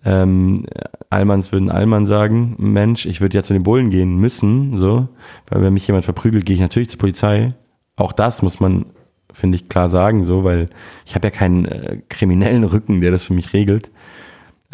ähm, 0.04 0.64
Allmanns 1.10 1.52
würden 1.52 1.70
Allmann 1.70 2.06
sagen, 2.06 2.56
Mensch, 2.58 3.04
ich 3.04 3.20
würde 3.20 3.36
ja 3.36 3.42
zu 3.42 3.52
den 3.52 3.62
Bullen 3.62 3.90
gehen 3.90 4.16
müssen, 4.16 4.78
so, 4.78 5.08
weil 5.48 5.62
wenn 5.62 5.74
mich 5.74 5.86
jemand 5.86 6.04
verprügelt, 6.04 6.46
gehe 6.46 6.56
ich 6.56 6.62
natürlich 6.62 6.88
zur 6.88 6.98
Polizei. 6.98 7.54
Auch 7.96 8.12
das 8.12 8.40
muss 8.42 8.58
man 8.58 8.86
finde 9.32 9.56
ich, 9.56 9.68
klar 9.68 9.88
sagen, 9.88 10.24
so, 10.24 10.44
weil 10.44 10.68
ich 11.06 11.14
habe 11.14 11.26
ja 11.26 11.30
keinen 11.30 11.64
äh, 11.64 11.98
kriminellen 12.08 12.64
Rücken, 12.64 13.00
der 13.00 13.10
das 13.10 13.24
für 13.24 13.34
mich 13.34 13.52
regelt. 13.52 13.90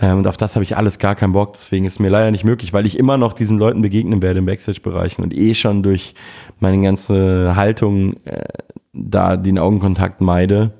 Ähm, 0.00 0.18
und 0.18 0.26
auf 0.26 0.36
das 0.36 0.54
habe 0.54 0.64
ich 0.64 0.76
alles 0.76 0.98
gar 0.98 1.14
keinen 1.14 1.32
Bock. 1.32 1.54
Deswegen 1.54 1.84
ist 1.84 1.98
mir 1.98 2.08
leider 2.08 2.30
nicht 2.30 2.44
möglich, 2.44 2.72
weil 2.72 2.86
ich 2.86 2.98
immer 2.98 3.18
noch 3.18 3.32
diesen 3.32 3.58
Leuten 3.58 3.82
begegnen 3.82 4.22
werde 4.22 4.38
im 4.38 4.46
Backstage-Bereichen 4.46 5.22
und 5.22 5.34
eh 5.34 5.54
schon 5.54 5.82
durch 5.82 6.14
meine 6.60 6.80
ganze 6.80 7.56
Haltung 7.56 8.14
äh, 8.24 8.44
da 8.92 9.36
den 9.36 9.58
Augenkontakt 9.58 10.20
meide. 10.20 10.72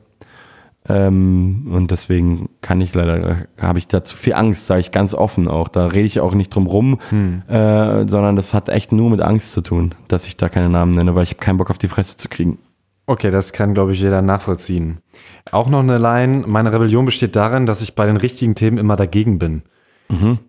Ähm, 0.88 1.68
und 1.70 1.90
deswegen 1.90 2.48
kann 2.62 2.80
ich 2.80 2.94
leider, 2.94 3.36
habe 3.60 3.78
ich 3.78 3.88
da 3.88 4.02
zu 4.02 4.16
viel 4.16 4.32
Angst, 4.34 4.66
sage 4.66 4.80
ich 4.80 4.90
ganz 4.90 5.12
offen 5.14 5.48
auch. 5.48 5.68
Da 5.68 5.86
rede 5.86 6.06
ich 6.06 6.20
auch 6.20 6.34
nicht 6.34 6.54
drum 6.54 6.66
rum, 6.66 6.98
hm. 7.10 7.42
äh, 7.48 8.08
sondern 8.08 8.36
das 8.36 8.54
hat 8.54 8.68
echt 8.68 8.92
nur 8.92 9.10
mit 9.10 9.20
Angst 9.20 9.52
zu 9.52 9.60
tun, 9.60 9.94
dass 10.06 10.26
ich 10.26 10.36
da 10.36 10.48
keine 10.48 10.70
Namen 10.70 10.92
nenne, 10.92 11.14
weil 11.14 11.24
ich 11.24 11.30
habe 11.30 11.40
keinen 11.40 11.58
Bock 11.58 11.70
auf 11.70 11.78
die 11.78 11.88
Fresse 11.88 12.16
zu 12.16 12.28
kriegen. 12.28 12.58
Okay, 13.08 13.30
das 13.30 13.54
kann, 13.54 13.72
glaube 13.72 13.92
ich, 13.92 14.00
jeder 14.02 14.20
nachvollziehen. 14.20 14.98
Auch 15.50 15.70
noch 15.70 15.78
eine 15.78 15.96
Line, 15.96 16.46
meine 16.46 16.74
Rebellion 16.74 17.06
besteht 17.06 17.36
darin, 17.36 17.64
dass 17.64 17.80
ich 17.80 17.94
bei 17.94 18.04
den 18.04 18.18
richtigen 18.18 18.54
Themen 18.54 18.76
immer 18.76 18.96
dagegen 18.96 19.38
bin. 19.38 19.62
Mhm. 20.10 20.40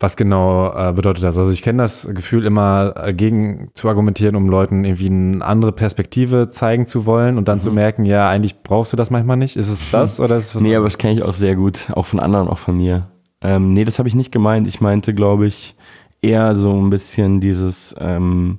Was 0.00 0.16
genau 0.16 0.72
äh, 0.74 0.92
bedeutet 0.92 1.22
das? 1.22 1.38
Also 1.38 1.52
ich 1.52 1.62
kenne 1.62 1.84
das 1.84 2.08
Gefühl, 2.12 2.44
immer 2.44 2.92
äh, 2.96 3.14
gegen 3.14 3.70
zu 3.74 3.88
argumentieren, 3.88 4.34
um 4.34 4.48
Leuten 4.48 4.82
irgendwie 4.82 5.10
eine 5.10 5.44
andere 5.44 5.70
Perspektive 5.70 6.50
zeigen 6.50 6.88
zu 6.88 7.06
wollen 7.06 7.38
und 7.38 7.46
dann 7.46 7.58
mhm. 7.58 7.62
zu 7.62 7.70
merken, 7.70 8.04
ja, 8.04 8.28
eigentlich 8.28 8.64
brauchst 8.64 8.92
du 8.92 8.96
das 8.96 9.12
manchmal 9.12 9.36
nicht. 9.36 9.54
Ist 9.54 9.68
es 9.68 9.88
das 9.92 10.18
oder 10.18 10.38
ist 10.38 10.46
es 10.46 10.54
was 10.56 10.62
Nee, 10.62 10.74
aber 10.74 10.86
das 10.86 10.98
kenne 10.98 11.14
ich 11.14 11.22
auch 11.22 11.34
sehr 11.34 11.54
gut, 11.54 11.92
auch 11.92 12.06
von 12.06 12.18
anderen, 12.18 12.48
auch 12.48 12.58
von 12.58 12.76
mir. 12.76 13.12
Ähm, 13.42 13.68
nee, 13.68 13.84
das 13.84 14.00
habe 14.00 14.08
ich 14.08 14.16
nicht 14.16 14.32
gemeint. 14.32 14.66
Ich 14.66 14.80
meinte, 14.80 15.14
glaube 15.14 15.46
ich, 15.46 15.76
eher 16.20 16.56
so 16.56 16.72
ein 16.72 16.90
bisschen 16.90 17.40
dieses 17.40 17.94
ähm, 18.00 18.58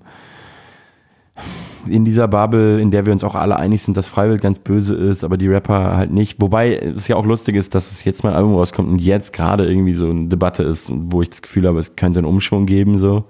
in 1.87 2.05
dieser 2.05 2.27
Bubble, 2.27 2.79
in 2.79 2.91
der 2.91 3.05
wir 3.05 3.13
uns 3.13 3.23
auch 3.23 3.35
alle 3.35 3.55
einig 3.57 3.81
sind, 3.81 3.95
dass 3.97 4.09
Freiwild 4.09 4.41
ganz 4.41 4.59
böse 4.59 4.95
ist, 4.95 5.23
aber 5.23 5.37
die 5.37 5.47
Rapper 5.47 5.95
halt 5.97 6.11
nicht. 6.11 6.41
Wobei 6.41 6.75
es 6.75 7.07
ja 7.07 7.15
auch 7.15 7.25
lustig 7.25 7.55
ist, 7.55 7.75
dass 7.75 7.91
es 7.91 8.03
jetzt 8.03 8.23
mal 8.23 8.31
ein 8.31 8.35
Album 8.35 8.55
rauskommt 8.55 8.89
und 8.89 9.01
jetzt 9.01 9.33
gerade 9.33 9.67
irgendwie 9.67 9.93
so 9.93 10.09
eine 10.09 10.27
Debatte 10.27 10.63
ist, 10.63 10.91
wo 10.93 11.21
ich 11.21 11.29
das 11.29 11.41
Gefühl 11.41 11.67
habe, 11.67 11.79
es 11.79 11.95
könnte 11.95 12.19
einen 12.19 12.27
Umschwung 12.27 12.65
geben, 12.65 12.97
so. 12.97 13.25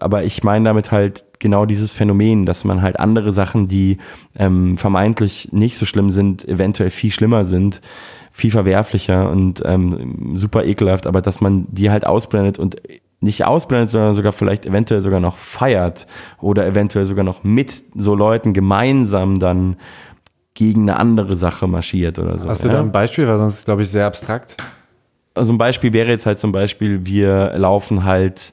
Aber 0.00 0.24
ich 0.24 0.42
meine 0.42 0.64
damit 0.64 0.90
halt 0.90 1.24
genau 1.38 1.66
dieses 1.66 1.92
Phänomen, 1.92 2.46
dass 2.46 2.64
man 2.64 2.82
halt 2.82 2.98
andere 2.98 3.32
Sachen, 3.32 3.66
die 3.66 3.98
ähm, 4.36 4.76
vermeintlich 4.76 5.50
nicht 5.52 5.76
so 5.76 5.86
schlimm 5.86 6.10
sind, 6.10 6.46
eventuell 6.46 6.90
viel 6.90 7.12
schlimmer 7.12 7.44
sind, 7.44 7.80
viel 8.32 8.50
verwerflicher 8.50 9.30
und 9.30 9.62
ähm, 9.64 10.32
super 10.34 10.64
ekelhaft, 10.64 11.06
aber 11.06 11.22
dass 11.22 11.40
man 11.40 11.66
die 11.70 11.90
halt 11.90 12.06
ausblendet 12.06 12.58
und 12.58 12.76
nicht 13.24 13.44
ausblendet, 13.44 13.90
sondern 13.90 14.14
sogar 14.14 14.32
vielleicht 14.32 14.66
eventuell 14.66 15.02
sogar 15.02 15.20
noch 15.20 15.36
feiert 15.36 16.06
oder 16.40 16.66
eventuell 16.66 17.04
sogar 17.04 17.24
noch 17.24 17.42
mit 17.42 17.82
so 17.96 18.14
Leuten 18.14 18.52
gemeinsam 18.52 19.38
dann 19.38 19.76
gegen 20.54 20.82
eine 20.82 20.98
andere 20.98 21.34
Sache 21.34 21.66
marschiert 21.66 22.18
oder 22.18 22.38
so. 22.38 22.48
Hast 22.48 22.62
du 22.62 22.68
ja? 22.68 22.74
da 22.74 22.80
ein 22.80 22.92
Beispiel? 22.92 23.26
Weil 23.26 23.38
sonst 23.38 23.58
ist 23.58 23.64
glaube 23.64 23.82
ich, 23.82 23.90
sehr 23.90 24.06
abstrakt. 24.06 24.56
Also 25.34 25.52
ein 25.52 25.58
Beispiel 25.58 25.92
wäre 25.92 26.10
jetzt 26.10 26.26
halt 26.26 26.38
zum 26.38 26.52
Beispiel, 26.52 27.04
wir 27.06 27.54
laufen 27.56 28.04
halt 28.04 28.52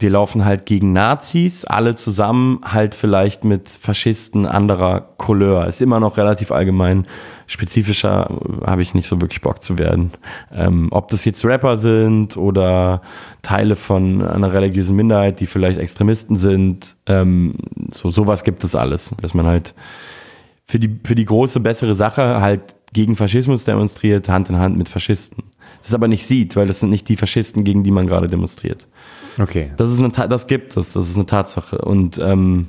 wir 0.00 0.10
laufen 0.10 0.44
halt 0.44 0.66
gegen 0.66 0.92
Nazis, 0.92 1.64
alle 1.64 1.94
zusammen, 1.94 2.60
halt 2.64 2.94
vielleicht 2.94 3.44
mit 3.44 3.68
Faschisten 3.68 4.46
anderer 4.46 5.00
Couleur. 5.18 5.66
Ist 5.66 5.82
immer 5.82 6.00
noch 6.00 6.16
relativ 6.16 6.50
allgemein. 6.52 7.06
Spezifischer 7.46 8.38
habe 8.64 8.82
ich 8.82 8.94
nicht 8.94 9.06
so 9.06 9.20
wirklich 9.20 9.42
Bock 9.42 9.62
zu 9.62 9.78
werden. 9.78 10.10
Ähm, 10.52 10.88
ob 10.90 11.08
das 11.08 11.24
jetzt 11.24 11.44
Rapper 11.44 11.76
sind 11.76 12.36
oder 12.36 13.02
Teile 13.42 13.76
von 13.76 14.26
einer 14.26 14.52
religiösen 14.52 14.96
Minderheit, 14.96 15.40
die 15.40 15.46
vielleicht 15.46 15.78
Extremisten 15.78 16.36
sind, 16.36 16.96
ähm, 17.06 17.54
so 17.92 18.10
sowas 18.10 18.44
gibt 18.44 18.64
es 18.64 18.74
alles. 18.74 19.14
Dass 19.20 19.34
man 19.34 19.46
halt 19.46 19.74
für 20.64 20.78
die, 20.78 21.00
für 21.04 21.14
die 21.14 21.24
große, 21.24 21.60
bessere 21.60 21.94
Sache 21.94 22.40
halt 22.40 22.76
gegen 22.92 23.16
Faschismus 23.16 23.64
demonstriert, 23.64 24.28
Hand 24.28 24.48
in 24.48 24.58
Hand 24.58 24.76
mit 24.76 24.88
Faschisten. 24.88 25.44
Das 25.82 25.94
aber 25.94 26.08
nicht 26.08 26.26
sieht, 26.26 26.56
weil 26.56 26.66
das 26.66 26.80
sind 26.80 26.90
nicht 26.90 27.08
die 27.08 27.16
Faschisten, 27.16 27.64
gegen 27.64 27.84
die 27.84 27.90
man 27.90 28.06
gerade 28.06 28.28
demonstriert. 28.28 28.86
Okay. 29.40 29.70
Das 29.76 29.90
ist 29.90 30.02
eine, 30.02 30.28
das 30.28 30.46
gibt 30.46 30.76
es, 30.76 30.92
das 30.92 31.08
ist 31.08 31.16
eine 31.16 31.26
Tatsache. 31.26 31.78
Und 31.78 32.18
ähm, 32.18 32.68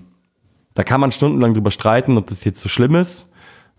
da 0.73 0.83
kann 0.83 1.01
man 1.01 1.11
stundenlang 1.11 1.53
drüber 1.53 1.71
streiten, 1.71 2.17
ob 2.17 2.27
das 2.27 2.43
jetzt 2.43 2.59
so 2.59 2.69
schlimm 2.69 2.95
ist. 2.95 3.27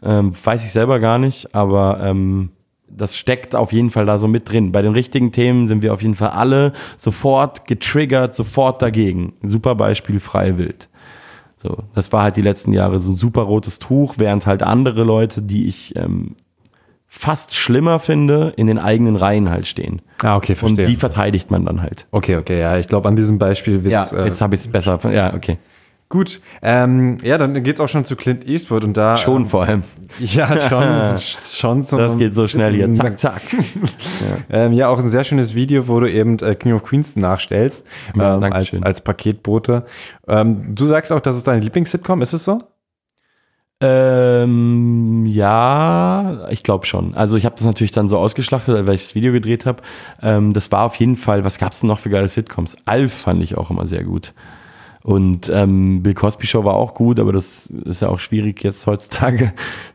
Ähm, 0.02 0.32
weiß 0.44 0.64
ich 0.64 0.72
selber 0.72 1.00
gar 1.00 1.18
nicht, 1.18 1.54
aber 1.54 2.00
ähm, 2.02 2.50
das 2.88 3.16
steckt 3.16 3.54
auf 3.54 3.72
jeden 3.72 3.90
Fall 3.90 4.04
da 4.04 4.18
so 4.18 4.28
mit 4.28 4.50
drin. 4.50 4.72
Bei 4.72 4.82
den 4.82 4.92
richtigen 4.92 5.32
Themen 5.32 5.66
sind 5.66 5.82
wir 5.82 5.94
auf 5.94 6.02
jeden 6.02 6.14
Fall 6.14 6.30
alle 6.30 6.72
sofort 6.98 7.66
getriggert, 7.66 8.34
sofort 8.34 8.82
dagegen. 8.82 9.34
Super 9.42 9.74
Beispiel 9.74 10.20
Freiwild. 10.20 10.88
So, 11.62 11.84
das 11.94 12.12
war 12.12 12.24
halt 12.24 12.36
die 12.36 12.42
letzten 12.42 12.72
Jahre 12.72 12.98
so 12.98 13.12
ein 13.12 13.16
super 13.16 13.42
rotes 13.42 13.78
Tuch, 13.78 14.16
während 14.18 14.46
halt 14.46 14.62
andere 14.62 15.04
Leute, 15.04 15.40
die 15.40 15.68
ich 15.68 15.94
ähm, 15.96 16.34
fast 17.14 17.54
schlimmer 17.54 17.98
finde, 17.98 18.54
in 18.56 18.66
den 18.66 18.78
eigenen 18.78 19.16
Reihen 19.16 19.50
halt 19.50 19.66
stehen. 19.66 20.00
Ah, 20.22 20.36
okay, 20.36 20.54
verstehe. 20.54 20.86
Und 20.86 20.90
die 20.90 20.96
verteidigt 20.96 21.50
man 21.50 21.66
dann 21.66 21.82
halt. 21.82 22.06
Okay, 22.10 22.36
okay, 22.36 22.58
ja, 22.58 22.78
ich 22.78 22.88
glaube, 22.88 23.06
an 23.06 23.16
diesem 23.16 23.38
Beispiel 23.38 23.84
wird 23.84 23.92
Ja, 23.92 24.24
jetzt 24.24 24.40
äh, 24.40 24.42
habe 24.42 24.54
ich 24.54 24.62
es 24.62 24.68
besser. 24.68 24.98
Ja, 25.12 25.34
okay. 25.34 25.58
Gut, 26.08 26.40
ähm, 26.62 27.18
ja, 27.22 27.36
dann 27.36 27.62
geht's 27.62 27.80
auch 27.80 27.88
schon 27.88 28.06
zu 28.06 28.16
Clint 28.16 28.46
Eastwood 28.48 28.84
und 28.84 28.96
da. 28.96 29.18
Schon 29.18 29.42
ähm, 29.42 29.46
vor 29.46 29.64
allem. 29.64 29.82
Ja, 30.20 30.58
schon, 30.68 31.18
schon 31.18 31.82
zum, 31.82 31.98
Das 31.98 32.16
geht 32.16 32.32
so 32.32 32.48
schnell 32.48 32.72
hier, 32.72 32.90
zack, 32.94 33.18
zack. 33.18 33.42
ja. 33.52 33.58
Ähm, 34.50 34.72
ja, 34.72 34.88
auch 34.88 34.98
ein 34.98 35.06
sehr 35.06 35.24
schönes 35.24 35.54
Video, 35.54 35.88
wo 35.88 36.00
du 36.00 36.10
eben 36.10 36.38
äh, 36.38 36.54
King 36.54 36.72
of 36.72 36.82
Queens 36.82 37.16
nachstellst, 37.16 37.86
ja, 38.16 38.36
ähm, 38.36 38.42
als, 38.52 38.74
als 38.82 39.02
Paketbote. 39.02 39.84
Ähm, 40.26 40.74
du 40.74 40.86
sagst 40.86 41.12
auch, 41.12 41.20
das 41.20 41.36
ist 41.36 41.46
deine 41.46 41.60
Lieblings-Sitcom, 41.60 42.22
ist 42.22 42.32
es 42.32 42.44
so? 42.44 42.62
Ähm, 43.84 45.26
ja, 45.26 46.46
ich 46.50 46.62
glaube 46.62 46.86
schon. 46.86 47.14
Also 47.14 47.36
ich 47.36 47.44
habe 47.44 47.56
das 47.56 47.66
natürlich 47.66 47.90
dann 47.90 48.08
so 48.08 48.16
ausgeschlachtet, 48.16 48.86
weil 48.86 48.94
ich 48.94 49.02
das 49.02 49.14
Video 49.16 49.32
gedreht 49.32 49.66
habe. 49.66 49.82
Ähm, 50.22 50.52
das 50.52 50.70
war 50.70 50.84
auf 50.84 50.94
jeden 50.96 51.16
Fall, 51.16 51.42
was 51.44 51.58
gab's 51.58 51.80
denn 51.80 51.88
noch 51.88 51.98
für 51.98 52.08
geile 52.08 52.28
Sitcoms? 52.28 52.76
Alf 52.84 53.12
fand 53.12 53.42
ich 53.42 53.58
auch 53.58 53.70
immer 53.70 53.86
sehr 53.86 54.04
gut. 54.04 54.34
Und 55.02 55.50
ähm, 55.52 56.04
Bill 56.04 56.14
Cosby 56.14 56.46
Show 56.46 56.64
war 56.64 56.74
auch 56.74 56.94
gut, 56.94 57.18
aber 57.18 57.32
das 57.32 57.66
ist 57.66 58.02
ja 58.02 58.08
auch 58.08 58.20
schwierig 58.20 58.62
jetzt 58.62 58.86
heutzutage. 58.86 59.52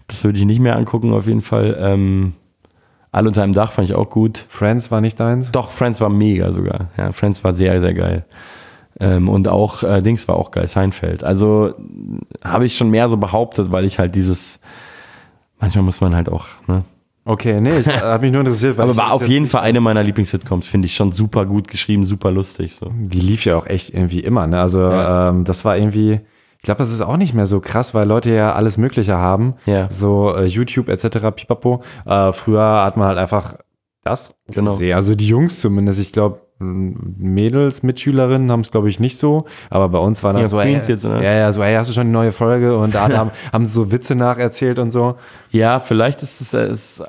Das 0.07 0.25
würde 0.25 0.37
ich 0.37 0.45
nicht 0.45 0.59
mehr 0.59 0.75
angucken 0.75 1.13
auf 1.13 1.25
jeden 1.25 1.41
Fall. 1.41 1.77
Ähm, 1.79 2.33
Alle 3.13 3.29
unter 3.29 3.41
einem 3.41 3.53
Dach 3.53 3.71
fand 3.71 3.89
ich 3.89 3.95
auch 3.95 4.09
gut. 4.09 4.45
Friends 4.49 4.91
war 4.91 4.99
nicht 4.99 5.17
deins? 5.17 5.49
Doch, 5.51 5.71
Friends 5.71 6.01
war 6.01 6.09
mega 6.09 6.51
sogar. 6.51 6.89
Ja, 6.97 7.13
Friends 7.13 7.41
war 7.45 7.53
sehr, 7.53 7.79
sehr 7.79 7.93
geil. 7.93 8.25
Ähm, 8.99 9.29
und 9.29 9.47
auch 9.47 9.83
äh, 9.83 10.01
Dings 10.01 10.27
war 10.27 10.35
auch 10.35 10.51
geil, 10.51 10.67
Seinfeld. 10.67 11.23
Also 11.23 11.73
habe 12.43 12.65
ich 12.65 12.75
schon 12.75 12.89
mehr 12.89 13.09
so 13.09 13.17
behauptet, 13.17 13.71
weil 13.71 13.85
ich 13.85 13.99
halt 13.99 14.15
dieses, 14.15 14.59
manchmal 15.59 15.83
muss 15.83 16.01
man 16.01 16.15
halt 16.15 16.29
auch, 16.29 16.45
ne? 16.67 16.83
Okay, 17.27 17.59
nee, 17.59 17.79
ich 17.79 17.87
habe 17.87 18.23
mich 18.23 18.31
nur 18.31 18.39
interessiert. 18.39 18.79
Aber 18.79 18.95
war 18.95 19.11
auf 19.11 19.27
jeden 19.27 19.47
Fall 19.47 19.61
eine 19.61 19.81
meiner 19.81 20.01
Lieblings-Sitcoms, 20.01 20.65
finde 20.65 20.85
ich 20.85 20.95
schon 20.95 21.11
super 21.11 21.45
gut 21.45 21.67
geschrieben, 21.67 22.05
super 22.05 22.31
lustig. 22.31 22.73
So. 22.73 22.89
Die 22.95 23.19
lief 23.19 23.43
ja 23.43 23.57
auch 23.57 23.65
echt 23.65 23.93
irgendwie 23.93 24.21
immer, 24.21 24.47
ne? 24.47 24.61
Also 24.61 24.79
ja. 24.79 25.29
ähm, 25.29 25.43
das 25.43 25.65
war 25.65 25.77
irgendwie, 25.77 26.21
ich 26.55 26.61
glaube, 26.61 26.79
das 26.79 26.89
ist 26.89 27.01
auch 27.01 27.17
nicht 27.17 27.33
mehr 27.33 27.45
so 27.45 27.59
krass, 27.59 27.93
weil 27.93 28.07
Leute 28.07 28.33
ja 28.33 28.53
alles 28.53 28.77
Mögliche 28.77 29.17
haben. 29.17 29.55
Ja. 29.65 29.89
So 29.91 30.33
äh, 30.37 30.45
YouTube 30.45 30.87
etc. 30.87 31.35
Pipapo. 31.35 31.83
Äh, 32.05 32.31
früher 32.31 32.83
hat 32.85 32.95
man 32.95 33.07
halt 33.09 33.17
einfach 33.17 33.55
das 34.05 34.33
genau. 34.49 34.71
gesehen. 34.71 34.95
Also 34.95 35.13
die 35.13 35.27
Jungs 35.27 35.59
zumindest, 35.59 35.99
ich 35.99 36.13
glaube, 36.13 36.39
Mädels, 36.59 37.83
Mitschülerinnen 37.83 38.51
haben 38.51 38.61
es, 38.61 38.71
glaube 38.71 38.89
ich, 38.89 38.99
nicht 38.99 39.17
so. 39.17 39.45
Aber 39.69 39.89
bei 39.89 39.99
uns 39.99 40.23
war 40.23 40.33
das 40.33 40.43
ja, 40.43 40.47
so, 40.47 40.59
ey, 40.61 40.73
jetzt, 40.73 41.03
ne? 41.03 41.23
ja, 41.23 41.33
ja, 41.33 41.51
so, 41.51 41.61
ey, 41.61 41.75
hast 41.75 41.89
du 41.89 41.93
schon 41.93 42.01
eine 42.01 42.11
neue 42.11 42.31
Folge? 42.31 42.77
Und 42.77 42.95
da 42.95 43.09
haben, 43.15 43.31
haben 43.53 43.65
so 43.65 43.91
Witze 43.91 44.15
nacherzählt 44.15 44.79
und 44.79 44.91
so. 44.91 45.15
Ja, 45.51 45.79
vielleicht 45.79 46.23
ist 46.23 46.41
es, 46.41 46.53
es 46.53 47.03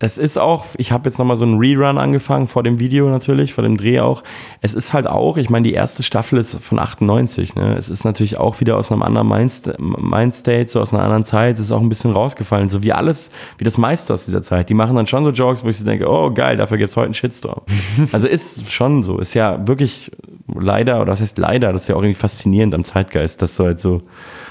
es 0.00 0.18
ist 0.18 0.38
auch, 0.38 0.66
ich 0.76 0.90
habe 0.90 1.08
jetzt 1.08 1.18
nochmal 1.18 1.36
so 1.36 1.44
einen 1.44 1.58
Rerun 1.58 1.98
angefangen 1.98 2.48
vor 2.48 2.64
dem 2.64 2.80
Video 2.80 3.08
natürlich, 3.08 3.54
vor 3.54 3.62
dem 3.62 3.76
Dreh 3.76 4.00
auch. 4.00 4.24
Es 4.60 4.74
ist 4.74 4.92
halt 4.92 5.06
auch, 5.06 5.36
ich 5.36 5.50
meine, 5.50 5.66
die 5.66 5.72
erste 5.72 6.02
Staffel 6.02 6.38
ist 6.38 6.54
von 6.56 6.80
98, 6.80 7.54
ne? 7.54 7.76
Es 7.78 7.88
ist 7.88 8.04
natürlich 8.04 8.36
auch 8.36 8.60
wieder 8.60 8.76
aus 8.76 8.90
einem 8.90 9.02
anderen 9.02 9.28
Mindstate, 9.28 10.68
so 10.68 10.80
aus 10.80 10.92
einer 10.92 11.02
anderen 11.02 11.24
Zeit, 11.24 11.56
es 11.56 11.66
ist 11.66 11.72
auch 11.72 11.80
ein 11.80 11.88
bisschen 11.88 12.10
rausgefallen, 12.10 12.70
so 12.70 12.82
wie 12.82 12.92
alles, 12.92 13.30
wie 13.56 13.64
das 13.64 13.78
meiste 13.78 14.12
aus 14.12 14.24
dieser 14.24 14.42
Zeit. 14.42 14.68
Die 14.68 14.74
machen 14.74 14.96
dann 14.96 15.06
schon 15.06 15.24
so 15.24 15.30
Jokes, 15.30 15.64
wo 15.64 15.68
ich 15.68 15.78
so 15.78 15.84
denke, 15.84 16.10
oh 16.10 16.30
geil, 16.32 16.56
dafür 16.56 16.76
gibt's 16.76 16.96
heute 16.96 17.06
einen 17.06 17.14
Shitstorm. 17.14 17.62
also 18.12 18.26
ist 18.26 18.72
schon 18.72 19.04
so, 19.04 19.18
ist 19.18 19.34
ja 19.34 19.66
wirklich 19.66 20.10
leider, 20.52 20.96
oder 20.96 21.06
das 21.12 21.20
heißt 21.20 21.38
leider, 21.38 21.72
das 21.72 21.82
ist 21.82 21.88
ja 21.88 21.94
auch 21.94 22.02
irgendwie 22.02 22.14
faszinierend 22.14 22.74
am 22.74 22.84
Zeitgeist, 22.84 23.40
dass 23.42 23.56
du 23.56 23.64
halt 23.64 23.78
so 23.78 24.02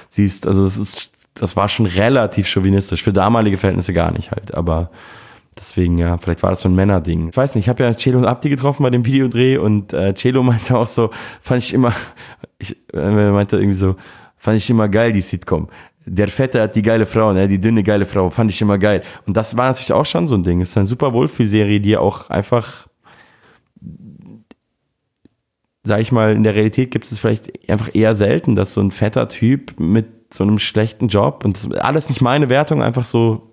siehst, 0.07 0.47
also 0.47 0.63
es 0.63 0.77
ist, 0.77 1.11
das 1.33 1.57
war 1.57 1.67
schon 1.67 1.85
relativ 1.85 2.47
chauvinistisch, 2.47 3.03
für 3.03 3.11
damalige 3.11 3.57
Verhältnisse 3.57 3.91
gar 3.91 4.11
nicht 4.11 4.31
halt, 4.31 4.53
aber 4.53 4.89
Deswegen, 5.59 5.97
ja, 5.97 6.17
vielleicht 6.17 6.43
war 6.43 6.49
das 6.49 6.61
so 6.61 6.69
ein 6.69 6.75
Männerding. 6.75 7.29
Ich 7.29 7.37
weiß 7.37 7.55
nicht, 7.55 7.65
ich 7.65 7.69
habe 7.69 7.83
ja 7.83 7.93
Celo 7.93 8.17
und 8.17 8.25
Abdi 8.25 8.49
getroffen 8.49 8.83
bei 8.83 8.89
dem 8.89 9.05
Videodreh 9.05 9.57
und 9.57 9.93
äh, 9.93 10.13
Celo 10.15 10.43
meinte 10.43 10.77
auch 10.77 10.87
so, 10.87 11.11
fand 11.39 11.63
ich 11.63 11.73
immer, 11.73 11.93
ich, 12.57 12.75
äh, 12.93 13.31
meinte 13.31 13.57
irgendwie 13.57 13.77
so, 13.77 13.95
fand 14.35 14.57
ich 14.57 14.69
immer 14.69 14.89
geil, 14.89 15.11
die 15.11 15.21
Sitcom. 15.21 15.69
Der 16.05 16.27
Fette 16.27 16.61
hat 16.61 16.75
die 16.75 16.81
geile 16.81 17.05
Frau, 17.05 17.31
ne, 17.31 17.47
die 17.47 17.61
dünne 17.61 17.83
geile 17.83 18.05
Frau, 18.05 18.29
fand 18.29 18.51
ich 18.51 18.61
immer 18.61 18.77
geil. 18.77 19.03
Und 19.25 19.37
das 19.37 19.55
war 19.55 19.67
natürlich 19.67 19.93
auch 19.93 20.05
schon 20.05 20.27
so 20.27 20.35
ein 20.35 20.43
Ding. 20.43 20.59
Es 20.59 20.69
ist 20.69 20.77
eine 20.77 20.87
super 20.87 21.13
Wohlfühlserie, 21.13 21.79
die 21.79 21.95
auch 21.95 22.29
einfach, 22.29 22.87
sag 25.83 26.01
ich 26.01 26.11
mal, 26.11 26.35
in 26.35 26.43
der 26.43 26.55
Realität 26.55 26.91
gibt 26.91 27.09
es 27.09 27.19
vielleicht 27.19 27.69
einfach 27.69 27.89
eher 27.93 28.15
selten, 28.15 28.55
dass 28.55 28.73
so 28.73 28.81
ein 28.81 28.91
fetter 28.91 29.29
Typ 29.29 29.79
mit 29.79 30.33
so 30.33 30.43
einem 30.43 30.59
schlechten 30.59 31.07
Job 31.07 31.45
und 31.45 31.55
das 31.55 31.71
alles 31.79 32.09
nicht 32.09 32.21
meine 32.21 32.49
Wertung, 32.49 32.81
einfach 32.81 33.05
so 33.05 33.52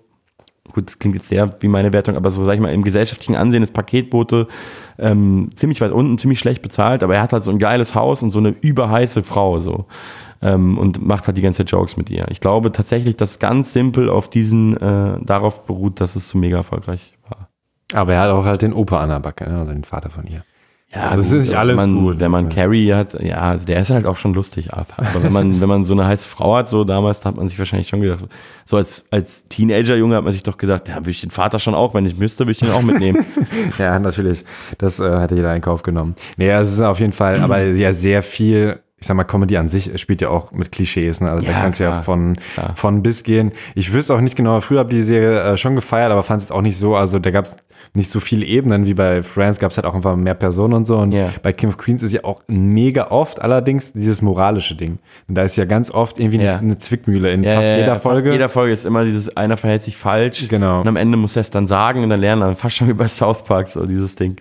gut, 0.73 0.87
das 0.87 0.99
klingt 0.99 1.15
jetzt 1.15 1.27
sehr 1.27 1.55
wie 1.59 1.67
meine 1.67 1.93
Wertung, 1.93 2.15
aber 2.15 2.29
so, 2.29 2.43
sag 2.45 2.55
ich 2.55 2.59
mal, 2.59 2.73
im 2.73 2.83
gesellschaftlichen 2.83 3.35
Ansehen 3.35 3.63
ist 3.63 3.73
Paketbote 3.73 4.47
ähm, 4.97 5.49
ziemlich 5.55 5.81
weit 5.81 5.91
unten, 5.91 6.17
ziemlich 6.17 6.39
schlecht 6.39 6.61
bezahlt, 6.61 7.03
aber 7.03 7.15
er 7.15 7.21
hat 7.21 7.33
halt 7.33 7.43
so 7.43 7.51
ein 7.51 7.59
geiles 7.59 7.95
Haus 7.95 8.23
und 8.23 8.31
so 8.31 8.39
eine 8.39 8.49
überheiße 8.49 9.23
Frau 9.23 9.59
so 9.59 9.85
ähm, 10.41 10.77
und 10.77 11.05
macht 11.05 11.27
halt 11.27 11.37
die 11.37 11.41
ganze 11.41 11.57
Zeit 11.57 11.71
Jokes 11.71 11.97
mit 11.97 12.09
ihr. 12.09 12.25
Ich 12.29 12.39
glaube 12.39 12.71
tatsächlich, 12.71 13.17
dass 13.17 13.39
ganz 13.39 13.73
simpel 13.73 14.09
auf 14.09 14.29
diesen, 14.29 14.77
äh, 14.77 15.19
darauf 15.23 15.65
beruht, 15.65 16.01
dass 16.01 16.15
es 16.15 16.29
so 16.29 16.37
mega 16.37 16.57
erfolgreich 16.57 17.13
war. 17.29 17.49
Aber 17.93 18.13
er 18.13 18.21
hat 18.21 18.29
auch 18.29 18.45
halt 18.45 18.61
den 18.61 18.73
Opa 18.73 18.99
an 18.99 19.09
der 19.09 19.19
Backe, 19.19 19.49
ne? 19.49 19.59
also 19.59 19.71
den 19.71 19.83
Vater 19.83 20.09
von 20.09 20.25
ihr. 20.25 20.43
Ja, 20.93 21.07
also 21.07 21.21
es 21.21 21.31
ist 21.31 21.47
nicht 21.47 21.57
alles 21.57 21.77
man, 21.77 21.95
gut. 21.95 22.19
Wenn 22.19 22.31
man 22.31 22.49
Carrie 22.49 22.93
hat, 22.93 23.13
ja, 23.21 23.37
also 23.37 23.65
der 23.65 23.79
ist 23.81 23.91
halt 23.91 24.05
auch 24.05 24.17
schon 24.17 24.33
lustig, 24.33 24.73
Arthur. 24.73 25.05
Aber 25.05 25.23
wenn 25.23 25.31
man, 25.31 25.61
wenn 25.61 25.69
man 25.69 25.85
so 25.85 25.93
eine 25.93 26.05
heiße 26.05 26.27
Frau 26.27 26.55
hat, 26.55 26.67
so 26.67 26.83
damals, 26.83 27.21
da 27.21 27.29
hat 27.29 27.37
man 27.37 27.47
sich 27.47 27.57
wahrscheinlich 27.57 27.87
schon 27.87 28.01
gedacht, 28.01 28.25
so 28.65 28.75
als, 28.75 29.05
als 29.09 29.47
Teenager-Junge 29.47 30.15
hat 30.17 30.25
man 30.25 30.33
sich 30.33 30.43
doch 30.43 30.57
gedacht, 30.57 30.89
ja, 30.89 30.95
würde 30.95 31.11
ich 31.11 31.21
den 31.21 31.31
Vater 31.31 31.59
schon 31.59 31.75
auch, 31.75 31.93
wenn 31.93 32.05
ich 32.05 32.17
müsste, 32.17 32.43
würde 32.43 32.51
ich 32.51 32.59
den 32.59 32.71
auch 32.71 32.81
mitnehmen. 32.81 33.25
ja, 33.77 33.99
natürlich. 33.99 34.43
Das 34.79 34.99
äh, 34.99 35.19
hätte 35.19 35.35
jeder 35.35 35.55
in 35.55 35.61
Kauf 35.61 35.81
genommen. 35.83 36.15
Nee, 36.35 36.49
es 36.49 36.73
ist 36.73 36.81
auf 36.81 36.99
jeden 36.99 37.13
Fall, 37.13 37.39
aber 37.39 37.61
ja, 37.63 37.93
sehr 37.93 38.21
viel 38.21 38.79
ich 39.01 39.07
sag 39.07 39.17
mal, 39.17 39.23
Comedy 39.23 39.57
an 39.57 39.67
sich 39.67 39.99
spielt 39.99 40.21
ja 40.21 40.29
auch 40.29 40.51
mit 40.51 40.71
Klischees, 40.71 41.21
ne? 41.21 41.31
Also 41.31 41.47
ja, 41.47 41.53
da 41.53 41.61
kannst 41.61 41.79
du 41.79 41.85
ja 41.85 42.03
von, 42.03 42.37
von 42.75 43.01
bis 43.01 43.23
gehen. 43.23 43.51
Ich 43.73 43.93
wüsste 43.93 44.13
auch 44.13 44.21
nicht 44.21 44.35
genau, 44.35 44.61
früher 44.61 44.77
habe 44.77 44.91
ich 44.91 44.97
die 44.97 45.01
Serie 45.01 45.41
äh, 45.41 45.57
schon 45.57 45.73
gefeiert, 45.73 46.11
aber 46.11 46.21
fand 46.21 46.43
es 46.43 46.51
auch 46.51 46.61
nicht 46.61 46.77
so. 46.77 46.95
Also 46.95 47.17
da 47.17 47.31
gab 47.31 47.45
es 47.45 47.57
nicht 47.93 48.09
so 48.09 48.21
viele 48.21 48.45
Ebenen 48.45 48.85
wie 48.85 48.93
bei 48.93 49.21
Friends 49.21 49.59
gab 49.59 49.71
es 49.71 49.77
halt 49.77 49.85
auch 49.85 49.93
einfach 49.93 50.15
mehr 50.15 50.33
Personen 50.33 50.73
und 50.75 50.85
so. 50.85 50.97
Und 50.97 51.11
Ja. 51.11 51.29
bei 51.43 51.51
King 51.51 51.69
of 51.69 51.77
Queens 51.77 52.03
ist 52.03 52.13
ja 52.13 52.23
auch 52.23 52.41
mega 52.47 53.07
oft 53.11 53.41
allerdings 53.41 53.91
dieses 53.91 54.21
moralische 54.21 54.75
Ding. 54.75 54.99
Und 55.27 55.35
da 55.35 55.43
ist 55.43 55.57
ja 55.57 55.65
ganz 55.65 55.91
oft 55.91 56.17
irgendwie 56.19 56.37
Ja. 56.41 56.53
eine, 56.53 56.59
eine 56.61 56.77
Zwickmühle 56.77 57.31
in 57.33 57.43
Ja, 57.43 57.55
fast 57.55 57.67
ja, 57.67 57.75
jeder 57.77 57.87
ja, 57.87 57.99
Folge. 57.99 58.21
Fast 58.21 58.31
jeder 58.33 58.49
Folge 58.49 58.71
ist 58.73 58.85
immer 58.85 59.03
dieses, 59.03 59.35
einer 59.35 59.57
verhält 59.57 59.83
sich 59.83 59.97
falsch. 59.97 60.47
Genau. 60.47 60.79
Und 60.81 60.87
am 60.87 60.95
Ende 60.95 61.17
muss 61.17 61.35
er 61.35 61.41
es 61.41 61.49
dann 61.49 61.65
sagen 61.67 62.01
und 62.03 62.09
dann 62.09 62.21
lernen. 62.21 62.41
Dann 62.41 62.55
fast 62.55 62.77
schon 62.77 62.87
wie 62.87 62.93
bei 62.93 63.07
South 63.09 63.43
Park, 63.43 63.67
so 63.67 63.85
dieses 63.85 64.15
Ding. 64.15 64.37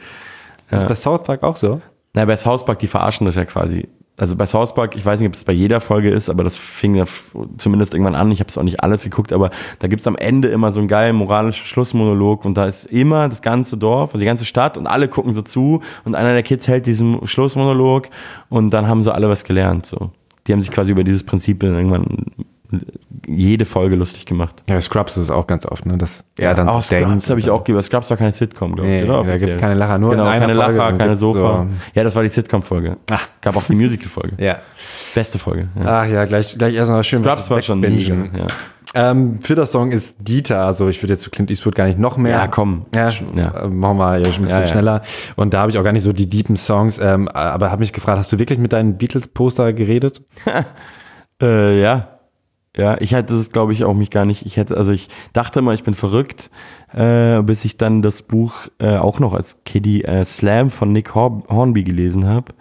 Ist 0.70 0.86
bei 0.86 0.94
South 0.94 1.24
Park 1.24 1.42
auch 1.42 1.57
so? 1.57 1.80
Na, 2.14 2.24
bei 2.24 2.36
South 2.36 2.64
Park, 2.64 2.78
die 2.78 2.86
verarschen 2.86 3.24
das 3.26 3.34
ja 3.34 3.44
quasi. 3.44 3.88
Also 4.21 4.37
bei 4.37 4.45
South 4.45 4.75
Park, 4.75 4.97
ich 4.97 5.07
weiß 5.07 5.21
nicht, 5.21 5.29
ob 5.29 5.35
es 5.35 5.45
bei 5.45 5.53
jeder 5.55 5.81
Folge 5.81 6.11
ist, 6.11 6.29
aber 6.29 6.45
das 6.45 6.59
fing 6.59 6.95
ja 6.95 7.05
zumindest 7.57 7.95
irgendwann 7.95 8.14
an. 8.14 8.31
Ich 8.31 8.41
habe 8.41 8.49
es 8.49 8.59
auch 8.59 8.62
nicht 8.62 8.83
alles 8.83 9.03
geguckt, 9.03 9.33
aber 9.33 9.51
da 9.79 9.89
gibt's 9.89 10.07
am 10.07 10.14
Ende 10.14 10.49
immer 10.49 10.73
so 10.73 10.81
einen 10.81 10.89
geilen 10.89 11.16
moralischen 11.16 11.64
Schlussmonolog 11.64 12.45
und 12.45 12.55
da 12.55 12.66
ist 12.66 12.85
immer 12.85 13.31
das 13.31 13.41
ganze 13.41 13.79
Dorf, 13.79 14.11
also 14.11 14.18
die 14.18 14.27
ganze 14.27 14.45
Stadt 14.45 14.77
und 14.77 14.87
alle 14.87 15.09
gucken 15.09 15.33
so 15.33 15.41
zu 15.41 15.81
und 16.05 16.14
einer 16.14 16.35
der 16.35 16.43
Kids 16.43 16.68
hält 16.68 16.85
diesen 16.85 17.27
Schlussmonolog 17.27 18.09
und 18.51 18.71
dann 18.75 18.87
haben 18.87 19.03
so 19.03 19.11
alle 19.11 19.31
was 19.31 19.45
gelernt. 19.45 19.87
So. 19.87 20.11
Die 20.47 20.53
haben 20.53 20.61
sich 20.61 20.71
quasi 20.71 20.93
über 20.93 21.03
dieses 21.03 21.25
Prinzip 21.25 21.62
irgendwann 21.62 22.27
jede 23.27 23.64
Folge 23.64 23.97
lustig 23.97 24.27
gemacht. 24.27 24.62
Ja, 24.68 24.81
Scrubs 24.81 25.16
ist 25.16 25.25
es 25.25 25.31
auch 25.31 25.47
ganz 25.47 25.66
oft, 25.66 25.87
ne? 25.87 25.99
Dass 25.99 26.25
er 26.39 26.55
dann 26.55 26.68
auch 26.68 26.81
so 26.83 26.91
denkt. 26.91 27.09
Scrubs 27.09 27.31
habe 27.31 27.41
ich 27.41 27.51
auch 27.51 27.64
gegeben. 27.64 27.83
Scrubs 27.83 28.11
war 28.11 28.16
keine 28.16 28.33
Sitcom, 28.33 28.75
glaube 28.75 28.89
ich. 28.89 29.03
Nee, 29.03 29.05
oder? 29.05 29.12
da 29.14 29.18
Offiziell. 29.21 29.39
gibt's 29.41 29.59
keine 29.59 29.75
Lacher, 29.75 29.99
nur 29.99 30.11
genau, 30.12 30.25
keine 30.25 30.55
Folge, 30.55 30.77
Lacher, 30.79 30.97
keine 30.99 31.16
Sofa. 31.16 31.39
so- 31.62 31.68
Ja, 31.95 32.05
das 32.05 32.14
war 32.16 32.23
die 32.23 32.29
Sitcom-Folge. 32.29 32.97
Gab 33.41 33.57
auch 33.57 33.64
die 33.64 33.75
Musical-Folge. 33.75 34.33
Ja. 34.39 34.59
Beste 35.14 35.39
Folge. 35.39 35.68
Ja. 35.79 36.01
Ach 36.03 36.07
ja, 36.07 36.25
gleich, 36.25 36.57
gleich 36.57 36.75
erstmal 36.75 37.05
schön 37.05 37.23
Scrubs 37.23 37.51
war 37.51 37.62
schon. 37.62 37.81
Nische. 37.81 38.14
Ja. 38.37 38.47
Ähm, 38.93 39.39
vierter 39.41 39.66
Song 39.66 39.93
ist 39.93 40.16
Dieter, 40.18 40.64
also 40.66 40.89
ich 40.89 41.01
würde 41.01 41.12
jetzt 41.12 41.23
zu 41.23 41.31
Clint 41.31 41.49
Eastwood 41.49 41.77
gar 41.77 41.87
nicht 41.87 41.99
noch 42.01 42.16
mehr. 42.16 42.33
Ja, 42.33 42.47
komm. 42.49 42.87
Ja, 42.93 43.11
Ja. 43.37 43.62
äh, 43.64 43.68
machen 43.68 43.99
wir 43.99 44.18
ja 44.18 44.25
schon 44.33 44.43
ein 44.43 44.47
bisschen 44.47 44.61
ja. 44.62 44.66
schneller. 44.66 45.03
Und 45.37 45.55
da 45.55 45.61
habe 45.61 45.71
ich 45.71 45.79
auch 45.79 45.85
gar 45.85 45.93
nicht 45.93 46.03
so 46.03 46.12
die 46.12 46.29
deepen 46.29 46.57
Songs, 46.57 46.99
ähm, 46.99 47.29
aber 47.29 47.71
habe 47.71 47.81
mich 47.81 47.93
gefragt, 47.93 48.18
hast 48.18 48.33
du 48.33 48.41
wirklich 48.41 48.59
mit 48.59 48.73
deinen 48.73 48.99
Beatles-Poster 48.99 49.73
geredet? 49.73 50.23
Äh, 51.43 51.81
ja. 51.81 52.20
Ja, 52.77 53.01
ich 53.01 53.14
hatte 53.14 53.35
das, 53.35 53.51
glaube 53.51 53.73
ich, 53.73 53.83
auch 53.85 53.95
mich 53.95 54.11
gar 54.11 54.25
nicht. 54.25 54.47
Ich 54.47 54.57
hätte, 54.57 54.77
also 54.77 54.93
ich 54.93 55.09
dachte 55.33 55.59
immer, 55.59 55.75
ich 55.75 55.83
bin 55.83 55.95
verrückt, 55.95 56.51
äh, 56.95 57.43
bis 57.43 57.64
ich 57.64 57.77
dann 57.77 58.01
das 58.01 58.23
Buch 58.23 58.68
äh, 58.79 58.97
auch 58.97 59.18
noch 59.18 59.35
als 59.35 59.59
Kiddie 59.64 60.05
äh, 60.05 60.25
Slam 60.25 60.71
von 60.71 60.93
Nick 60.93 61.14
Hor 61.14 61.43
Hornby 61.49 61.83
gelesen 61.83 62.27
habe. 62.27 62.53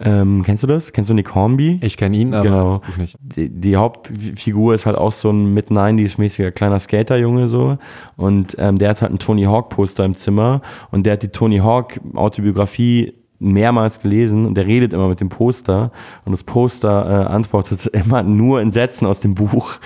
Ähm, 0.00 0.42
kennst 0.44 0.62
du 0.62 0.68
das? 0.68 0.92
Kennst 0.92 1.10
du 1.10 1.14
Nick 1.14 1.34
Hornby? 1.34 1.80
Ich 1.82 1.96
kenne 1.96 2.16
ihn, 2.16 2.32
aber 2.32 2.44
Genau. 2.44 2.78
das 2.78 2.88
Buch 2.90 2.96
nicht. 2.98 3.16
die, 3.20 3.48
die 3.48 3.76
Hauptfigur 3.76 4.74
ist 4.74 4.86
halt 4.86 4.96
auch 4.96 5.10
so 5.10 5.30
ein 5.30 5.54
Mid-90s-mäßiger 5.54 6.52
kleiner 6.52 6.78
Skaterjunge 6.78 7.48
so 7.48 7.78
und 8.16 8.54
ähm, 8.60 8.76
der 8.76 8.90
hat 8.90 9.02
halt 9.02 9.10
ein 9.12 9.18
Tony 9.18 9.42
Hawk 9.44 9.70
Poster 9.70 10.04
im 10.04 10.14
Zimmer 10.14 10.62
und 10.92 11.04
der 11.04 11.14
hat 11.14 11.24
die 11.24 11.28
Tony 11.30 11.58
Hawk 11.58 11.98
Autobiografie 12.14 13.14
mehrmals 13.40 14.00
gelesen 14.00 14.46
und 14.46 14.54
der 14.54 14.66
redet 14.66 14.92
immer 14.92 15.08
mit 15.08 15.20
dem 15.20 15.28
Poster 15.28 15.92
und 16.24 16.32
das 16.32 16.42
Poster 16.42 17.06
äh, 17.06 17.32
antwortet 17.32 17.86
immer 17.92 18.22
nur 18.22 18.60
in 18.60 18.70
Sätzen 18.70 19.06
aus 19.06 19.20
dem 19.20 19.34
Buch. 19.34 19.76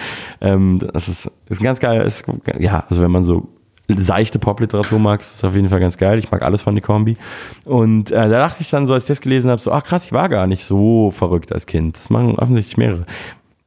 Ähm, 0.40 0.78
das 0.92 1.08
ist, 1.08 1.30
ist 1.48 1.60
ein 1.60 1.64
ganz 1.64 1.80
geil, 1.80 2.02
ist, 2.02 2.24
ja, 2.58 2.84
also 2.88 3.02
wenn 3.02 3.10
man 3.10 3.24
so 3.24 3.48
seichte 3.88 4.38
Popliteratur 4.38 4.98
mag, 4.98 5.20
ist 5.20 5.32
das 5.32 5.44
auf 5.44 5.54
jeden 5.54 5.68
Fall 5.68 5.80
ganz 5.80 5.98
geil. 5.98 6.18
Ich 6.18 6.30
mag 6.30 6.42
alles 6.42 6.62
von 6.62 6.74
Nick 6.74 6.88
Hornby. 6.88 7.16
Und 7.64 8.10
äh, 8.10 8.14
da 8.14 8.28
dachte 8.28 8.62
ich 8.62 8.70
dann 8.70 8.86
so, 8.86 8.94
als 8.94 9.04
ich 9.04 9.08
das 9.08 9.20
gelesen 9.20 9.50
habe, 9.50 9.60
so, 9.60 9.70
ach 9.72 9.84
krass, 9.84 10.04
ich 10.04 10.12
war 10.12 10.28
gar 10.28 10.46
nicht 10.46 10.64
so 10.64 11.10
verrückt 11.10 11.52
als 11.52 11.66
Kind. 11.66 11.98
Das 11.98 12.08
machen 12.08 12.36
offensichtlich 12.38 12.76
mehrere. 12.76 13.04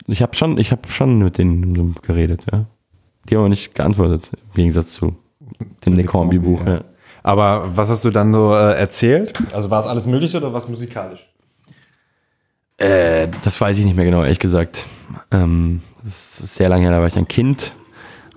Ich 0.07 0.21
habe 0.21 0.35
schon, 0.35 0.57
ich 0.57 0.71
habe 0.71 0.87
schon 0.87 1.19
mit 1.19 1.37
denen 1.37 1.95
geredet, 2.01 2.43
ja. 2.51 2.65
Die 3.27 3.35
haben 3.35 3.41
aber 3.41 3.49
nicht 3.49 3.73
geantwortet, 3.73 4.31
im 4.33 4.53
Gegensatz 4.53 4.93
zu 4.93 5.15
dem 5.85 5.93
Nick 5.93 6.13
Hornby 6.13 6.39
Buch. 6.39 6.65
ja. 6.65 6.75
Ja. 6.75 6.81
Aber 7.25 7.75
was 7.75 7.89
hast 7.89 8.05
du 8.05 8.11
dann 8.11 8.31
so 8.31 8.53
äh, 8.53 8.77
erzählt? 8.77 9.33
Also 9.51 9.71
war 9.71 9.79
es 9.79 9.87
alles 9.87 10.05
Mögliche 10.05 10.37
oder 10.37 10.53
was 10.53 10.69
musikalisch? 10.69 11.27
Äh, 12.77 13.29
das 13.41 13.59
weiß 13.59 13.79
ich 13.79 13.83
nicht 13.83 13.95
mehr 13.95 14.05
genau, 14.05 14.21
ehrlich 14.21 14.37
gesagt. 14.37 14.85
Ähm, 15.31 15.81
das 16.03 16.39
ist 16.39 16.53
sehr 16.53 16.69
lange 16.69 16.83
her, 16.83 16.91
da 16.91 16.99
war 16.99 17.07
ich 17.07 17.17
ein 17.17 17.27
Kind 17.27 17.73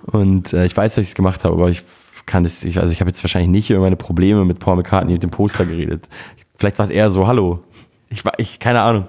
und 0.07 0.53
äh, 0.53 0.65
ich 0.65 0.75
weiß, 0.75 0.95
dass 0.95 1.03
ich 1.03 1.09
es 1.09 1.15
gemacht 1.15 1.43
habe, 1.43 1.53
aber 1.53 1.69
ich 1.69 1.83
kann 2.25 2.43
das, 2.43 2.63
ich, 2.63 2.79
also 2.79 2.91
ich 2.91 2.99
habe 2.99 3.11
jetzt 3.11 3.23
wahrscheinlich 3.23 3.51
nicht 3.51 3.69
über 3.69 3.81
meine 3.81 3.95
Probleme 3.95 4.43
mit 4.43 4.57
Paul 4.57 4.77
McCartney 4.77 5.13
mit 5.13 5.21
dem 5.21 5.29
Poster 5.29 5.67
geredet. 5.67 6.09
Vielleicht 6.55 6.79
war 6.79 6.85
es 6.85 6.89
eher 6.89 7.11
so, 7.11 7.27
hallo. 7.27 7.63
Ich 8.09 8.25
war, 8.25 8.33
ich, 8.39 8.59
keine 8.59 8.81
Ahnung. 8.81 9.05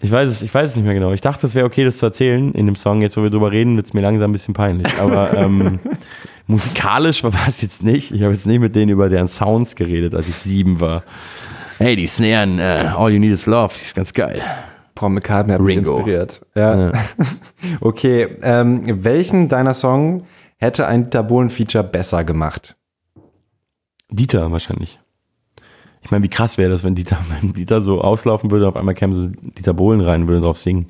Ich 0.00 0.10
weiß 0.10 0.28
es, 0.30 0.42
ich 0.42 0.52
weiß 0.54 0.70
es 0.70 0.76
nicht 0.76 0.84
mehr 0.84 0.94
genau. 0.94 1.12
Ich 1.12 1.20
dachte, 1.20 1.46
es 1.46 1.54
wäre 1.54 1.66
okay, 1.66 1.84
das 1.84 1.98
zu 1.98 2.06
erzählen 2.06 2.52
in 2.52 2.66
dem 2.66 2.76
Song. 2.76 3.02
Jetzt, 3.02 3.16
wo 3.16 3.22
wir 3.22 3.30
drüber 3.30 3.50
reden, 3.50 3.76
wird 3.76 3.86
es 3.86 3.94
mir 3.94 4.00
langsam 4.00 4.30
ein 4.30 4.32
bisschen 4.32 4.54
peinlich. 4.54 4.88
Aber 5.00 5.34
ähm, 5.36 5.78
musikalisch 6.46 7.22
war 7.24 7.48
es 7.48 7.62
jetzt 7.62 7.82
nicht. 7.82 8.10
Ich 8.10 8.22
habe 8.22 8.32
jetzt 8.32 8.46
nicht 8.46 8.60
mit 8.60 8.74
denen 8.74 8.90
über 8.90 9.08
deren 9.08 9.28
Sounds 9.28 9.76
geredet, 9.76 10.14
als 10.14 10.28
ich 10.28 10.36
sieben 10.36 10.80
war. 10.80 11.04
Hey, 11.78 11.96
die 11.96 12.06
Snaren, 12.06 12.58
äh, 12.58 12.90
All 12.96 13.12
You 13.12 13.18
Need 13.18 13.32
Is 13.32 13.46
Love, 13.46 13.74
die 13.76 13.82
ist 13.82 13.94
ganz 13.94 14.12
geil. 14.12 14.40
Paul 14.94 15.10
McCartney 15.10 15.54
hat 15.54 15.60
mich 15.60 15.76
Ringo. 15.76 15.96
inspiriert. 15.96 16.40
Ja. 16.54 16.92
okay, 17.80 18.36
ähm, 18.42 18.82
welchen 19.04 19.48
deiner 19.48 19.74
Song 19.74 20.24
hätte 20.58 20.86
ein 20.86 21.04
Dieter 21.04 21.24
Bohlen-Feature 21.24 21.84
besser 21.84 22.22
gemacht? 22.24 22.76
Dieter 24.08 24.52
wahrscheinlich. 24.52 25.00
Ich 26.04 26.10
meine, 26.10 26.22
wie 26.22 26.28
krass 26.28 26.58
wäre 26.58 26.70
das, 26.70 26.84
wenn 26.84 26.94
Dieter, 26.94 27.18
wenn 27.40 27.52
Dieter 27.52 27.80
so 27.82 28.00
auslaufen 28.00 28.50
würde, 28.50 28.68
auf 28.68 28.76
einmal 28.76 28.94
käme 28.94 29.14
so 29.14 29.28
Dieter 29.28 29.74
Bohlen 29.74 30.00
rein 30.00 30.22
und 30.22 30.28
würde 30.28 30.42
drauf 30.42 30.58
singen. 30.58 30.86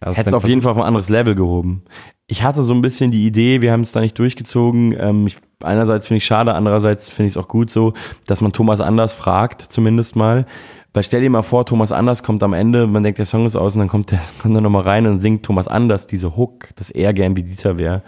Also 0.00 0.18
Hätte 0.18 0.30
es 0.30 0.34
auf 0.34 0.46
jeden 0.46 0.62
Fall 0.62 0.72
auf 0.72 0.78
ein 0.78 0.84
anderes 0.84 1.08
Level 1.08 1.34
gehoben. 1.34 1.82
Ich 2.28 2.42
hatte 2.42 2.62
so 2.62 2.72
ein 2.72 2.82
bisschen 2.82 3.10
die 3.10 3.26
Idee, 3.26 3.62
wir 3.62 3.72
haben 3.72 3.80
es 3.80 3.92
da 3.92 4.00
nicht 4.00 4.18
durchgezogen. 4.18 4.94
Ähm, 4.98 5.26
ich, 5.26 5.36
einerseits 5.62 6.06
finde 6.06 6.18
ich 6.18 6.26
schade, 6.26 6.54
andererseits 6.54 7.08
finde 7.08 7.28
ich 7.28 7.32
es 7.32 7.36
auch 7.36 7.48
gut 7.48 7.70
so, 7.70 7.94
dass 8.26 8.40
man 8.40 8.52
Thomas 8.52 8.80
Anders 8.80 9.12
fragt, 9.12 9.62
zumindest 9.62 10.14
mal. 10.14 10.46
Weil 10.94 11.02
stell 11.02 11.20
dir 11.20 11.30
mal 11.30 11.42
vor, 11.42 11.66
Thomas 11.66 11.92
Anders 11.92 12.22
kommt 12.22 12.42
am 12.42 12.52
Ende, 12.52 12.86
man 12.86 13.02
denkt, 13.02 13.18
der 13.18 13.26
Song 13.26 13.44
ist 13.44 13.56
aus 13.56 13.74
und 13.74 13.80
dann 13.80 13.88
kommt 13.88 14.10
der, 14.10 14.20
kommt 14.40 14.54
er 14.54 14.60
nochmal 14.60 14.82
rein 14.82 15.06
und 15.06 15.18
singt 15.18 15.44
Thomas 15.44 15.68
Anders 15.68 16.06
diese 16.06 16.36
Hook, 16.36 16.68
dass 16.76 16.90
er 16.90 17.12
gern 17.12 17.36
wie 17.36 17.42
Dieter 17.42 17.78
wäre. 17.78 18.02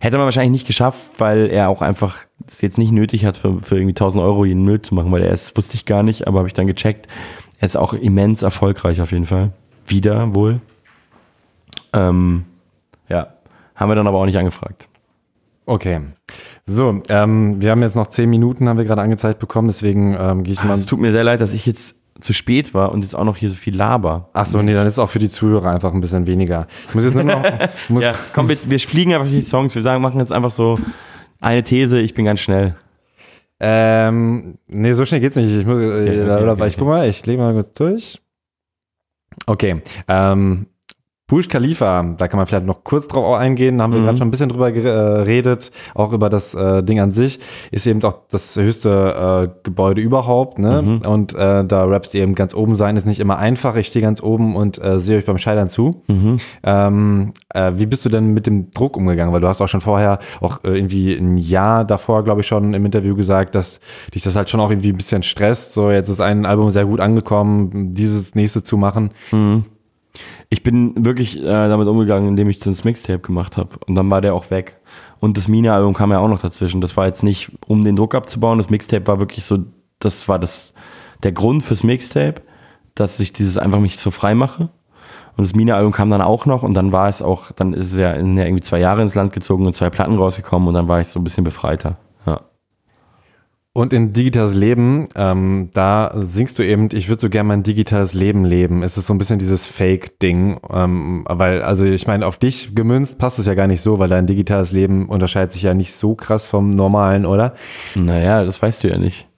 Hätte 0.00 0.16
man 0.16 0.24
wahrscheinlich 0.24 0.52
nicht 0.52 0.66
geschafft, 0.66 1.12
weil 1.18 1.50
er 1.50 1.68
auch 1.68 1.82
einfach 1.82 2.27
es 2.48 2.60
jetzt 2.60 2.78
nicht 2.78 2.92
nötig 2.92 3.24
hat, 3.24 3.36
für, 3.36 3.60
für 3.60 3.76
irgendwie 3.76 3.92
1000 3.92 4.22
Euro 4.22 4.44
jeden 4.44 4.64
Müll 4.64 4.80
zu 4.82 4.94
machen, 4.94 5.12
weil 5.12 5.22
er 5.22 5.32
ist, 5.32 5.56
wusste 5.56 5.74
ich 5.74 5.84
gar 5.84 6.02
nicht, 6.02 6.26
aber 6.26 6.38
habe 6.38 6.48
ich 6.48 6.54
dann 6.54 6.66
gecheckt. 6.66 7.06
Er 7.58 7.66
ist 7.66 7.76
auch 7.76 7.92
immens 7.92 8.42
erfolgreich 8.42 9.00
auf 9.00 9.12
jeden 9.12 9.26
Fall. 9.26 9.52
Wieder 9.86 10.34
wohl. 10.34 10.60
Ähm, 11.92 12.44
ja, 13.08 13.34
haben 13.74 13.90
wir 13.90 13.94
dann 13.94 14.06
aber 14.06 14.18
auch 14.18 14.26
nicht 14.26 14.38
angefragt. 14.38 14.88
Okay. 15.66 16.00
So, 16.64 17.02
ähm, 17.08 17.60
wir 17.60 17.70
haben 17.70 17.82
jetzt 17.82 17.96
noch 17.96 18.06
zehn 18.06 18.30
Minuten, 18.30 18.68
haben 18.68 18.78
wir 18.78 18.84
gerade 18.84 19.02
angezeigt 19.02 19.38
bekommen, 19.38 19.68
deswegen 19.68 20.16
ähm, 20.18 20.44
gehe 20.44 20.54
ich 20.54 20.62
mal. 20.64 20.74
Es 20.74 20.86
tut 20.86 21.00
mir 21.00 21.12
sehr 21.12 21.24
leid, 21.24 21.40
dass 21.40 21.52
ich 21.52 21.66
jetzt 21.66 21.96
zu 22.20 22.32
spät 22.32 22.74
war 22.74 22.92
und 22.92 23.02
jetzt 23.02 23.14
auch 23.14 23.24
noch 23.24 23.36
hier 23.36 23.48
so 23.48 23.54
viel 23.54 23.76
laber. 23.76 24.28
Ach 24.32 24.44
so, 24.46 24.60
nee, 24.60 24.74
dann 24.74 24.86
ist 24.86 24.94
es 24.94 24.98
auch 24.98 25.10
für 25.10 25.18
die 25.18 25.28
Zuhörer 25.28 25.70
einfach 25.70 25.92
ein 25.92 26.00
bisschen 26.00 26.26
weniger. 26.26 26.66
Ich 26.88 26.94
muss 26.94 27.04
jetzt 27.04 27.14
nur 27.14 27.24
noch. 27.24 27.42
Muss, 27.88 28.02
Ja, 28.02 28.14
komm, 28.34 28.48
wir, 28.48 28.56
wir 28.66 28.80
fliegen 28.80 29.14
einfach 29.14 29.28
die 29.28 29.42
Songs. 29.42 29.74
Wir 29.74 29.82
sagen, 29.82 30.02
machen 30.02 30.18
jetzt 30.18 30.32
einfach 30.32 30.50
so 30.50 30.78
eine 31.40 31.62
These, 31.62 32.00
ich 32.00 32.14
bin 32.14 32.24
ganz 32.24 32.40
schnell. 32.40 32.76
Ähm, 33.60 34.58
nee, 34.68 34.92
so 34.92 35.04
schnell 35.04 35.20
geht's 35.20 35.36
nicht. 35.36 35.50
Ich 35.52 35.66
muss, 35.66 35.78
Okay, 35.78 35.86
äh, 35.86 36.22
okay, 36.22 36.42
oder, 36.42 36.52
okay, 36.52 36.66
ich 36.68 36.74
okay. 36.74 36.78
guck 36.78 36.88
mal, 36.88 37.08
ich 37.08 37.26
lege 37.26 37.42
mal 37.42 37.52
kurz 37.54 37.72
durch. 37.72 38.20
Okay, 39.46 39.82
ähm, 40.08 40.66
Burj 41.28 41.46
Khalifa, 41.48 42.02
da 42.16 42.26
kann 42.26 42.38
man 42.38 42.46
vielleicht 42.46 42.64
noch 42.66 42.82
kurz 42.84 43.06
drauf 43.06 43.34
eingehen, 43.34 43.76
da 43.78 43.84
haben 43.84 43.92
wir 43.92 44.00
Mhm. 44.00 44.04
gerade 44.06 44.18
schon 44.18 44.28
ein 44.28 44.30
bisschen 44.30 44.48
drüber 44.48 44.72
geredet, 44.72 45.70
auch 45.94 46.12
über 46.14 46.30
das 46.30 46.54
äh, 46.54 46.82
Ding 46.82 47.00
an 47.00 47.12
sich, 47.12 47.38
ist 47.70 47.86
eben 47.86 48.02
auch 48.02 48.14
das 48.30 48.56
höchste 48.56 49.48
äh, 49.54 49.58
Gebäude 49.62 50.00
überhaupt, 50.00 50.58
ne? 50.58 50.80
Mhm. 50.80 50.98
Und 51.06 51.34
äh, 51.34 51.64
da 51.66 51.84
rappst 51.84 52.14
ihr 52.14 52.22
eben 52.22 52.34
ganz 52.34 52.54
oben 52.54 52.74
sein, 52.76 52.96
ist 52.96 53.04
nicht 53.06 53.20
immer 53.20 53.38
einfach, 53.38 53.76
ich 53.76 53.88
stehe 53.88 54.02
ganz 54.02 54.22
oben 54.22 54.56
und 54.56 54.82
äh, 54.82 54.98
sehe 54.98 55.18
euch 55.18 55.26
beim 55.26 55.36
Scheitern 55.38 55.68
zu. 55.68 56.02
Mhm. 56.08 56.36
Ähm, 56.64 57.32
äh, 57.54 57.72
wie 57.76 57.84
bist 57.86 58.06
du 58.06 58.08
denn 58.08 58.32
mit 58.32 58.46
dem 58.46 58.70
Druck 58.70 58.96
umgegangen? 58.96 59.34
Weil 59.34 59.40
du 59.42 59.48
hast 59.48 59.60
auch 59.60 59.68
schon 59.68 59.82
vorher, 59.82 60.20
auch 60.40 60.64
äh, 60.64 60.76
irgendwie 60.78 61.12
ein 61.14 61.36
Jahr 61.36 61.84
davor, 61.84 62.24
glaube 62.24 62.40
ich, 62.40 62.46
schon 62.46 62.72
im 62.72 62.86
Interview 62.86 63.14
gesagt, 63.14 63.54
dass 63.54 63.80
dich 64.14 64.22
das 64.22 64.34
halt 64.34 64.48
schon 64.48 64.60
auch 64.60 64.70
irgendwie 64.70 64.90
ein 64.92 64.96
bisschen 64.96 65.22
stresst. 65.22 65.74
So, 65.74 65.90
jetzt 65.90 66.08
ist 66.08 66.22
ein 66.22 66.46
Album 66.46 66.70
sehr 66.70 66.86
gut 66.86 67.00
angekommen, 67.00 67.92
dieses 67.92 68.34
nächste 68.34 68.62
zu 68.62 68.78
machen. 68.78 69.10
Ich 70.50 70.62
bin 70.62 71.04
wirklich 71.04 71.38
äh, 71.38 71.68
damit 71.68 71.88
umgegangen, 71.88 72.28
indem 72.28 72.48
ich 72.48 72.58
das 72.58 72.84
Mixtape 72.84 73.18
gemacht 73.18 73.56
habe. 73.56 73.76
Und 73.86 73.94
dann 73.94 74.08
war 74.10 74.20
der 74.20 74.34
auch 74.34 74.50
weg. 74.50 74.80
Und 75.20 75.36
das 75.36 75.46
Mina-Album 75.46 75.92
kam 75.92 76.10
ja 76.10 76.20
auch 76.20 76.28
noch 76.28 76.40
dazwischen. 76.40 76.80
Das 76.80 76.96
war 76.96 77.06
jetzt 77.06 77.22
nicht, 77.22 77.52
um 77.66 77.84
den 77.84 77.96
Druck 77.96 78.14
abzubauen. 78.14 78.56
Das 78.56 78.70
Mixtape 78.70 79.06
war 79.06 79.18
wirklich 79.18 79.44
so, 79.44 79.58
das 79.98 80.26
war 80.28 80.38
das, 80.38 80.72
der 81.22 81.32
Grund 81.32 81.62
fürs 81.62 81.84
Mixtape, 81.84 82.40
dass 82.94 83.20
ich 83.20 83.32
dieses 83.32 83.58
einfach 83.58 83.80
mich 83.80 83.98
so 83.98 84.10
frei 84.10 84.34
mache. 84.34 84.70
Und 85.36 85.44
das 85.44 85.54
Mina-Album 85.54 85.92
kam 85.92 86.10
dann 86.10 86.22
auch 86.22 86.46
noch 86.46 86.64
und 86.64 86.74
dann 86.74 86.90
war 86.92 87.08
es 87.08 87.22
auch, 87.22 87.52
dann 87.52 87.72
ist 87.72 87.92
es 87.92 87.96
ja, 87.96 88.16
sind 88.16 88.36
ja 88.36 88.44
irgendwie 88.44 88.62
zwei 88.62 88.80
Jahre 88.80 89.02
ins 89.02 89.14
Land 89.14 89.32
gezogen 89.32 89.66
und 89.66 89.76
zwei 89.76 89.88
Platten 89.88 90.16
rausgekommen 90.16 90.66
und 90.66 90.74
dann 90.74 90.88
war 90.88 91.00
ich 91.00 91.08
so 91.08 91.20
ein 91.20 91.24
bisschen 91.24 91.44
befreiter. 91.44 91.96
Und 93.74 93.92
in 93.92 94.12
digitales 94.12 94.54
Leben, 94.54 95.08
ähm, 95.14 95.70
da 95.72 96.10
singst 96.16 96.58
du 96.58 96.64
eben, 96.64 96.88
ich 96.92 97.08
würde 97.08 97.20
so 97.20 97.30
gerne 97.30 97.48
mein 97.48 97.62
digitales 97.62 98.12
Leben 98.12 98.44
leben. 98.44 98.82
Es 98.82 98.98
ist 98.98 99.06
so 99.06 99.14
ein 99.14 99.18
bisschen 99.18 99.38
dieses 99.38 99.68
Fake-Ding, 99.68 100.58
ähm, 100.72 101.24
weil, 101.28 101.62
also 101.62 101.84
ich 101.84 102.06
meine, 102.06 102.26
auf 102.26 102.38
dich 102.38 102.74
gemünzt 102.74 103.18
passt 103.18 103.38
es 103.38 103.46
ja 103.46 103.54
gar 103.54 103.68
nicht 103.68 103.82
so, 103.82 103.98
weil 103.98 104.08
dein 104.08 104.26
digitales 104.26 104.72
Leben 104.72 105.08
unterscheidet 105.08 105.52
sich 105.52 105.62
ja 105.62 105.74
nicht 105.74 105.92
so 105.92 106.16
krass 106.16 106.44
vom 106.44 106.70
normalen, 106.70 107.24
oder? 107.24 107.54
Naja, 107.94 108.44
das 108.44 108.60
weißt 108.60 108.82
du 108.82 108.88
ja 108.88 108.98
nicht. 108.98 109.28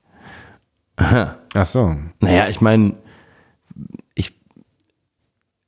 Ach 0.96 1.66
so. 1.66 1.94
Naja, 2.20 2.48
ich 2.48 2.60
meine, 2.60 2.94
ich, 4.14 4.40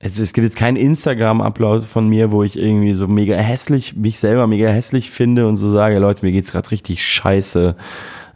also 0.03 0.23
es 0.23 0.33
gibt 0.33 0.45
jetzt 0.45 0.57
keinen 0.57 0.77
Instagram-Upload 0.77 1.85
von 1.85 2.09
mir, 2.09 2.33
wo 2.33 2.43
ich 2.43 2.59
irgendwie 2.59 2.95
so 2.95 3.09
mega 3.09 3.35
hässlich, 3.35 3.97
mich 3.97 4.19
selber 4.19 4.47
mega 4.47 4.69
hässlich 4.69 5.11
finde 5.11 5.47
und 5.47 5.57
so 5.57 5.69
sage, 5.69 5.99
Leute, 5.99 6.25
mir 6.25 6.33
geht's 6.33 6.53
gerade 6.53 6.71
richtig 6.71 7.05
scheiße 7.05 7.77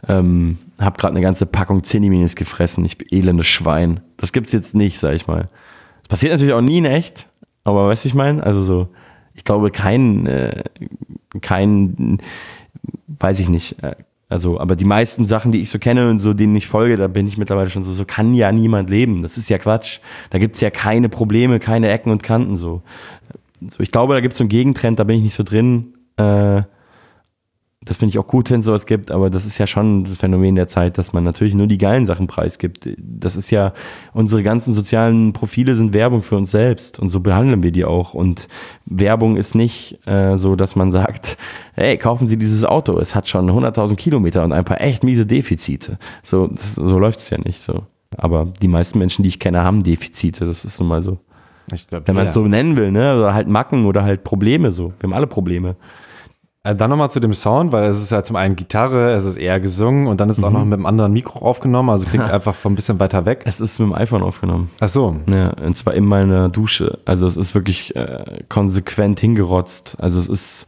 ähm, 0.07 0.57
hab 0.79 0.97
gerade 0.97 1.13
eine 1.13 1.21
ganze 1.21 1.45
Packung 1.45 1.83
Zinni-Minis 1.83 2.35
gefressen, 2.35 2.85
ich 2.85 2.97
bin 2.97 3.07
elendes 3.11 3.47
Schwein. 3.47 4.01
Das 4.17 4.31
gibt's 4.31 4.51
jetzt 4.51 4.75
nicht, 4.75 4.99
sag 4.99 5.13
ich 5.13 5.27
mal. 5.27 5.49
Das 6.03 6.09
passiert 6.09 6.33
natürlich 6.33 6.53
auch 6.53 6.61
nie 6.61 6.77
in 6.79 6.85
echt, 6.85 7.29
aber 7.63 7.87
weißt 7.87 8.03
du, 8.03 8.07
ich 8.07 8.15
meine? 8.15 8.43
Also 8.43 8.61
so, 8.61 8.89
ich 9.33 9.43
glaube, 9.43 9.71
kein, 9.71 10.25
äh, 10.27 10.63
kein, 11.41 12.19
weiß 13.07 13.39
ich 13.39 13.49
nicht, 13.49 13.81
äh, 13.83 13.95
also, 14.29 14.59
aber 14.59 14.75
die 14.75 14.85
meisten 14.85 15.25
Sachen, 15.25 15.53
die 15.53 15.61
ich 15.61 15.69
so 15.69 15.79
kenne 15.79 16.09
und 16.09 16.19
so, 16.19 16.33
denen 16.33 16.55
ich 16.55 16.67
folge, 16.67 16.97
da 16.97 17.07
bin 17.07 17.27
ich 17.27 17.37
mittlerweile 17.37 17.69
schon 17.69 17.85
so, 17.85 17.93
so 17.93 18.03
kann 18.03 18.33
ja 18.33 18.51
niemand 18.51 18.89
leben. 18.89 19.21
Das 19.21 19.37
ist 19.37 19.49
ja 19.49 19.57
Quatsch. 19.57 19.99
Da 20.31 20.37
gibt's 20.37 20.59
ja 20.59 20.69
keine 20.69 21.07
Probleme, 21.07 21.59
keine 21.59 21.89
Ecken 21.89 22.11
und 22.11 22.23
Kanten 22.23 22.57
so. 22.57 22.81
so 23.69 23.81
ich 23.81 23.91
glaube, 23.91 24.15
da 24.15 24.19
gibt's 24.19 24.37
so 24.37 24.43
einen 24.43 24.49
Gegentrend, 24.49 24.99
da 24.99 25.05
bin 25.05 25.17
ich 25.17 25.23
nicht 25.23 25.35
so 25.35 25.43
drin. 25.43 25.93
Äh, 26.17 26.63
das 27.87 27.97
finde 27.97 28.11
ich 28.11 28.19
auch 28.19 28.27
gut, 28.27 28.51
wenn 28.51 28.59
es 28.59 28.65
sowas 28.65 28.85
gibt, 28.85 29.11
aber 29.11 29.29
das 29.29 29.45
ist 29.45 29.57
ja 29.57 29.65
schon 29.65 30.03
das 30.03 30.17
Phänomen 30.17 30.55
der 30.55 30.67
Zeit, 30.67 30.97
dass 30.97 31.13
man 31.13 31.23
natürlich 31.23 31.53
nur 31.53 31.67
die 31.67 31.77
geilen 31.77 32.05
Sachen 32.05 32.27
preisgibt. 32.27 32.89
Das 32.97 33.35
ist 33.35 33.49
ja, 33.49 33.73
unsere 34.13 34.43
ganzen 34.43 34.73
sozialen 34.73 35.31
Profile 35.33 35.75
sind 35.75 35.93
Werbung 35.93 36.21
für 36.21 36.35
uns 36.35 36.51
selbst 36.51 36.99
und 36.99 37.09
so 37.09 37.21
behandeln 37.21 37.63
wir 37.63 37.71
die 37.71 37.85
auch. 37.85 38.13
Und 38.13 38.47
Werbung 38.85 39.37
ist 39.37 39.55
nicht 39.55 40.05
äh, 40.05 40.37
so, 40.37 40.55
dass 40.55 40.75
man 40.75 40.91
sagt, 40.91 41.37
hey, 41.73 41.97
kaufen 41.97 42.27
Sie 42.27 42.37
dieses 42.37 42.65
Auto, 42.65 42.99
es 42.99 43.15
hat 43.15 43.27
schon 43.27 43.49
100.000 43.49 43.95
Kilometer 43.95 44.43
und 44.43 44.51
ein 44.51 44.65
paar 44.65 44.81
echt 44.81 45.03
miese 45.03 45.25
Defizite. 45.25 45.97
So, 46.23 46.47
das, 46.47 46.75
so 46.75 46.99
läuft 46.99 47.19
es 47.19 47.29
ja 47.29 47.37
nicht 47.37 47.63
so. 47.63 47.83
Aber 48.17 48.51
die 48.61 48.67
meisten 48.67 48.99
Menschen, 48.99 49.23
die 49.23 49.29
ich 49.29 49.39
kenne, 49.39 49.63
haben 49.63 49.83
Defizite, 49.83 50.45
das 50.45 50.65
ist 50.65 50.79
nun 50.79 50.89
mal 50.89 51.01
so. 51.01 51.19
Glaub, 51.89 52.07
Wenn 52.07 52.15
man 52.15 52.27
es 52.27 52.33
so 52.33 52.47
nennen 52.47 52.77
will, 52.77 52.91
ne? 52.91 53.17
Oder 53.17 53.33
halt 53.33 53.49
Macken 53.49 53.85
oder 53.85 54.03
halt 54.03 54.23
Probleme 54.23 54.71
so. 54.71 54.93
Wir 54.99 55.03
haben 55.03 55.13
alle 55.13 55.27
Probleme. 55.27 55.75
Äh, 56.67 56.75
dann 56.75 56.89
nochmal 56.89 57.09
zu 57.09 57.19
dem 57.19 57.33
Sound, 57.33 57.71
weil 57.71 57.85
es 57.85 58.01
ist 58.01 58.11
ja 58.11 58.23
zum 58.23 58.35
einen 58.35 58.57
Gitarre, 58.57 59.13
es 59.13 59.23
ist 59.23 59.37
eher 59.37 59.59
gesungen 59.59 60.07
und 60.07 60.19
dann 60.19 60.29
ist 60.29 60.37
es 60.37 60.41
mhm. 60.41 60.47
auch 60.47 60.51
noch 60.51 60.65
mit 60.65 60.73
einem 60.73 60.85
anderen 60.85 61.13
Mikro 61.13 61.39
aufgenommen, 61.39 61.89
also 61.89 62.05
klingt 62.05 62.25
einfach 62.31 62.55
von 62.55 62.73
ein 62.73 62.75
bisschen 62.75 62.99
weiter 62.99 63.25
weg. 63.25 63.43
Es 63.45 63.61
ist 63.61 63.79
mit 63.79 63.89
dem 63.89 63.93
iPhone 63.93 64.21
aufgenommen. 64.21 64.69
Ach 64.81 64.89
so. 64.89 65.15
Ja, 65.29 65.51
und 65.51 65.77
zwar 65.77 65.93
in 65.93 66.05
meiner 66.05 66.49
Dusche. 66.49 66.99
Also 67.05 67.25
es 67.25 67.37
ist 67.37 67.55
wirklich 67.55 67.95
äh, 67.95 68.43
konsequent 68.49 69.19
hingerotzt. 69.19 69.95
Also 69.99 70.19
es 70.19 70.27
ist, 70.27 70.67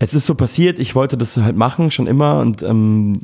es 0.00 0.14
ist 0.14 0.26
so 0.26 0.34
passiert, 0.34 0.80
ich 0.80 0.94
wollte 0.96 1.16
das 1.16 1.36
halt 1.36 1.56
machen, 1.56 1.92
schon 1.92 2.08
immer 2.08 2.40
und 2.40 2.62
ähm, 2.62 3.14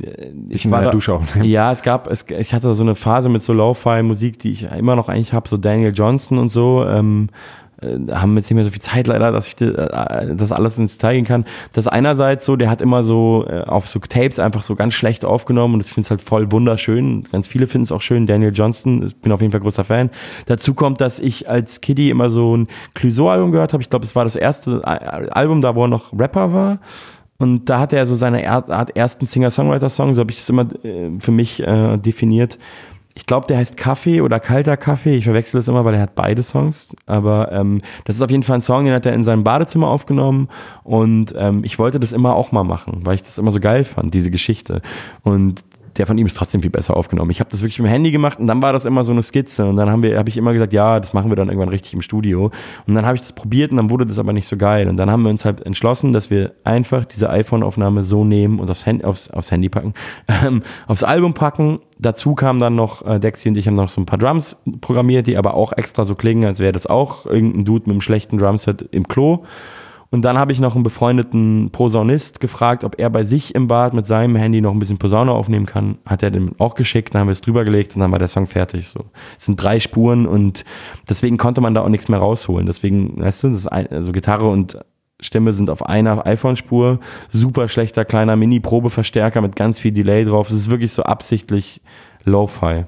ich, 0.49 0.66
ich 0.66 0.70
war 0.70 0.78
in 0.78 0.85
der 0.85 0.93
Dusche 0.93 1.14
auch. 1.14 1.22
Ja, 1.43 1.72
es 1.72 1.82
gab, 1.82 2.09
es, 2.09 2.26
ich 2.28 2.55
hatte 2.55 2.74
so 2.74 2.82
eine 2.85 2.95
Phase 2.95 3.28
mit 3.28 3.43
so 3.43 3.53
Lo-Fi-Musik, 3.53 4.39
die 4.39 4.53
ich 4.53 4.62
immer 4.70 4.95
noch 4.95 5.09
eigentlich 5.09 5.32
habe, 5.32 5.49
so 5.49 5.57
Daniel 5.57 5.93
Johnson 5.95 6.39
und 6.39 6.49
so. 6.49 6.85
Ähm, 6.87 7.28
äh, 7.28 7.35
haben 7.83 8.37
jetzt 8.37 8.51
nicht 8.51 8.55
mehr 8.55 8.64
so 8.64 8.70
viel 8.70 8.81
Zeit 8.81 9.07
leider, 9.07 9.33
dass 9.33 9.49
ich 9.49 9.61
äh, 9.61 10.35
das 10.35 10.53
alles 10.53 10.79
ins 10.79 10.99
Detail 10.99 11.14
gehen 11.14 11.25
kann. 11.25 11.45
Das 11.72 11.89
einerseits 11.89 12.45
so, 12.45 12.57
der 12.57 12.70
hat 12.70 12.81
immer 12.81 13.05
so 13.05 13.45
äh, 13.49 13.62
auf 13.62 13.87
so 13.87 13.99
Tapes 13.99 14.39
einfach 14.39 14.62
so 14.62 14.75
ganz 14.75 14.95
schlecht 14.95 15.25
aufgenommen 15.25 15.75
und 15.75 15.81
ich 15.81 15.89
finde 15.89 16.07
es 16.07 16.11
halt 16.11 16.22
voll 16.22 16.53
wunderschön. 16.53 17.25
Ganz 17.31 17.49
viele 17.49 17.66
finden 17.66 17.85
es 17.85 17.93
auch 17.93 18.03
schön. 18.03 18.27
Daniel 18.27 18.53
Johnston, 18.55 19.05
ich 19.05 19.16
bin 19.16 19.33
auf 19.33 19.41
jeden 19.41 19.53
Fall 19.53 19.61
großer 19.61 19.85
Fan. 19.85 20.11
Dazu 20.47 20.75
kommt, 20.75 21.01
dass 21.01 21.18
ich 21.18 21.49
als 21.49 21.81
Kiddie 21.81 22.11
immer 22.11 22.31
so 22.31 22.57
ein 22.57 22.68
Clouseau-Album 22.95 23.53
gehört 23.53 23.72
habe. 23.72 23.83
Ich 23.83 23.91
glaube, 23.91 24.05
es 24.05 24.14
war 24.14 24.25
das 24.25 24.37
erste 24.37 24.85
Album 24.85 25.61
da, 25.61 25.75
wo 25.75 25.85
er 25.85 25.89
noch 25.89 26.18
Rapper 26.18 26.53
war. 26.53 26.79
Und 27.37 27.68
da 27.68 27.81
hat 27.81 27.93
er 27.93 28.07
so 28.07 28.14
seine 28.14 28.49
Art 28.49 28.97
ersten 28.97 29.27
Singer-Songwriter-Song, 29.27 30.14
so 30.14 30.20
habe 30.20 30.31
ich 30.31 30.39
es 30.39 30.49
immer 30.49 30.66
für 31.18 31.33
mich 31.33 31.61
äh, 31.61 31.97
definiert 31.99 32.59
ich 33.17 33.27
glaube, 33.27 33.47
der 33.47 33.59
heißt 33.59 33.77
Kaffee 33.77 34.21
oder 34.21 34.41
kalter 34.41 34.77
Kaffee. 34.77 35.15
Ich 35.17 35.25
verwechsel 35.25 35.59
das 35.59 35.69
immer, 35.69 35.85
weil 35.85 35.95
er 35.95 36.01
hat 36.01 36.17
beide 36.17 36.43
Songs. 36.43 36.97
Aber 37.07 37.53
ähm, 37.53 37.81
das 38.05 38.17
ist 38.17 38.23
auf 38.23 38.31
jeden 38.31 38.43
Fall 38.43 38.59
ein 38.59 38.61
Song, 38.61 38.85
den 38.85 38.95
hat 38.95 39.07
er 39.07 39.12
in 39.12 39.23
seinem 39.23 39.45
Badezimmer 39.45 39.89
aufgenommen. 39.89 40.49
Und 40.83 41.33
ähm, 41.37 41.62
ich 41.62 41.79
wollte 41.79 42.01
das 42.01 42.12
immer 42.12 42.35
auch 42.35 42.51
mal 42.51 42.65
machen, 42.65 43.03
weil 43.05 43.15
ich 43.15 43.23
das 43.23 43.39
immer 43.39 43.53
so 43.53 43.61
geil 43.61 43.85
fand, 43.85 44.15
diese 44.15 44.33
Geschichte. 44.33 44.83
Und 45.23 45.65
der 45.97 46.07
von 46.07 46.18
ihm 46.18 46.26
ist 46.26 46.36
trotzdem 46.36 46.62
viel 46.62 46.70
besser 46.70 46.97
aufgenommen. 46.97 47.30
Ich 47.30 47.40
habe 47.40 47.51
das 47.51 47.61
wirklich 47.61 47.78
mit 47.78 47.88
dem 47.88 47.92
Handy 47.92 48.11
gemacht 48.11 48.38
und 48.38 48.47
dann 48.47 48.62
war 48.62 48.72
das 48.72 48.84
immer 48.84 49.05
so 49.05 49.12
eine 49.12 49.22
Skizze 49.22 49.66
und 49.66 49.76
dann 49.76 49.90
haben 49.90 50.03
wir, 50.03 50.18
habe 50.18 50.28
ich 50.28 50.36
immer 50.36 50.53
gesagt, 50.53 50.72
ja, 50.72 51.01
das 51.01 51.12
machen 51.12 51.30
wir 51.30 51.36
dann 51.36 51.49
irgendwann 51.49 51.68
richtig 51.68 51.95
im 51.95 52.03
Studio. 52.03 52.51
Und 52.86 52.95
dann 52.95 53.07
habe 53.07 53.16
ich 53.16 53.22
das 53.22 53.32
probiert 53.32 53.70
und 53.70 53.76
dann 53.76 53.90
wurde 53.90 54.05
das 54.05 54.18
aber 54.18 54.32
nicht 54.32 54.49
so 54.49 54.57
geil. 54.57 54.88
Und 54.88 54.97
dann 54.97 55.11
haben 55.11 55.22
wir 55.22 55.30
uns 55.30 55.45
halt 55.45 55.61
entschlossen, 55.61 56.12
dass 56.12 56.30
wir 56.30 56.53
einfach 56.64 57.05
diese 57.05 57.30
iPhone-Aufnahme 57.30 58.05
so 58.05 58.24
nehmen 58.24 58.59
und 58.59 58.70
aufs 58.70 58.86
Handy, 58.86 59.05
aufs, 59.05 59.30
aufs 59.30 59.51
Handy 59.51 59.68
packen, 59.68 59.95
ähm, 60.28 60.62
aufs 60.86 61.05
Album 61.05 61.34
packen. 61.34 61.78
Dazu 61.99 62.34
kam 62.34 62.59
dann 62.59 62.74
noch, 62.74 63.07
äh, 63.07 63.20
Dexy 63.20 63.49
und 63.49 63.57
ich 63.57 63.66
haben 63.66 63.76
noch 63.76 63.88
so 63.88 64.01
ein 64.01 64.07
paar 64.07 64.18
Drums 64.18 64.57
programmiert, 64.80 65.26
die 65.26 65.36
aber 65.36 65.55
auch 65.55 65.72
extra 65.72 66.05
so 66.05 66.14
klingen, 66.14 66.45
als 66.45 66.59
wäre 66.59 66.72
das 66.72 66.86
auch 66.86 67.26
irgendein 67.26 67.64
Dude 67.64 67.84
mit 67.86 67.92
einem 67.92 68.01
schlechten 68.01 68.38
Drumset 68.38 68.82
im 68.90 69.07
Klo. 69.07 69.45
Und 70.15 70.23
dann 70.23 70.39
habe 70.39 70.53
ich 70.53 70.61
noch 70.61 70.77
einen 70.77 70.85
befreundeten 70.85 71.71
Posaunist 71.73 72.39
gefragt, 72.39 72.85
ob 72.85 73.01
er 73.01 73.11
bei 73.11 73.25
sich 73.25 73.53
im 73.53 73.67
Bad 73.67 73.95
mit 73.95 74.07
seinem 74.07 74.37
Handy 74.37 74.61
noch 74.61 74.71
ein 74.71 74.79
bisschen 74.79 74.97
Posaune 74.97 75.33
aufnehmen 75.33 75.67
kann. 75.67 75.99
Hat 76.07 76.23
er 76.23 76.31
dem 76.31 76.53
auch 76.61 76.77
geschickt, 76.77 77.12
dann 77.12 77.23
haben 77.23 77.27
wir 77.27 77.33
es 77.33 77.41
drüber 77.41 77.65
gelegt 77.65 77.97
und 77.97 78.01
dann 78.01 78.12
war 78.12 78.21
der 78.21 78.29
Song 78.29 78.47
fertig. 78.47 78.87
So, 78.87 79.07
es 79.37 79.47
sind 79.47 79.61
drei 79.61 79.81
Spuren 79.81 80.29
und 80.29 80.65
deswegen 81.09 81.37
konnte 81.37 81.61
man 81.61 81.75
da 81.75 81.81
auch 81.81 81.89
nichts 81.89 82.07
mehr 82.07 82.21
rausholen. 82.21 82.65
Deswegen, 82.67 83.21
weißt 83.21 83.43
du, 83.43 83.49
das 83.49 83.67
ein, 83.67 83.89
also 83.89 84.12
Gitarre 84.12 84.49
und 84.49 84.79
Stimme 85.19 85.53
sind 85.53 85.69
auf 85.69 85.85
einer 85.85 86.25
iPhone-Spur. 86.25 87.01
Super 87.29 87.69
schlechter 87.69 88.05
kleiner 88.05 88.37
Mini-Probeverstärker 88.37 89.41
mit 89.41 89.57
ganz 89.57 89.81
viel 89.81 89.91
Delay 89.91 90.25
drauf. 90.25 90.49
Es 90.49 90.55
ist 90.55 90.71
wirklich 90.71 90.93
so 90.93 91.03
absichtlich 91.03 91.83
Lo-Fi. 92.23 92.85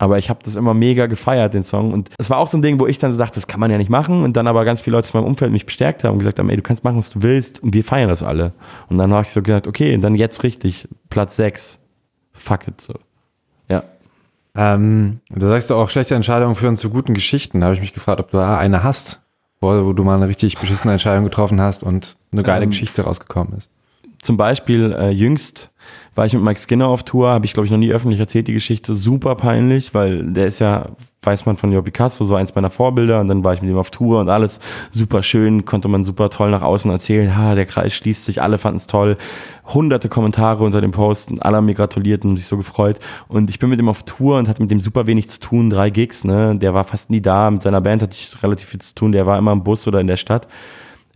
Aber 0.00 0.16
ich 0.16 0.30
habe 0.30 0.40
das 0.42 0.56
immer 0.56 0.72
mega 0.72 1.04
gefeiert, 1.04 1.52
den 1.52 1.62
Song. 1.62 1.92
Und 1.92 2.08
es 2.16 2.30
war 2.30 2.38
auch 2.38 2.46
so 2.46 2.56
ein 2.56 2.62
Ding, 2.62 2.80
wo 2.80 2.86
ich 2.86 2.96
dann 2.96 3.12
so 3.12 3.18
dachte, 3.18 3.34
das 3.34 3.46
kann 3.46 3.60
man 3.60 3.70
ja 3.70 3.76
nicht 3.76 3.90
machen. 3.90 4.24
Und 4.24 4.34
dann 4.34 4.46
aber 4.46 4.64
ganz 4.64 4.80
viele 4.80 4.96
Leute 4.96 5.06
aus 5.06 5.12
meinem 5.12 5.26
Umfeld 5.26 5.52
mich 5.52 5.66
bestärkt 5.66 6.04
haben 6.04 6.14
und 6.14 6.20
gesagt 6.20 6.38
haben, 6.38 6.48
ey, 6.48 6.56
du 6.56 6.62
kannst 6.62 6.84
machen, 6.84 6.96
was 6.96 7.10
du 7.10 7.22
willst. 7.22 7.62
Und 7.62 7.74
wir 7.74 7.84
feiern 7.84 8.08
das 8.08 8.22
alle. 8.22 8.54
Und 8.88 8.96
dann 8.96 9.12
habe 9.12 9.26
ich 9.26 9.30
so 9.30 9.42
gesagt, 9.42 9.66
okay, 9.66 9.98
dann 9.98 10.14
jetzt 10.14 10.42
richtig. 10.42 10.88
Platz 11.10 11.36
6. 11.36 11.78
Fuck 12.32 12.68
it. 12.68 12.80
So. 12.80 12.94
Ja. 13.68 13.84
Ähm, 14.54 15.20
da 15.28 15.48
sagst 15.48 15.68
du 15.68 15.74
auch, 15.74 15.90
schlechte 15.90 16.14
Entscheidungen 16.14 16.54
führen 16.54 16.78
zu 16.78 16.88
guten 16.88 17.12
Geschichten. 17.12 17.60
Da 17.60 17.66
habe 17.66 17.74
ich 17.74 17.82
mich 17.82 17.92
gefragt, 17.92 18.20
ob 18.20 18.30
du 18.30 18.38
da 18.38 18.56
eine 18.56 18.82
hast, 18.82 19.20
wo, 19.60 19.92
du 19.92 20.02
mal 20.02 20.16
eine 20.16 20.28
richtig 20.28 20.56
beschissene 20.56 20.94
Entscheidung 20.94 21.24
getroffen 21.24 21.60
hast 21.60 21.82
und 21.82 22.16
eine 22.32 22.42
geile 22.42 22.64
ähm, 22.64 22.70
Geschichte 22.70 23.02
rausgekommen 23.02 23.52
ist. 23.52 23.70
Zum 24.22 24.38
Beispiel 24.38 24.96
äh, 24.98 25.10
jüngst 25.10 25.70
war 26.14 26.26
ich 26.26 26.32
mit 26.34 26.42
Mike 26.42 26.60
Skinner 26.60 26.88
auf 26.88 27.04
Tour, 27.04 27.28
habe 27.28 27.46
ich 27.46 27.52
glaube 27.52 27.66
ich 27.66 27.70
noch 27.70 27.78
nie 27.78 27.92
öffentlich 27.92 28.20
erzählt, 28.20 28.48
die 28.48 28.52
Geschichte, 28.52 28.94
super 28.94 29.36
peinlich, 29.36 29.94
weil 29.94 30.24
der 30.32 30.46
ist 30.46 30.58
ja, 30.58 30.90
weiß 31.22 31.46
man 31.46 31.56
von 31.56 31.70
Jo 31.70 31.82
Picasso, 31.82 32.24
so 32.24 32.34
eins 32.34 32.54
meiner 32.54 32.70
Vorbilder. 32.70 33.20
Und 33.20 33.28
dann 33.28 33.44
war 33.44 33.54
ich 33.54 33.62
mit 33.62 33.70
ihm 33.70 33.76
auf 33.76 33.90
Tour 33.90 34.20
und 34.20 34.28
alles 34.28 34.58
super 34.90 35.22
schön, 35.22 35.64
konnte 35.64 35.88
man 35.88 36.02
super 36.02 36.30
toll 36.30 36.50
nach 36.50 36.62
außen 36.62 36.90
erzählen, 36.90 37.36
ha, 37.36 37.54
der 37.54 37.66
Kreis 37.66 37.94
schließt 37.94 38.24
sich, 38.24 38.42
alle 38.42 38.58
fanden 38.58 38.78
es 38.78 38.86
toll, 38.86 39.16
hunderte 39.66 40.08
Kommentare 40.08 40.64
unter 40.64 40.80
dem 40.80 40.90
Post 40.90 41.30
und 41.30 41.42
alle 41.44 41.58
haben 41.58 41.66
mir 41.66 41.74
gratuliert 41.74 42.24
und 42.24 42.36
sich 42.36 42.46
so 42.46 42.56
gefreut. 42.56 42.98
Und 43.28 43.50
ich 43.50 43.58
bin 43.58 43.70
mit 43.70 43.78
ihm 43.78 43.88
auf 43.88 44.02
Tour 44.02 44.38
und 44.38 44.48
hatte 44.48 44.62
mit 44.62 44.70
dem 44.70 44.80
super 44.80 45.06
wenig 45.06 45.30
zu 45.30 45.38
tun, 45.38 45.70
drei 45.70 45.90
Gigs, 45.90 46.24
ne, 46.24 46.56
der 46.56 46.74
war 46.74 46.84
fast 46.84 47.10
nie 47.10 47.20
da, 47.20 47.50
mit 47.50 47.62
seiner 47.62 47.80
Band 47.80 48.02
hatte 48.02 48.14
ich 48.14 48.42
relativ 48.42 48.68
viel 48.68 48.80
zu 48.80 48.94
tun, 48.94 49.12
der 49.12 49.26
war 49.26 49.38
immer 49.38 49.52
im 49.52 49.62
Bus 49.62 49.86
oder 49.86 50.00
in 50.00 50.06
der 50.06 50.16
Stadt. 50.16 50.48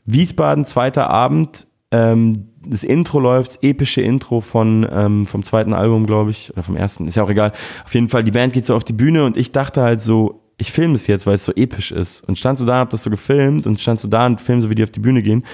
Wiesbaden, 0.07 0.65
zweiter 0.65 1.09
Abend, 1.09 1.67
ähm, 1.91 2.49
das 2.67 2.85
Intro 2.85 3.21
läuft, 3.21 3.53
das 3.53 3.63
epische 3.63 4.01
Intro 4.01 4.41
von 4.41 4.87
ähm, 4.91 5.27
vom 5.27 5.43
zweiten 5.43 5.73
Album, 5.73 6.07
glaube 6.07 6.31
ich, 6.31 6.53
oder 6.53 6.63
vom 6.63 6.77
ersten, 6.77 7.07
ist 7.07 7.17
ja 7.17 7.23
auch 7.23 7.31
egal. 7.31 7.53
Auf 7.85 7.95
jeden 7.95 8.09
Fall, 8.09 8.25
die 8.25 8.31
Band 8.31 8.53
geht 8.53 8.65
so 8.65 8.75
auf 8.75 8.85
die 8.85 8.93
Bühne 8.93 9.25
und 9.25 9.37
ich 9.37 9.53
dachte 9.53 9.83
halt 9.83 10.01
so, 10.01 10.41
ich 10.57 10.73
filme 10.73 10.95
es 10.95 11.07
jetzt, 11.07 11.27
weil 11.27 11.35
es 11.35 11.45
so 11.45 11.53
episch 11.53 11.91
ist. 11.93 12.27
Und 12.29 12.39
stand 12.39 12.59
so 12.59 12.67
da, 12.67 12.79
hab 12.79 12.91
das 12.91 13.03
so 13.03 13.11
gefilmt 13.11 13.67
und 13.67 13.81
stand 13.81 14.01
so 14.01 14.09
da 14.09 14.27
und 14.27 14.41
film 14.41 14.61
so, 14.61 14.71
wie 14.71 14.75
die 14.75 14.85
auf 14.85 14.91
die 14.91 15.01
Bühne 15.01 15.23
gehen. 15.23 15.45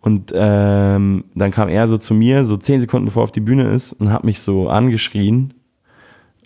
Und 0.00 0.32
ähm, 0.34 1.24
dann 1.34 1.50
kam 1.50 1.68
er 1.68 1.88
so 1.88 1.98
zu 1.98 2.14
mir, 2.14 2.46
so 2.46 2.56
zehn 2.56 2.80
Sekunden 2.80 3.06
bevor 3.06 3.22
er 3.22 3.24
auf 3.24 3.32
die 3.32 3.40
Bühne 3.40 3.70
ist, 3.70 3.92
und 3.92 4.12
hat 4.12 4.24
mich 4.24 4.40
so 4.40 4.68
angeschrien 4.68 5.54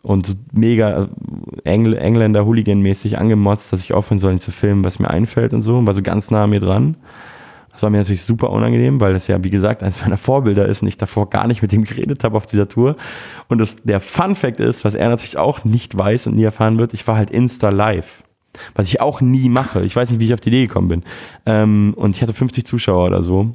und 0.03 0.37
mega 0.53 1.09
Engl 1.65 1.95
Engländer 1.97 2.45
Hooligan-mäßig 2.45 3.19
angemotzt, 3.19 3.73
dass 3.73 3.81
ich 3.81 3.95
aufhören 3.95 4.19
soll, 4.19 4.33
ihn 4.33 4.41
zu 4.41 4.51
filmen, 4.51 4.85
was 4.85 4.99
mir 4.99 5.09
einfällt 5.09 5.55
und 5.55 5.63
so, 5.63 5.79
und 5.79 5.87
war 5.87 5.95
so 5.95 6.03
ganz 6.03 6.31
nah 6.31 6.45
an 6.45 6.51
mir 6.51 6.61
dran. 6.61 6.97
Das 7.75 7.83
war 7.83 7.91
mir 7.91 7.99
natürlich 7.99 8.23
super 8.23 8.51
unangenehm, 8.51 9.01
weil 9.01 9.15
das 9.15 9.27
ja, 9.27 9.43
wie 9.43 9.51
gesagt, 9.51 9.83
eines 9.83 10.01
meiner 10.01 10.17
Vorbilder 10.17 10.67
ist 10.67 10.81
und 10.81 10.87
ich 10.87 10.97
davor 10.97 11.29
gar 11.29 11.49
nicht 11.49 11.61
mit 11.61 11.73
ihm 11.73 11.85
geredet 11.85 12.23
habe 12.23 12.37
auf 12.37 12.47
dieser 12.47 12.69
Tour. 12.69 12.95
Und 13.49 13.59
das, 13.59 13.77
der 13.83 13.99
Fun 13.99 14.37
Fact 14.37 14.61
ist, 14.61 14.85
was 14.85 14.95
er 14.95 15.09
natürlich 15.09 15.39
auch 15.39 15.65
nicht 15.65 15.99
weiß 15.99 16.29
und 16.29 16.37
nie 16.37 16.45
erfahren 16.45 16.79
wird, 16.79 16.95
ich 16.95 17.07
war 17.09 17.17
halt 17.17 17.33
Insta 17.33 17.71
live. 17.71 18.23
Was 18.77 18.87
ich 18.87 19.01
auch 19.01 19.21
nie 19.21 19.49
mache. 19.49 19.83
Ich 19.83 19.97
weiß 19.97 20.09
nicht, 20.11 20.21
wie 20.21 20.27
ich 20.27 20.35
auf 20.35 20.41
die 20.41 20.51
Idee 20.51 20.69
gekommen 20.69 20.87
bin. 20.87 21.03
Ähm, 21.47 21.95
und 21.97 22.15
ich 22.15 22.23
hatte 22.23 22.33
50 22.33 22.65
Zuschauer 22.65 23.09
oder 23.09 23.23
so. 23.23 23.51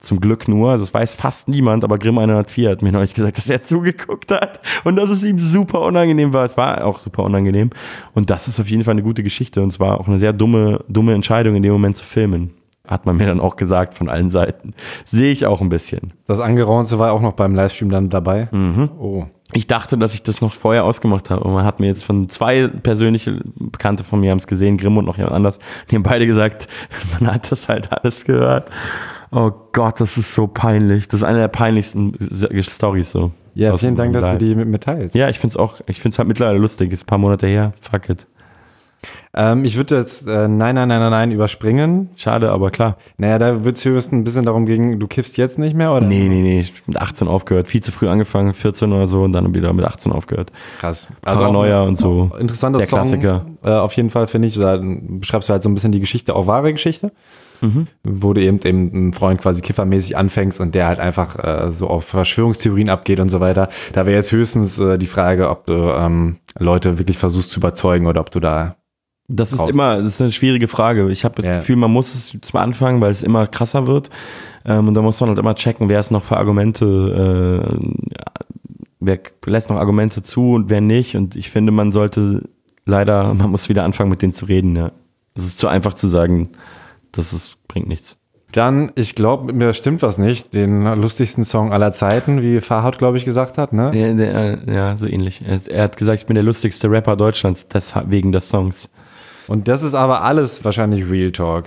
zum 0.00 0.20
Glück 0.20 0.48
nur, 0.48 0.72
also 0.72 0.82
es 0.82 0.92
weiß 0.92 1.14
fast 1.14 1.48
niemand, 1.48 1.84
aber 1.84 1.98
Grimm 1.98 2.18
104 2.18 2.70
hat 2.70 2.82
mir 2.82 2.90
neulich 2.90 3.14
gesagt, 3.14 3.38
dass 3.38 3.48
er 3.48 3.62
zugeguckt 3.62 4.32
hat 4.32 4.60
und 4.82 4.96
dass 4.96 5.08
es 5.08 5.22
ihm 5.22 5.38
super 5.38 5.82
unangenehm 5.82 6.32
war. 6.32 6.44
Es 6.44 6.56
war 6.56 6.84
auch 6.84 6.98
super 6.98 7.22
unangenehm 7.22 7.70
und 8.12 8.28
das 8.28 8.48
ist 8.48 8.58
auf 8.58 8.68
jeden 8.68 8.82
Fall 8.82 8.92
eine 8.92 9.04
gute 9.04 9.22
Geschichte 9.22 9.62
und 9.62 9.68
es 9.68 9.78
war 9.78 10.00
auch 10.00 10.08
eine 10.08 10.18
sehr 10.18 10.32
dumme, 10.32 10.84
dumme 10.88 11.14
Entscheidung 11.14 11.54
in 11.54 11.62
dem 11.62 11.72
Moment 11.72 11.94
zu 11.94 12.04
filmen. 12.04 12.50
Hat 12.88 13.06
man 13.06 13.16
mir 13.16 13.26
dann 13.26 13.40
auch 13.40 13.56
gesagt 13.56 13.94
von 13.94 14.08
allen 14.08 14.30
Seiten. 14.30 14.74
Sehe 15.04 15.32
ich 15.32 15.46
auch 15.46 15.60
ein 15.60 15.68
bisschen. 15.68 16.12
Das 16.26 16.40
Angeraunze 16.40 16.98
war 16.98 17.12
auch 17.12 17.20
noch 17.20 17.32
beim 17.32 17.54
Livestream 17.54 17.90
dann 17.90 18.10
dabei. 18.10 18.48
Mhm. 18.52 18.90
Oh. 18.98 19.24
Ich 19.52 19.66
dachte, 19.66 19.96
dass 19.96 20.12
ich 20.12 20.22
das 20.22 20.40
noch 20.40 20.54
vorher 20.54 20.84
ausgemacht 20.84 21.30
habe. 21.30 21.44
Und 21.44 21.52
man 21.52 21.64
hat 21.64 21.78
mir 21.78 21.86
jetzt 21.86 22.04
von 22.04 22.28
zwei 22.28 22.68
persönliche 22.68 23.40
Bekannte 23.54 24.02
von 24.02 24.20
mir 24.20 24.32
haben 24.32 24.38
es 24.38 24.46
gesehen, 24.46 24.76
Grimm 24.76 24.96
und 24.96 25.04
noch 25.04 25.18
jemand 25.18 25.34
anders. 25.34 25.58
Die 25.90 25.94
haben 25.94 26.02
beide 26.02 26.26
gesagt, 26.26 26.66
man 27.20 27.32
hat 27.32 27.50
das 27.50 27.68
halt 27.68 27.92
alles 27.92 28.24
gehört. 28.24 28.70
Oh 29.30 29.50
Gott, 29.72 30.00
das 30.00 30.16
ist 30.16 30.34
so 30.34 30.46
peinlich. 30.46 31.08
Das 31.08 31.20
ist 31.20 31.24
eine 31.24 31.38
der 31.38 31.48
peinlichsten 31.48 32.14
Stories 32.62 33.10
so. 33.10 33.32
Ja, 33.54 33.76
vielen 33.76 33.96
Dank, 33.96 34.12
dass 34.12 34.32
du 34.32 34.38
die 34.38 34.54
mit 34.54 34.68
mir 34.68 34.78
teilst. 34.78 35.14
Ja, 35.14 35.28
ich 35.28 35.38
find's 35.38 35.56
auch, 35.56 35.80
ich 35.86 36.00
find's 36.00 36.18
halt 36.18 36.28
mittlerweile 36.28 36.58
lustig. 36.58 36.92
Ist 36.92 37.04
ein 37.04 37.06
paar 37.06 37.18
Monate 37.18 37.46
her. 37.46 37.72
Fuck 37.80 38.10
it. 38.10 38.26
Ähm, 39.34 39.64
ich 39.64 39.76
würde 39.76 39.96
jetzt 39.96 40.26
äh, 40.26 40.48
Nein, 40.48 40.74
Nein, 40.74 40.88
Nein, 40.88 41.00
Nein, 41.00 41.10
Nein 41.10 41.30
überspringen. 41.30 42.10
Schade, 42.16 42.50
aber 42.50 42.70
klar. 42.70 42.96
Naja, 43.18 43.38
da 43.38 43.64
wird 43.64 43.76
es 43.76 43.84
höchstens 43.84 44.12
ein 44.20 44.24
bisschen 44.24 44.44
darum 44.44 44.66
gehen, 44.66 44.98
du 44.98 45.06
kiffst 45.06 45.36
jetzt 45.36 45.58
nicht 45.58 45.76
mehr, 45.76 45.92
oder? 45.92 46.06
Nee, 46.06 46.28
nee, 46.28 46.42
nee. 46.42 46.60
Ich 46.60 46.72
hab 46.72 46.88
mit 46.88 47.00
18 47.00 47.28
aufgehört. 47.28 47.68
Viel 47.68 47.82
zu 47.82 47.92
früh 47.92 48.08
angefangen, 48.08 48.54
14 48.54 48.92
oder 48.92 49.06
so 49.06 49.22
und 49.22 49.32
dann 49.32 49.54
wieder 49.54 49.72
mit 49.72 49.84
18 49.84 50.12
aufgehört. 50.12 50.52
Krass. 50.78 51.08
Paranoia 51.22 51.82
auch- 51.82 51.88
und 51.88 51.98
so. 51.98 52.30
Interessanter 52.38 52.78
Der 52.78 52.86
Song. 52.86 53.00
Klassiker. 53.00 53.46
Äh, 53.62 53.72
auf 53.72 53.92
jeden 53.92 54.10
Fall 54.10 54.26
finde 54.26 54.48
ich, 54.48 54.58
da 54.58 54.80
beschreibst 54.80 55.48
du 55.48 55.52
halt 55.52 55.62
so 55.62 55.68
ein 55.68 55.74
bisschen 55.74 55.92
die 55.92 56.00
Geschichte, 56.00 56.34
auch 56.34 56.46
wahre 56.46 56.72
Geschichte. 56.72 57.12
Mhm. 57.60 57.86
Wo 58.04 58.32
du 58.34 58.42
eben, 58.42 58.60
eben 58.64 58.92
einen 58.92 59.12
Freund 59.12 59.40
quasi 59.40 59.62
kiffermäßig 59.62 60.16
anfängst 60.16 60.60
und 60.60 60.74
der 60.74 60.86
halt 60.86 61.00
einfach 61.00 61.36
äh, 61.42 61.70
so 61.70 61.88
auf 61.88 62.04
Verschwörungstheorien 62.04 62.88
abgeht 62.90 63.20
und 63.20 63.30
so 63.30 63.40
weiter. 63.40 63.68
Da 63.92 64.06
wäre 64.06 64.16
jetzt 64.16 64.32
höchstens 64.32 64.78
äh, 64.78 64.98
die 64.98 65.06
Frage, 65.06 65.48
ob 65.48 65.66
du 65.66 65.72
ähm, 65.72 66.36
Leute 66.58 66.98
wirklich 66.98 67.18
versuchst 67.18 67.50
zu 67.50 67.60
überzeugen 67.60 68.06
oder 68.06 68.20
ob 68.20 68.30
du 68.30 68.40
da. 68.40 68.76
Das 69.28 69.52
ist 69.52 69.58
raus. 69.58 69.70
immer, 69.72 69.96
das 69.96 70.04
ist 70.04 70.20
eine 70.20 70.32
schwierige 70.32 70.68
Frage. 70.68 71.10
Ich 71.10 71.24
habe 71.24 71.34
das 71.34 71.46
Ja. 71.46 71.56
Gefühl, 71.56 71.76
man 71.76 71.90
muss 71.90 72.14
es 72.14 72.36
zum 72.40 72.60
Anfang, 72.60 73.00
weil 73.00 73.10
es 73.10 73.22
immer 73.22 73.46
krasser 73.46 73.86
wird. 73.86 74.10
Ähm, 74.64 74.88
und 74.88 74.94
da 74.94 75.02
muss 75.02 75.20
man 75.20 75.30
halt 75.30 75.38
immer 75.38 75.54
checken, 75.54 75.88
wer 75.88 75.98
es 76.00 76.10
noch 76.10 76.22
für 76.22 76.36
Argumente, 76.36 77.74
äh, 77.74 77.86
wer 79.00 79.18
lässt 79.46 79.70
noch 79.70 79.76
Argumente 79.76 80.22
zu 80.22 80.52
und 80.52 80.70
wer 80.70 80.80
nicht. 80.80 81.16
Und 81.16 81.34
ich 81.34 81.50
finde, 81.50 81.72
man 81.72 81.90
sollte 81.90 82.42
leider, 82.84 83.34
man 83.34 83.50
muss 83.50 83.68
wieder 83.68 83.84
anfangen, 83.84 84.10
mit 84.10 84.22
denen 84.22 84.32
zu 84.32 84.44
reden. 84.46 84.76
Ja. 84.76 84.92
Es 85.34 85.44
ist 85.44 85.58
zu 85.58 85.68
einfach 85.68 85.94
zu 85.94 86.06
sagen, 86.06 86.50
das 87.12 87.32
ist, 87.32 87.58
bringt 87.68 87.88
nichts. 87.88 88.16
Dann, 88.52 88.92
ich 88.94 89.14
glaube, 89.16 89.52
mir 89.52 89.74
stimmt 89.74 90.02
was 90.02 90.18
nicht, 90.18 90.54
den 90.54 90.84
lustigsten 90.84 91.44
Song 91.44 91.72
aller 91.72 91.92
Zeiten, 91.92 92.42
wie 92.42 92.60
Farhad, 92.60 92.96
glaube 92.96 93.16
ich, 93.18 93.24
gesagt 93.24 93.58
hat, 93.58 93.72
ne? 93.72 93.90
Ja, 93.92 94.14
der, 94.14 94.34
äh, 94.66 94.74
ja 94.74 94.96
so 94.96 95.06
ähnlich. 95.06 95.42
Er, 95.68 95.82
hat 95.82 95.96
gesagt, 95.96 96.20
ich 96.20 96.26
bin 96.26 96.36
der 96.36 96.44
lustigste 96.44 96.90
Rapper 96.90 97.16
Deutschlands, 97.16 97.66
deshalb, 97.68 98.10
wegen 98.10 98.32
des 98.32 98.48
Songs. 98.48 98.88
Und 99.48 99.68
das 99.68 99.82
ist 99.82 99.94
aber 99.94 100.22
alles 100.22 100.64
wahrscheinlich 100.64 101.08
Real 101.08 101.30
Talk. 101.30 101.66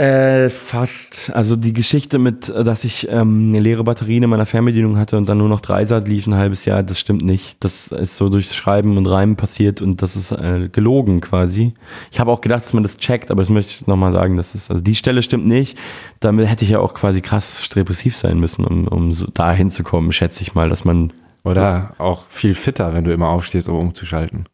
Äh, 0.00 0.48
fast. 0.48 1.30
Also 1.34 1.56
die 1.56 1.74
Geschichte 1.74 2.18
mit, 2.18 2.48
äh, 2.48 2.64
dass 2.64 2.84
ich 2.84 3.06
ähm, 3.10 3.50
eine 3.50 3.58
leere 3.58 3.84
Batterie 3.84 4.16
in 4.16 4.30
meiner 4.30 4.46
Fernbedienung 4.46 4.96
hatte 4.96 5.18
und 5.18 5.28
dann 5.28 5.36
nur 5.36 5.50
noch 5.50 5.60
Dreisat 5.60 6.08
lief 6.08 6.26
ein 6.26 6.36
halbes 6.36 6.64
Jahr, 6.64 6.82
das 6.82 6.98
stimmt 6.98 7.20
nicht. 7.20 7.62
Das 7.62 7.88
ist 7.88 8.16
so 8.16 8.30
durchs 8.30 8.56
Schreiben 8.56 8.96
und 8.96 9.04
Reimen 9.04 9.36
passiert 9.36 9.82
und 9.82 10.00
das 10.00 10.16
ist 10.16 10.32
äh, 10.32 10.70
gelogen 10.72 11.20
quasi. 11.20 11.74
Ich 12.10 12.18
habe 12.18 12.32
auch 12.32 12.40
gedacht, 12.40 12.64
dass 12.64 12.72
man 12.72 12.82
das 12.82 12.96
checkt, 12.96 13.30
aber 13.30 13.42
das 13.42 13.50
möchte 13.50 13.72
ich 13.72 13.86
nochmal 13.86 14.12
sagen, 14.12 14.38
das 14.38 14.54
ist, 14.54 14.70
also 14.70 14.82
die 14.82 14.94
Stelle 14.94 15.22
stimmt 15.22 15.44
nicht. 15.46 15.76
Damit 16.18 16.48
hätte 16.48 16.64
ich 16.64 16.70
ja 16.70 16.78
auch 16.78 16.94
quasi 16.94 17.20
krass 17.20 17.68
depressiv 17.68 18.16
sein 18.16 18.40
müssen, 18.40 18.64
um, 18.64 18.88
um 18.88 19.12
so 19.12 19.26
da 19.26 19.52
hinzukommen, 19.52 20.12
schätze 20.12 20.40
ich 20.40 20.54
mal, 20.54 20.70
dass 20.70 20.86
man 20.86 21.12
Oder 21.44 21.92
auch 21.98 22.24
viel 22.30 22.54
fitter, 22.54 22.94
wenn 22.94 23.04
du 23.04 23.12
immer 23.12 23.28
aufstehst, 23.28 23.68
um 23.68 23.78
umzuschalten. 23.78 24.46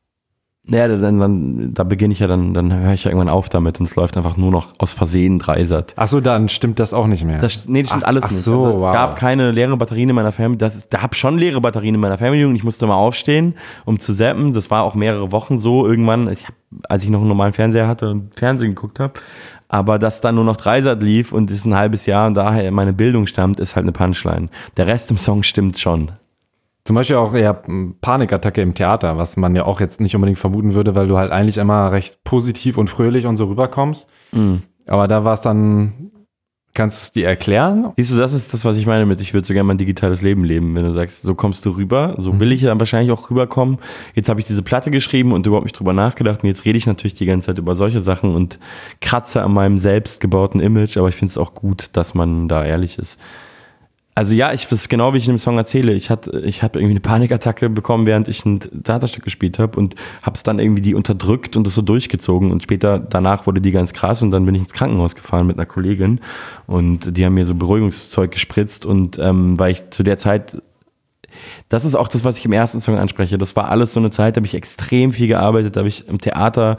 Ja, 0.68 0.88
dann, 0.88 1.20
dann, 1.20 1.74
da 1.74 1.84
beginne 1.84 2.12
ich 2.12 2.18
ja 2.18 2.26
dann, 2.26 2.52
dann 2.52 2.72
höre 2.72 2.92
ich 2.92 3.04
ja 3.04 3.10
irgendwann 3.10 3.28
auf 3.28 3.48
damit 3.48 3.78
und 3.78 3.86
es 3.86 3.94
läuft 3.94 4.16
einfach 4.16 4.36
nur 4.36 4.50
noch 4.50 4.74
aus 4.78 4.92
Versehen 4.92 5.38
Dreisat. 5.38 5.94
Ach 5.96 6.08
so, 6.08 6.20
dann 6.20 6.48
stimmt 6.48 6.80
das 6.80 6.92
auch 6.92 7.06
nicht 7.06 7.24
mehr. 7.24 7.38
Das, 7.38 7.60
nee, 7.66 7.82
das 7.82 7.90
stimmt 7.90 8.02
Ach- 8.04 8.08
alles 8.08 8.24
ach 8.24 8.30
nicht. 8.30 8.40
so, 8.40 8.64
also 8.64 8.78
es 8.78 8.82
wow. 8.82 8.92
gab 8.92 9.16
keine 9.16 9.52
leere 9.52 9.76
Batterien 9.76 10.08
in 10.08 10.16
meiner 10.16 10.32
Fernbedienung. 10.32 10.58
Das 10.58 10.74
ist, 10.74 10.92
da 10.92 11.02
hab 11.02 11.14
schon 11.14 11.38
leere 11.38 11.60
Batterien 11.60 11.94
in 11.94 12.00
meiner 12.00 12.18
Fernbedienung. 12.18 12.56
Ich 12.56 12.64
musste 12.64 12.84
mal 12.88 12.94
aufstehen, 12.94 13.54
um 13.84 14.00
zu 14.00 14.12
zappen. 14.12 14.52
Das 14.54 14.68
war 14.70 14.82
auch 14.82 14.96
mehrere 14.96 15.30
Wochen 15.30 15.56
so. 15.58 15.86
Irgendwann, 15.86 16.28
ich 16.28 16.46
hab, 16.46 16.54
als 16.88 17.04
ich 17.04 17.10
noch 17.10 17.20
einen 17.20 17.28
normalen 17.28 17.52
Fernseher 17.52 17.86
hatte 17.86 18.10
und 18.10 18.34
Fernsehen 18.36 18.74
geguckt 18.74 18.98
habe. 18.98 19.12
Aber 19.68 20.00
dass 20.00 20.20
dann 20.20 20.34
nur 20.34 20.44
noch 20.44 20.56
Dreisat 20.56 21.00
lief 21.00 21.32
und 21.32 21.50
es 21.50 21.64
ein 21.64 21.74
halbes 21.76 22.06
Jahr 22.06 22.26
und 22.26 22.34
daher 22.34 22.70
meine 22.72 22.92
Bildung 22.92 23.28
stammt, 23.28 23.60
ist 23.60 23.76
halt 23.76 23.84
eine 23.84 23.92
Punchline. 23.92 24.48
Der 24.76 24.88
Rest 24.88 25.12
im 25.12 25.16
Song 25.16 25.44
stimmt 25.44 25.78
schon. 25.78 26.10
Zum 26.86 26.94
Beispiel 26.94 27.16
auch 27.16 27.34
ja, 27.34 27.52
Panikattacke 28.00 28.62
im 28.62 28.72
Theater, 28.74 29.18
was 29.18 29.36
man 29.36 29.56
ja 29.56 29.64
auch 29.64 29.80
jetzt 29.80 30.00
nicht 30.00 30.14
unbedingt 30.14 30.38
vermuten 30.38 30.72
würde, 30.74 30.94
weil 30.94 31.08
du 31.08 31.18
halt 31.18 31.32
eigentlich 31.32 31.58
immer 31.58 31.90
recht 31.90 32.22
positiv 32.22 32.78
und 32.78 32.88
fröhlich 32.88 33.26
und 33.26 33.36
so 33.36 33.46
rüberkommst. 33.46 34.08
Mhm. 34.30 34.62
Aber 34.86 35.08
da 35.08 35.24
war 35.24 35.32
es 35.32 35.40
dann, 35.40 36.12
kannst 36.74 37.00
du 37.00 37.02
es 37.02 37.10
dir 37.10 37.26
erklären? 37.26 37.92
Siehst 37.96 38.12
du, 38.12 38.16
das 38.16 38.32
ist 38.32 38.54
das, 38.54 38.64
was 38.64 38.76
ich 38.76 38.86
meine 38.86 39.04
mit, 39.04 39.20
ich 39.20 39.34
würde 39.34 39.44
so 39.44 39.52
gerne 39.52 39.66
mein 39.66 39.78
digitales 39.78 40.22
Leben 40.22 40.44
leben, 40.44 40.76
wenn 40.76 40.84
du 40.84 40.92
sagst, 40.92 41.22
so 41.22 41.34
kommst 41.34 41.66
du 41.66 41.70
rüber, 41.70 42.14
so 42.18 42.38
will 42.38 42.52
ich 42.52 42.60
ja 42.60 42.78
wahrscheinlich 42.78 43.10
auch 43.10 43.30
rüberkommen. 43.30 43.78
Jetzt 44.14 44.28
habe 44.28 44.38
ich 44.38 44.46
diese 44.46 44.62
Platte 44.62 44.92
geschrieben 44.92 45.32
und 45.32 45.44
überhaupt 45.44 45.66
nicht 45.66 45.76
drüber 45.76 45.92
nachgedacht 45.92 46.44
und 46.44 46.48
jetzt 46.48 46.66
rede 46.66 46.78
ich 46.78 46.86
natürlich 46.86 47.14
die 47.14 47.26
ganze 47.26 47.46
Zeit 47.46 47.58
über 47.58 47.74
solche 47.74 47.98
Sachen 47.98 48.32
und 48.32 48.60
kratze 49.00 49.42
an 49.42 49.52
meinem 49.52 49.78
selbst 49.78 50.20
gebauten 50.20 50.60
Image, 50.60 50.98
aber 50.98 51.08
ich 51.08 51.16
finde 51.16 51.30
es 51.30 51.38
auch 51.38 51.52
gut, 51.54 51.88
dass 51.94 52.14
man 52.14 52.46
da 52.46 52.64
ehrlich 52.64 52.96
ist. 52.96 53.18
Also 54.16 54.34
ja, 54.34 54.54
ich 54.54 54.72
ist 54.72 54.88
genau 54.88 55.12
wie 55.12 55.18
ich 55.18 55.28
in 55.28 55.34
dem 55.34 55.38
Song 55.38 55.58
erzähle. 55.58 55.92
Ich 55.92 56.08
hatte, 56.08 56.40
ich 56.40 56.62
habe 56.62 56.78
irgendwie 56.78 56.94
eine 56.94 57.00
Panikattacke 57.00 57.68
bekommen, 57.68 58.06
während 58.06 58.28
ich 58.28 58.46
ein 58.46 58.60
Theaterstück 58.60 59.22
gespielt 59.22 59.58
habe 59.58 59.78
und 59.78 59.94
habe 60.22 60.36
es 60.36 60.42
dann 60.42 60.58
irgendwie 60.58 60.80
die 60.80 60.94
unterdrückt 60.94 61.54
und 61.54 61.66
das 61.66 61.74
so 61.74 61.82
durchgezogen 61.82 62.50
und 62.50 62.62
später 62.62 62.98
danach 62.98 63.46
wurde 63.46 63.60
die 63.60 63.72
ganz 63.72 63.92
krass 63.92 64.22
und 64.22 64.30
dann 64.30 64.46
bin 64.46 64.54
ich 64.54 64.62
ins 64.62 64.72
Krankenhaus 64.72 65.16
gefahren 65.16 65.46
mit 65.46 65.58
einer 65.58 65.66
Kollegin 65.66 66.20
und 66.66 67.14
die 67.14 67.26
haben 67.26 67.34
mir 67.34 67.44
so 67.44 67.54
Beruhigungszeug 67.54 68.30
gespritzt 68.30 68.86
und 68.86 69.18
ähm, 69.18 69.58
weil 69.58 69.72
ich 69.72 69.90
zu 69.90 70.02
der 70.02 70.16
Zeit 70.16 70.62
das 71.68 71.84
ist 71.84 71.94
auch 71.94 72.08
das, 72.08 72.24
was 72.24 72.38
ich 72.38 72.46
im 72.46 72.52
ersten 72.52 72.80
Song 72.80 72.96
anspreche. 72.96 73.36
Das 73.36 73.54
war 73.56 73.68
alles 73.68 73.92
so 73.92 74.00
eine 74.00 74.10
Zeit, 74.10 74.36
da 74.36 74.38
habe 74.38 74.46
ich 74.46 74.54
extrem 74.54 75.12
viel 75.12 75.26
gearbeitet, 75.26 75.76
da 75.76 75.80
habe 75.80 75.88
ich 75.88 76.08
im 76.08 76.18
Theater 76.18 76.78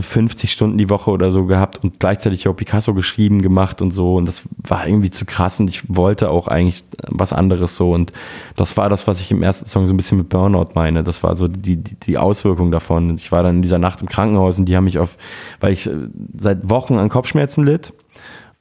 50 0.00 0.52
Stunden 0.52 0.78
die 0.78 0.90
Woche 0.90 1.10
oder 1.10 1.30
so 1.30 1.46
gehabt 1.46 1.82
und 1.82 2.00
gleichzeitig 2.00 2.48
auch 2.48 2.54
Picasso 2.54 2.94
geschrieben, 2.94 3.42
gemacht 3.42 3.82
und 3.82 3.90
so. 3.90 4.14
Und 4.14 4.26
das 4.26 4.44
war 4.56 4.86
irgendwie 4.86 5.10
zu 5.10 5.24
krass 5.24 5.60
und 5.60 5.68
ich 5.68 5.82
wollte 5.88 6.30
auch 6.30 6.48
eigentlich 6.48 6.84
was 7.08 7.32
anderes 7.32 7.76
so. 7.76 7.92
Und 7.92 8.12
das 8.56 8.76
war 8.76 8.88
das, 8.88 9.06
was 9.06 9.20
ich 9.20 9.30
im 9.30 9.42
ersten 9.42 9.66
Song 9.66 9.86
so 9.86 9.92
ein 9.92 9.96
bisschen 9.96 10.18
mit 10.18 10.28
Burnout 10.28 10.70
meine. 10.74 11.04
Das 11.04 11.22
war 11.22 11.34
so 11.34 11.48
die, 11.48 11.76
die, 11.76 11.94
die 11.94 12.18
Auswirkung 12.18 12.70
davon. 12.70 13.10
Und 13.10 13.20
ich 13.20 13.32
war 13.32 13.42
dann 13.42 13.56
in 13.56 13.62
dieser 13.62 13.78
Nacht 13.78 14.00
im 14.00 14.08
Krankenhaus 14.08 14.58
und 14.58 14.66
die 14.66 14.76
haben 14.76 14.84
mich 14.84 14.98
auf, 14.98 15.16
weil 15.60 15.72
ich 15.72 15.86
äh, 15.86 15.94
seit 16.36 16.68
Wochen 16.68 16.98
an 16.98 17.08
Kopfschmerzen 17.08 17.64
litt. 17.64 17.92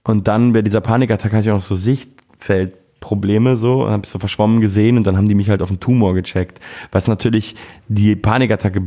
Und 0.04 0.28
dann 0.28 0.54
bei 0.54 0.62
dieser 0.62 0.82
Panikattacke 0.82 1.36
hatte 1.36 1.50
ich 1.50 1.52
auch 1.52 1.62
so 1.62 1.76
Sichtfeldprobleme 1.76 3.58
so, 3.58 3.90
habe 3.90 4.04
ich 4.06 4.10
so 4.10 4.20
verschwommen 4.20 4.62
gesehen 4.62 4.98
und 4.98 5.06
dann 5.06 5.18
haben 5.18 5.28
die 5.28 5.36
mich 5.36 5.50
halt 5.50 5.62
auf 5.62 5.70
einen 5.70 5.82
Tumor 5.82 6.14
gecheckt, 6.14 6.62
was 6.92 7.10
natürlich 7.10 7.56
die 7.90 8.16
Panikattacke 8.16 8.82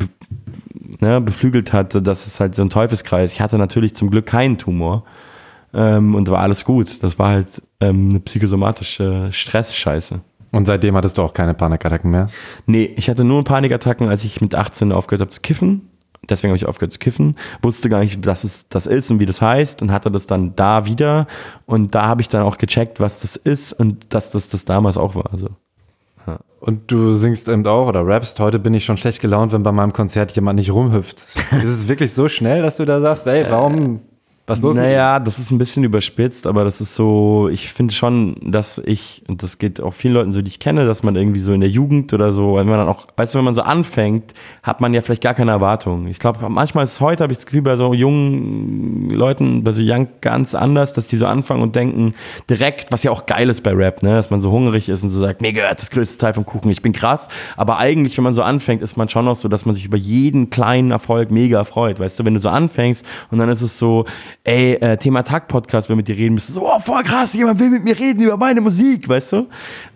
ne, 1.00 1.20
beflügelt 1.20 1.72
hat, 1.72 1.94
dass 2.06 2.26
es 2.26 2.40
halt 2.40 2.54
so 2.54 2.62
ein 2.62 2.70
Teufelskreis. 2.70 3.32
Ich 3.32 3.40
hatte 3.40 3.58
natürlich 3.58 3.94
zum 3.94 4.10
Glück 4.10 4.26
keinen 4.26 4.58
Tumor 4.58 5.04
ähm, 5.74 6.14
und 6.14 6.30
war 6.30 6.40
alles 6.40 6.64
gut. 6.64 7.02
Das 7.02 7.18
war 7.18 7.30
halt 7.30 7.62
ähm, 7.80 8.10
eine 8.10 8.20
psychosomatische 8.20 9.28
Stressscheiße. 9.32 10.20
Und 10.52 10.66
seitdem 10.66 10.96
hattest 10.96 11.18
du 11.18 11.22
auch 11.22 11.32
keine 11.32 11.54
Panikattacken 11.54 12.10
mehr. 12.10 12.28
Nee, 12.66 12.92
ich 12.96 13.08
hatte 13.08 13.24
nur 13.24 13.44
Panikattacken, 13.44 14.08
als 14.08 14.24
ich 14.24 14.40
mit 14.40 14.54
18 14.54 14.90
aufgehört 14.90 15.20
habe 15.20 15.30
zu 15.30 15.40
kiffen. 15.40 15.88
Deswegen 16.28 16.50
habe 16.50 16.56
ich 16.56 16.66
aufgehört 16.66 16.92
zu 16.92 16.98
kiffen. 16.98 17.36
Wusste 17.62 17.88
gar 17.88 18.00
nicht, 18.00 18.26
was 18.26 18.44
es 18.44 18.68
das 18.68 18.86
ist 18.86 19.10
und 19.10 19.20
wie 19.20 19.26
das 19.26 19.40
heißt 19.40 19.80
und 19.80 19.92
hatte 19.92 20.10
das 20.10 20.26
dann 20.26 20.54
da 20.56 20.86
wieder. 20.86 21.26
Und 21.66 21.94
da 21.94 22.06
habe 22.06 22.20
ich 22.20 22.28
dann 22.28 22.42
auch 22.42 22.58
gecheckt, 22.58 23.00
was 23.00 23.20
das 23.20 23.36
ist 23.36 23.72
und 23.72 24.12
dass 24.12 24.30
das 24.32 24.48
das 24.48 24.64
damals 24.64 24.96
auch 24.96 25.14
war. 25.14 25.32
Also. 25.32 25.48
Und 26.60 26.90
du 26.90 27.14
singst 27.14 27.48
eben 27.48 27.66
auch 27.66 27.88
oder 27.88 28.06
rappst, 28.06 28.38
heute 28.38 28.58
bin 28.58 28.74
ich 28.74 28.84
schon 28.84 28.98
schlecht 28.98 29.22
gelaunt, 29.22 29.52
wenn 29.52 29.62
bei 29.62 29.72
meinem 29.72 29.94
Konzert 29.94 30.32
jemand 30.32 30.58
nicht 30.58 30.70
rumhüpft. 30.70 31.18
ist 31.52 31.64
es 31.64 31.88
wirklich 31.88 32.12
so 32.12 32.28
schnell, 32.28 32.60
dass 32.60 32.76
du 32.76 32.84
da 32.84 33.00
sagst, 33.00 33.26
ey, 33.26 33.46
warum, 33.48 34.00
was 34.50 34.60
los? 34.60 34.74
Naja, 34.74 35.20
das 35.20 35.38
ist 35.38 35.50
ein 35.50 35.58
bisschen 35.58 35.84
überspitzt, 35.84 36.46
aber 36.46 36.64
das 36.64 36.80
ist 36.80 36.94
so, 36.94 37.48
ich 37.50 37.72
finde 37.72 37.94
schon, 37.94 38.36
dass 38.42 38.80
ich, 38.84 39.22
und 39.28 39.42
das 39.42 39.58
geht 39.58 39.80
auch 39.80 39.94
vielen 39.94 40.14
Leuten 40.14 40.32
so, 40.32 40.42
die 40.42 40.48
ich 40.48 40.58
kenne, 40.58 40.86
dass 40.86 41.02
man 41.02 41.16
irgendwie 41.16 41.40
so 41.40 41.52
in 41.52 41.60
der 41.60 41.70
Jugend 41.70 42.12
oder 42.12 42.32
so, 42.32 42.56
wenn 42.56 42.66
man 42.66 42.78
dann 42.78 42.88
auch, 42.88 43.06
weißt 43.16 43.34
du, 43.34 43.38
wenn 43.38 43.44
man 43.44 43.54
so 43.54 43.62
anfängt, 43.62 44.34
hat 44.62 44.80
man 44.80 44.92
ja 44.92 45.00
vielleicht 45.00 45.22
gar 45.22 45.34
keine 45.34 45.52
Erwartungen. 45.52 46.08
Ich 46.08 46.18
glaube, 46.18 46.40
manchmal 46.48 46.84
ist 46.84 46.94
es 46.94 47.00
heute, 47.00 47.22
habe 47.22 47.32
ich 47.32 47.38
das 47.38 47.46
Gefühl, 47.46 47.62
bei 47.62 47.76
so 47.76 47.94
jungen 47.94 49.10
Leuten, 49.10 49.62
bei 49.64 49.72
so 49.72 49.82
Young 49.82 50.08
ganz 50.20 50.54
anders, 50.54 50.92
dass 50.92 51.06
die 51.06 51.16
so 51.16 51.26
anfangen 51.26 51.62
und 51.62 51.76
denken 51.76 52.12
direkt, 52.48 52.92
was 52.92 53.04
ja 53.04 53.12
auch 53.12 53.26
geil 53.26 53.48
ist 53.48 53.62
bei 53.62 53.72
Rap, 53.72 54.02
ne, 54.02 54.16
dass 54.16 54.30
man 54.30 54.40
so 54.40 54.50
hungrig 54.50 54.88
ist 54.88 55.04
und 55.04 55.10
so 55.10 55.20
sagt, 55.20 55.40
mir 55.40 55.52
gehört 55.52 55.78
das 55.78 55.90
größte 55.90 56.18
Teil 56.18 56.34
vom 56.34 56.44
Kuchen, 56.44 56.70
ich 56.70 56.82
bin 56.82 56.92
krass, 56.92 57.28
aber 57.56 57.78
eigentlich, 57.78 58.16
wenn 58.16 58.24
man 58.24 58.34
so 58.34 58.42
anfängt, 58.42 58.82
ist 58.82 58.96
man 58.96 59.08
schon 59.08 59.24
noch 59.24 59.36
so, 59.36 59.48
dass 59.48 59.64
man 59.64 59.74
sich 59.74 59.84
über 59.84 59.96
jeden 59.96 60.50
kleinen 60.50 60.90
Erfolg 60.90 61.30
mega 61.30 61.62
freut, 61.62 62.00
weißt 62.00 62.18
du, 62.18 62.24
wenn 62.24 62.34
du 62.34 62.40
so 62.40 62.48
anfängst 62.48 63.06
und 63.30 63.38
dann 63.38 63.48
ist 63.48 63.62
es 63.62 63.78
so, 63.78 64.06
ey, 64.44 64.74
äh, 64.74 64.96
Thema 64.96 65.22
Tag 65.22 65.48
Podcast, 65.48 65.88
wenn 65.88 65.94
wir 65.94 65.98
mit 65.98 66.08
dir 66.08 66.16
reden 66.16 66.34
müssen, 66.34 66.54
so, 66.54 66.66
oh, 66.66 66.78
voll 66.78 67.02
krass, 67.02 67.34
jemand 67.34 67.60
will 67.60 67.70
mit 67.70 67.84
mir 67.84 67.98
reden 67.98 68.22
über 68.22 68.36
meine 68.36 68.60
Musik, 68.60 69.08
weißt 69.08 69.32
du? 69.32 69.48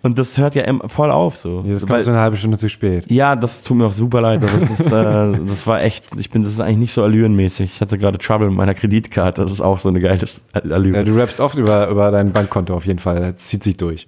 Und 0.03 0.17
das 0.19 0.37
hört 0.37 0.55
ja 0.55 0.63
voll 0.87 1.11
auf 1.11 1.35
so. 1.35 1.63
Ja, 1.65 1.73
das 1.73 1.87
kommt 1.87 2.01
so 2.01 2.11
eine 2.11 2.19
halbe 2.19 2.37
Stunde 2.37 2.57
zu 2.57 2.69
spät. 2.69 3.09
Ja, 3.09 3.35
das 3.35 3.63
tut 3.63 3.77
mir 3.77 3.85
auch 3.87 3.93
super 3.93 4.21
leid. 4.21 4.43
Also 4.43 4.57
das, 4.59 4.79
äh, 4.81 5.39
das 5.47 5.65
war 5.65 5.81
echt, 5.81 6.05
ich 6.19 6.29
bin, 6.29 6.43
das 6.43 6.53
ist 6.53 6.59
eigentlich 6.59 6.77
nicht 6.77 6.93
so 6.93 7.03
allürenmäßig. 7.03 7.75
Ich 7.75 7.81
hatte 7.81 7.97
gerade 7.97 8.17
Trouble 8.17 8.49
mit 8.49 8.57
meiner 8.57 8.75
Kreditkarte, 8.75 9.43
das 9.43 9.51
ist 9.51 9.61
auch 9.61 9.79
so 9.79 9.89
eine 9.89 9.99
geile 9.99 10.25
Allüren. 10.53 10.95
Ja, 10.95 11.03
du 11.03 11.17
rappst 11.17 11.39
oft 11.39 11.57
über, 11.57 11.87
über 11.89 12.11
dein 12.11 12.31
Bankkonto 12.31 12.75
auf 12.75 12.85
jeden 12.85 12.99
Fall, 12.99 13.19
das 13.19 13.37
zieht 13.37 13.63
sich 13.63 13.77
durch. 13.77 14.07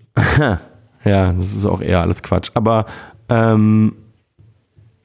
ja, 1.03 1.33
das 1.33 1.55
ist 1.55 1.65
auch 1.65 1.81
eher 1.81 2.01
alles 2.01 2.21
Quatsch. 2.21 2.51
Aber 2.53 2.85
ähm, 3.29 3.93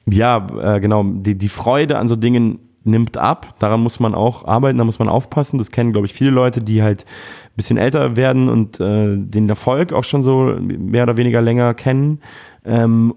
ja, 0.05 0.45
äh, 0.61 0.79
genau, 0.79 1.03
die, 1.03 1.37
die 1.37 1.49
Freude 1.49 1.97
an 1.97 2.07
so 2.07 2.15
Dingen 2.15 2.59
nimmt 2.83 3.17
ab. 3.17 3.55
Daran 3.59 3.81
muss 3.81 3.99
man 3.99 4.13
auch 4.13 4.45
arbeiten, 4.45 4.77
da 4.77 4.83
muss 4.83 4.99
man 4.99 5.09
aufpassen. 5.09 5.57
Das 5.57 5.71
kennen, 5.71 5.91
glaube 5.91 6.07
ich, 6.07 6.13
viele 6.13 6.31
Leute, 6.31 6.61
die 6.61 6.83
halt 6.83 7.05
ein 7.45 7.55
bisschen 7.55 7.77
älter 7.77 8.15
werden 8.15 8.49
und 8.49 8.79
äh, 8.79 9.17
den 9.17 9.49
Erfolg 9.49 9.93
auch 9.93 10.03
schon 10.03 10.23
so 10.23 10.55
mehr 10.59 11.03
oder 11.03 11.17
weniger 11.17 11.41
länger 11.41 11.73
kennen. 11.73 12.19
Ähm, 12.65 13.13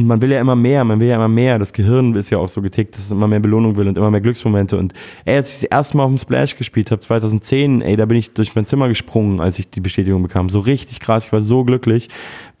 und 0.00 0.06
man 0.06 0.22
will 0.22 0.32
ja 0.32 0.40
immer 0.40 0.56
mehr, 0.56 0.82
man 0.82 0.98
will 0.98 1.08
ja 1.08 1.16
immer 1.16 1.28
mehr. 1.28 1.58
Das 1.58 1.74
Gehirn 1.74 2.14
ist 2.14 2.30
ja 2.30 2.38
auch 2.38 2.48
so 2.48 2.62
getickt, 2.62 2.94
dass 2.94 3.04
es 3.04 3.10
immer 3.10 3.28
mehr 3.28 3.40
Belohnung 3.40 3.76
will 3.76 3.86
und 3.86 3.98
immer 3.98 4.10
mehr 4.10 4.22
Glücksmomente. 4.22 4.78
Und 4.78 4.94
ey, 5.26 5.36
als 5.36 5.48
ich 5.48 5.60
das 5.60 5.64
erste 5.64 5.98
Mal 5.98 6.04
auf 6.04 6.10
dem 6.10 6.16
Splash 6.16 6.56
gespielt 6.56 6.90
habe, 6.90 7.00
2010, 7.00 7.82
ey, 7.82 7.96
da 7.96 8.06
bin 8.06 8.16
ich 8.16 8.32
durch 8.32 8.54
mein 8.54 8.64
Zimmer 8.64 8.88
gesprungen, 8.88 9.40
als 9.40 9.58
ich 9.58 9.68
die 9.68 9.82
Bestätigung 9.82 10.22
bekam. 10.22 10.48
So 10.48 10.60
richtig 10.60 11.00
krass, 11.00 11.26
ich 11.26 11.32
war 11.32 11.42
so 11.42 11.64
glücklich, 11.64 12.08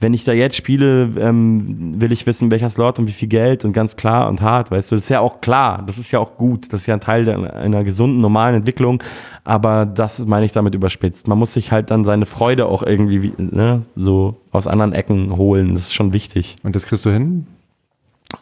wenn 0.00 0.14
ich 0.14 0.24
da 0.24 0.32
jetzt 0.32 0.56
spiele, 0.56 1.10
ähm, 1.18 2.00
will 2.00 2.10
ich 2.10 2.26
wissen, 2.26 2.50
welcher 2.50 2.70
Slot 2.70 2.98
und 2.98 3.06
wie 3.06 3.12
viel 3.12 3.28
Geld 3.28 3.66
und 3.66 3.74
ganz 3.74 3.96
klar 3.96 4.28
und 4.28 4.40
hart, 4.40 4.70
weißt 4.70 4.90
du, 4.90 4.96
das 4.96 5.04
ist 5.04 5.10
ja 5.10 5.20
auch 5.20 5.42
klar, 5.42 5.84
das 5.86 5.98
ist 5.98 6.10
ja 6.10 6.18
auch 6.18 6.36
gut, 6.36 6.72
das 6.72 6.82
ist 6.82 6.86
ja 6.86 6.94
ein 6.94 7.00
Teil 7.00 7.26
der, 7.26 7.54
einer 7.54 7.84
gesunden, 7.84 8.20
normalen 8.20 8.56
Entwicklung, 8.56 9.02
aber 9.44 9.84
das 9.84 10.24
meine 10.26 10.46
ich 10.46 10.52
damit 10.52 10.74
überspitzt. 10.74 11.28
Man 11.28 11.38
muss 11.38 11.52
sich 11.52 11.70
halt 11.70 11.90
dann 11.90 12.04
seine 12.04 12.24
Freude 12.24 12.66
auch 12.66 12.82
irgendwie 12.82 13.32
ne, 13.36 13.82
so 13.94 14.40
aus 14.52 14.66
anderen 14.66 14.94
Ecken 14.94 15.36
holen, 15.36 15.74
das 15.74 15.82
ist 15.82 15.94
schon 15.94 16.14
wichtig. 16.14 16.56
Und 16.62 16.74
das 16.74 16.86
kriegst 16.86 17.04
du 17.04 17.10
hin? 17.10 17.29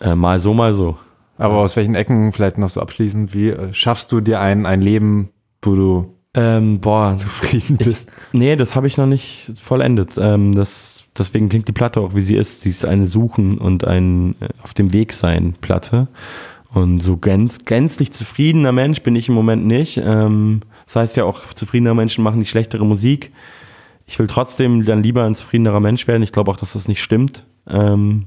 Äh, 0.00 0.14
mal 0.14 0.40
so, 0.40 0.54
mal 0.54 0.74
so. 0.74 0.98
Aber 1.36 1.58
aus 1.58 1.76
welchen 1.76 1.94
Ecken, 1.94 2.32
vielleicht 2.32 2.58
noch 2.58 2.68
so 2.68 2.80
abschließend, 2.80 3.32
wie 3.32 3.50
äh, 3.50 3.72
schaffst 3.72 4.10
du 4.12 4.20
dir 4.20 4.40
ein, 4.40 4.66
ein 4.66 4.80
Leben, 4.80 5.30
wo 5.62 5.74
du 5.74 6.14
ähm, 6.34 6.80
boah, 6.80 7.16
zufrieden 7.16 7.76
bist? 7.76 8.10
Ich, 8.10 8.38
nee, 8.38 8.56
das 8.56 8.74
habe 8.74 8.86
ich 8.86 8.96
noch 8.96 9.06
nicht 9.06 9.52
vollendet. 9.56 10.14
Ähm, 10.18 10.54
das 10.54 11.10
deswegen 11.16 11.48
klingt 11.48 11.68
die 11.68 11.72
Platte 11.72 12.00
auch 12.00 12.14
wie 12.14 12.20
sie 12.20 12.36
ist. 12.36 12.62
Sie 12.62 12.70
ist 12.70 12.84
eine 12.84 13.06
Suchen 13.06 13.58
und 13.58 13.84
ein 13.84 14.34
äh, 14.40 14.48
auf 14.62 14.74
dem 14.74 14.92
Weg 14.92 15.12
sein 15.12 15.54
Platte. 15.60 16.08
Und 16.72 17.00
so 17.00 17.16
gänz, 17.16 17.64
gänzlich 17.64 18.12
zufriedener 18.12 18.72
Mensch 18.72 19.02
bin 19.02 19.16
ich 19.16 19.28
im 19.28 19.34
Moment 19.34 19.64
nicht. 19.64 19.96
Ähm, 20.04 20.60
das 20.84 20.96
heißt 20.96 21.16
ja 21.16 21.24
auch, 21.24 21.46
zufriedener 21.54 21.94
Menschen 21.94 22.22
machen 22.22 22.38
nicht 22.38 22.50
schlechtere 22.50 22.84
Musik. 22.84 23.32
Ich 24.06 24.18
will 24.18 24.26
trotzdem 24.26 24.84
dann 24.84 25.02
lieber 25.02 25.24
ein 25.24 25.34
zufriedenerer 25.34 25.80
Mensch 25.80 26.06
werden. 26.06 26.22
Ich 26.22 26.32
glaube 26.32 26.50
auch, 26.50 26.56
dass 26.56 26.74
das 26.74 26.88
nicht 26.88 27.02
stimmt. 27.02 27.44
Ähm, 27.66 28.26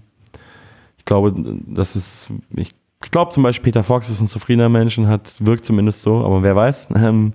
ich 1.02 1.06
glaube, 1.06 1.34
es, 1.78 2.30
ich, 2.56 2.72
ich 3.04 3.12
glaube 3.12 3.32
zum 3.32 3.42
Beispiel, 3.42 3.72
Peter 3.72 3.82
Fox 3.82 4.08
ist 4.10 4.22
ein 4.22 4.28
zufriedener 4.28 4.70
Mensch 4.70 5.00
und 5.00 5.08
hat, 5.08 5.34
wirkt 5.40 5.66
zumindest 5.66 6.04
so, 6.04 6.24
aber 6.24 6.44
wer 6.44 6.56
weiß. 6.56 6.90
Ähm, 6.96 7.34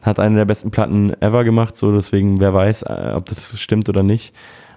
hat 0.00 0.18
eine 0.18 0.36
der 0.36 0.44
besten 0.46 0.70
Platten 0.70 1.12
ever 1.20 1.44
gemacht, 1.44 1.76
so 1.76 1.94
deswegen, 1.94 2.40
wer 2.40 2.54
weiß, 2.54 2.82
äh, 2.82 3.12
ob 3.14 3.26
das 3.26 3.60
stimmt 3.60 3.86
oder 3.90 4.02
nicht. 4.02 4.32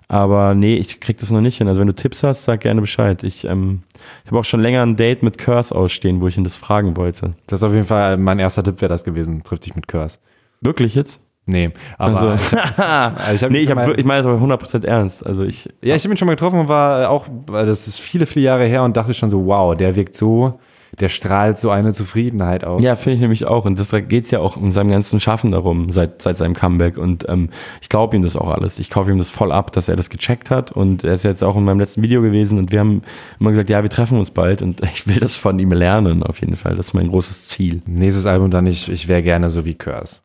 Aber 0.09 0.53
nee, 0.53 0.75
ich 0.75 0.99
krieg 0.99 1.17
das 1.17 1.31
noch 1.31 1.39
nicht 1.39 1.59
hin. 1.59 1.69
Also 1.69 1.79
wenn 1.79 1.87
du 1.87 1.95
Tipps 1.95 2.23
hast, 2.23 2.43
sag 2.43 2.59
gerne 2.59 2.81
Bescheid. 2.81 3.23
Ich, 3.23 3.45
ähm, 3.45 3.83
ich 4.25 4.31
habe 4.31 4.39
auch 4.39 4.45
schon 4.45 4.59
länger 4.59 4.81
ein 4.81 4.97
Date 4.97 5.23
mit 5.23 5.37
Curse 5.37 5.73
ausstehen, 5.73 6.19
wo 6.19 6.27
ich 6.27 6.37
ihn 6.37 6.43
das 6.43 6.57
fragen 6.57 6.97
wollte. 6.97 7.31
Das 7.47 7.61
ist 7.61 7.63
auf 7.63 7.73
jeden 7.73 7.87
Fall 7.87 8.17
mein 8.17 8.39
erster 8.39 8.63
Tipp 8.63 8.81
wäre 8.81 8.89
das 8.89 9.05
gewesen. 9.05 9.43
Triff 9.43 9.59
dich 9.59 9.75
mit 9.75 9.87
Curse. 9.87 10.19
Wirklich 10.59 10.95
jetzt? 10.95 11.21
Nee, 11.45 11.71
aber 11.97 12.19
also, 12.21 12.33
ich, 12.33 13.43
hab, 13.43 13.51
nee, 13.51 13.59
ich, 13.59 13.69
hab, 13.69 13.97
ich 13.97 14.05
meine 14.05 14.23
das 14.23 14.27
aber 14.27 14.41
100% 14.41 14.85
ernst. 14.85 15.25
Also 15.25 15.43
ich, 15.43 15.69
ja, 15.81 15.95
ich 15.95 16.03
habe 16.03 16.13
ihn 16.13 16.17
schon 16.17 16.25
mal 16.25 16.35
getroffen 16.35 16.61
und 16.61 16.67
war 16.69 17.09
auch, 17.09 17.27
das 17.47 17.87
ist 17.87 17.99
viele, 17.99 18.25
viele 18.25 18.45
Jahre 18.45 18.65
her 18.65 18.83
und 18.83 18.95
dachte 18.95 19.13
schon 19.13 19.29
so, 19.29 19.45
wow, 19.45 19.75
der 19.75 19.95
wirkt 19.95 20.15
so 20.15 20.59
der 20.99 21.09
strahlt 21.09 21.57
so 21.57 21.69
eine 21.69 21.93
Zufriedenheit 21.93 22.63
aus. 22.63 22.83
Ja, 22.83 22.95
finde 22.95 23.15
ich 23.15 23.21
nämlich 23.21 23.45
auch. 23.45 23.65
Und 23.65 23.79
das 23.79 23.91
geht 23.91 24.23
es 24.23 24.31
ja 24.31 24.39
auch 24.39 24.57
in 24.57 24.71
seinem 24.71 24.89
ganzen 24.89 25.19
Schaffen 25.19 25.51
darum, 25.51 25.91
seit, 25.91 26.21
seit 26.21 26.37
seinem 26.37 26.53
Comeback. 26.53 26.97
Und 26.97 27.27
ähm, 27.29 27.49
ich 27.81 27.89
glaube 27.89 28.15
ihm 28.15 28.23
das 28.23 28.35
auch 28.35 28.49
alles. 28.49 28.79
Ich 28.79 28.89
kaufe 28.89 29.11
ihm 29.11 29.17
das 29.17 29.29
voll 29.29 29.51
ab, 29.51 29.71
dass 29.71 29.89
er 29.89 29.95
das 29.95 30.09
gecheckt 30.09 30.51
hat. 30.51 30.71
Und 30.71 31.03
er 31.03 31.13
ist 31.13 31.23
jetzt 31.23 31.43
auch 31.43 31.55
in 31.55 31.63
meinem 31.63 31.79
letzten 31.79 32.03
Video 32.03 32.21
gewesen 32.21 32.59
und 32.59 32.71
wir 32.71 32.79
haben 32.79 33.01
immer 33.39 33.51
gesagt, 33.51 33.69
ja, 33.69 33.81
wir 33.81 33.89
treffen 33.89 34.19
uns 34.19 34.31
bald. 34.31 34.61
Und 34.61 34.81
ich 34.93 35.07
will 35.07 35.19
das 35.19 35.35
von 35.35 35.57
ihm 35.59 35.71
lernen, 35.71 36.23
auf 36.23 36.39
jeden 36.41 36.55
Fall. 36.55 36.75
Das 36.75 36.87
ist 36.87 36.93
mein 36.93 37.09
großes 37.09 37.47
Ziel. 37.47 37.81
Nächstes 37.85 38.25
Album 38.25 38.51
dann, 38.51 38.67
ich, 38.67 38.89
ich 38.89 39.07
wäre 39.07 39.23
gerne 39.23 39.49
so 39.49 39.65
wie 39.65 39.73
Curse. 39.73 40.21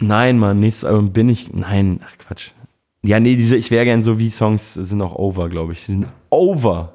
Nein, 0.00 0.38
Mann, 0.38 0.60
nächstes 0.60 0.84
Album 0.84 1.12
bin 1.12 1.28
ich. 1.28 1.52
Nein, 1.52 2.00
ach 2.04 2.18
Quatsch. 2.18 2.50
Ja, 3.02 3.20
nee, 3.20 3.36
diese 3.36 3.56
Ich 3.56 3.70
wäre 3.70 3.84
gern 3.84 4.02
so 4.02 4.18
wie 4.18 4.30
Songs 4.30 4.74
sind 4.74 5.00
auch 5.02 5.14
over, 5.14 5.48
glaube 5.48 5.72
ich. 5.72 5.84
Die 5.86 5.92
sind 5.92 6.06
over. 6.30 6.94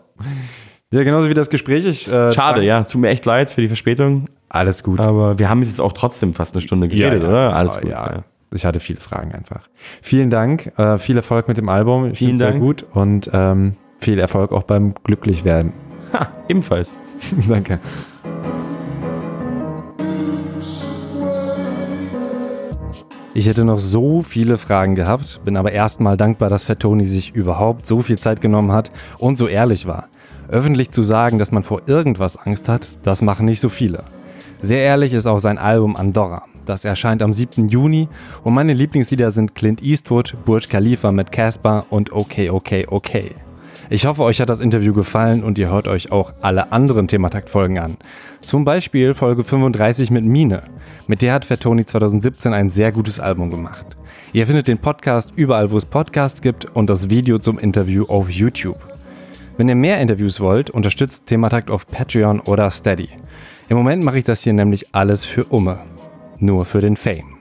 Ja, 0.92 1.04
genauso 1.04 1.30
wie 1.30 1.36
das 1.36 1.50
Gespräch. 1.50 1.86
Ich, 1.86 2.08
äh, 2.08 2.34
Schade, 2.34 2.64
ja. 2.64 2.84
Tut 2.84 3.02
mir 3.02 3.10
echt 3.10 3.26
leid 3.26 3.52
für 3.52 3.62
die 3.62 3.68
Verspätung. 3.68 4.26
Alles 4.50 4.84
gut. 4.84 5.00
Aber 5.00 5.38
wir 5.38 5.50
haben 5.50 5.62
jetzt 5.62 5.80
auch 5.80 5.94
trotzdem 5.94 6.34
fast 6.34 6.56
eine 6.56 6.62
Stunde 6.62 6.88
geredet, 6.88 7.22
ja, 7.22 7.30
ja. 7.30 7.30
oder? 7.30 7.56
Alles 7.56 7.78
oh, 7.78 7.82
gut. 7.82 7.92
Ja. 7.92 8.24
Ich 8.52 8.66
hatte 8.66 8.80
viele 8.80 9.00
Fragen 9.00 9.34
einfach. 9.34 9.70
Vielen 10.02 10.32
Dank, 10.32 10.72
äh, 10.80 10.98
viel 10.98 11.16
Erfolg 11.16 11.48
mit 11.48 11.58
dem 11.58 11.70
Album. 11.70 12.12
Ich 12.12 12.18
Vielen 12.18 12.40
Dank. 12.40 12.54
Sehr 12.54 12.60
gut 12.60 12.86
und 12.92 13.30
ähm, 13.32 13.76
viel 14.00 14.18
Erfolg 14.18 14.52
auch 14.52 14.64
beim 14.64 14.96
Glücklichwerden. 15.04 15.74
Ha, 16.14 16.28
ebenfalls. 16.48 16.92
Danke. 17.48 17.80
Ich 23.36 23.46
hätte 23.46 23.64
noch 23.64 23.78
so 23.78 24.24
viele 24.24 24.58
Fragen 24.58 24.96
gehabt, 24.96 25.42
bin 25.46 25.56
aber 25.56 25.72
erstmal 25.72 26.18
dankbar, 26.18 26.50
dass 26.50 26.66
Fettoni 26.66 27.06
sich 27.06 27.36
überhaupt 27.36 27.86
so 27.86 28.02
viel 28.02 28.18
Zeit 28.18 28.42
genommen 28.42 28.72
hat 28.72 28.92
und 29.20 29.38
so 29.38 29.48
ehrlich 29.48 29.86
war. 29.86 30.08
Öffentlich 30.50 30.90
zu 30.90 31.04
sagen, 31.04 31.38
dass 31.38 31.52
man 31.52 31.64
vor 31.64 31.84
irgendwas 31.86 32.38
Angst 32.38 32.68
hat, 32.68 32.88
das 33.04 33.22
machen 33.22 33.46
nicht 33.46 33.60
so 33.60 33.70
viele. 33.70 34.04
Sehr 34.62 34.82
ehrlich 34.82 35.14
ist 35.14 35.28
auch 35.28 35.40
sein 35.40 35.60
Album 35.60 35.96
Andorra. 35.96 36.44
Das 36.66 36.86
erscheint 36.86 37.22
am 37.22 37.32
7. 37.32 37.70
Juni 37.70 38.10
und 38.44 38.56
meine 38.56 38.74
Lieblingslieder 38.74 39.30
sind 39.30 39.54
Clint 39.54 39.84
Eastwood, 39.84 40.36
Burj 40.46 40.68
Khalifa 40.68 41.12
mit 41.12 41.32
Casper 41.32 41.86
und 41.92 42.12
Okay, 42.12 42.50
Okay, 42.50 42.88
Okay. 42.90 43.36
Ich 43.92 44.06
hoffe, 44.06 44.22
euch 44.22 44.40
hat 44.40 44.52
das 44.52 44.60
Interview 44.60 44.94
gefallen 44.94 45.44
und 45.44 45.58
ihr 45.58 45.72
hört 45.72 45.88
euch 45.88 46.12
auch 46.12 46.34
alle 46.42 46.72
anderen 46.72 47.08
Thematakt-Folgen 47.08 47.80
an. 47.80 47.98
Zum 48.40 48.64
Beispiel 48.64 49.16
Folge 49.16 49.44
35 49.44 50.12
mit 50.12 50.24
Mine. 50.24 50.62
Mit 51.08 51.24
der 51.24 51.34
hat 51.34 51.44
Fettoni 51.44 51.86
2017 51.86 52.54
ein 52.54 52.70
sehr 52.70 52.92
gutes 52.92 53.20
Album 53.20 53.50
gemacht. 53.50 53.88
Ihr 54.32 54.46
findet 54.46 54.68
den 54.68 54.78
Podcast 54.78 55.34
überall, 55.36 55.72
wo 55.72 55.78
es 55.78 55.86
Podcasts 55.86 56.44
gibt 56.44 56.66
und 56.76 56.88
das 56.88 57.10
Video 57.10 57.40
zum 57.40 57.58
Interview 57.58 58.06
auf 58.06 58.30
YouTube. 58.30 58.78
Wenn 59.58 59.70
ihr 59.70 59.76
mehr 59.76 60.00
Interviews 60.00 60.40
wollt, 60.40 60.70
unterstützt 60.70 61.26
Thematakt 61.26 61.72
auf 61.72 61.88
Patreon 61.88 62.42
oder 62.42 62.70
Steady. 62.70 63.10
Im 63.70 63.78
Moment 63.78 64.04
mache 64.04 64.20
ich 64.20 64.24
das 64.24 64.44
hier 64.44 64.54
nämlich 64.54 64.94
alles 64.94 65.26
für 65.26 65.46
Umme. 65.46 65.80
Nur 66.38 66.66
für 66.66 66.82
den 66.82 66.96
Fame. 66.96 67.38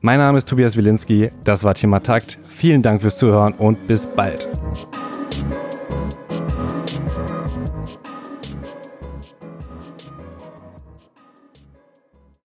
Mein 0.00 0.18
Name 0.18 0.38
ist 0.38 0.48
Tobias 0.48 0.78
Wilinski, 0.78 1.30
das 1.44 1.62
war 1.62 1.74
Thematakt. 1.74 2.38
Vielen 2.48 2.80
Dank 2.80 3.02
fürs 3.02 3.18
Zuhören 3.18 3.52
und 3.52 3.86
bis 3.86 4.06
bald. 4.06 4.48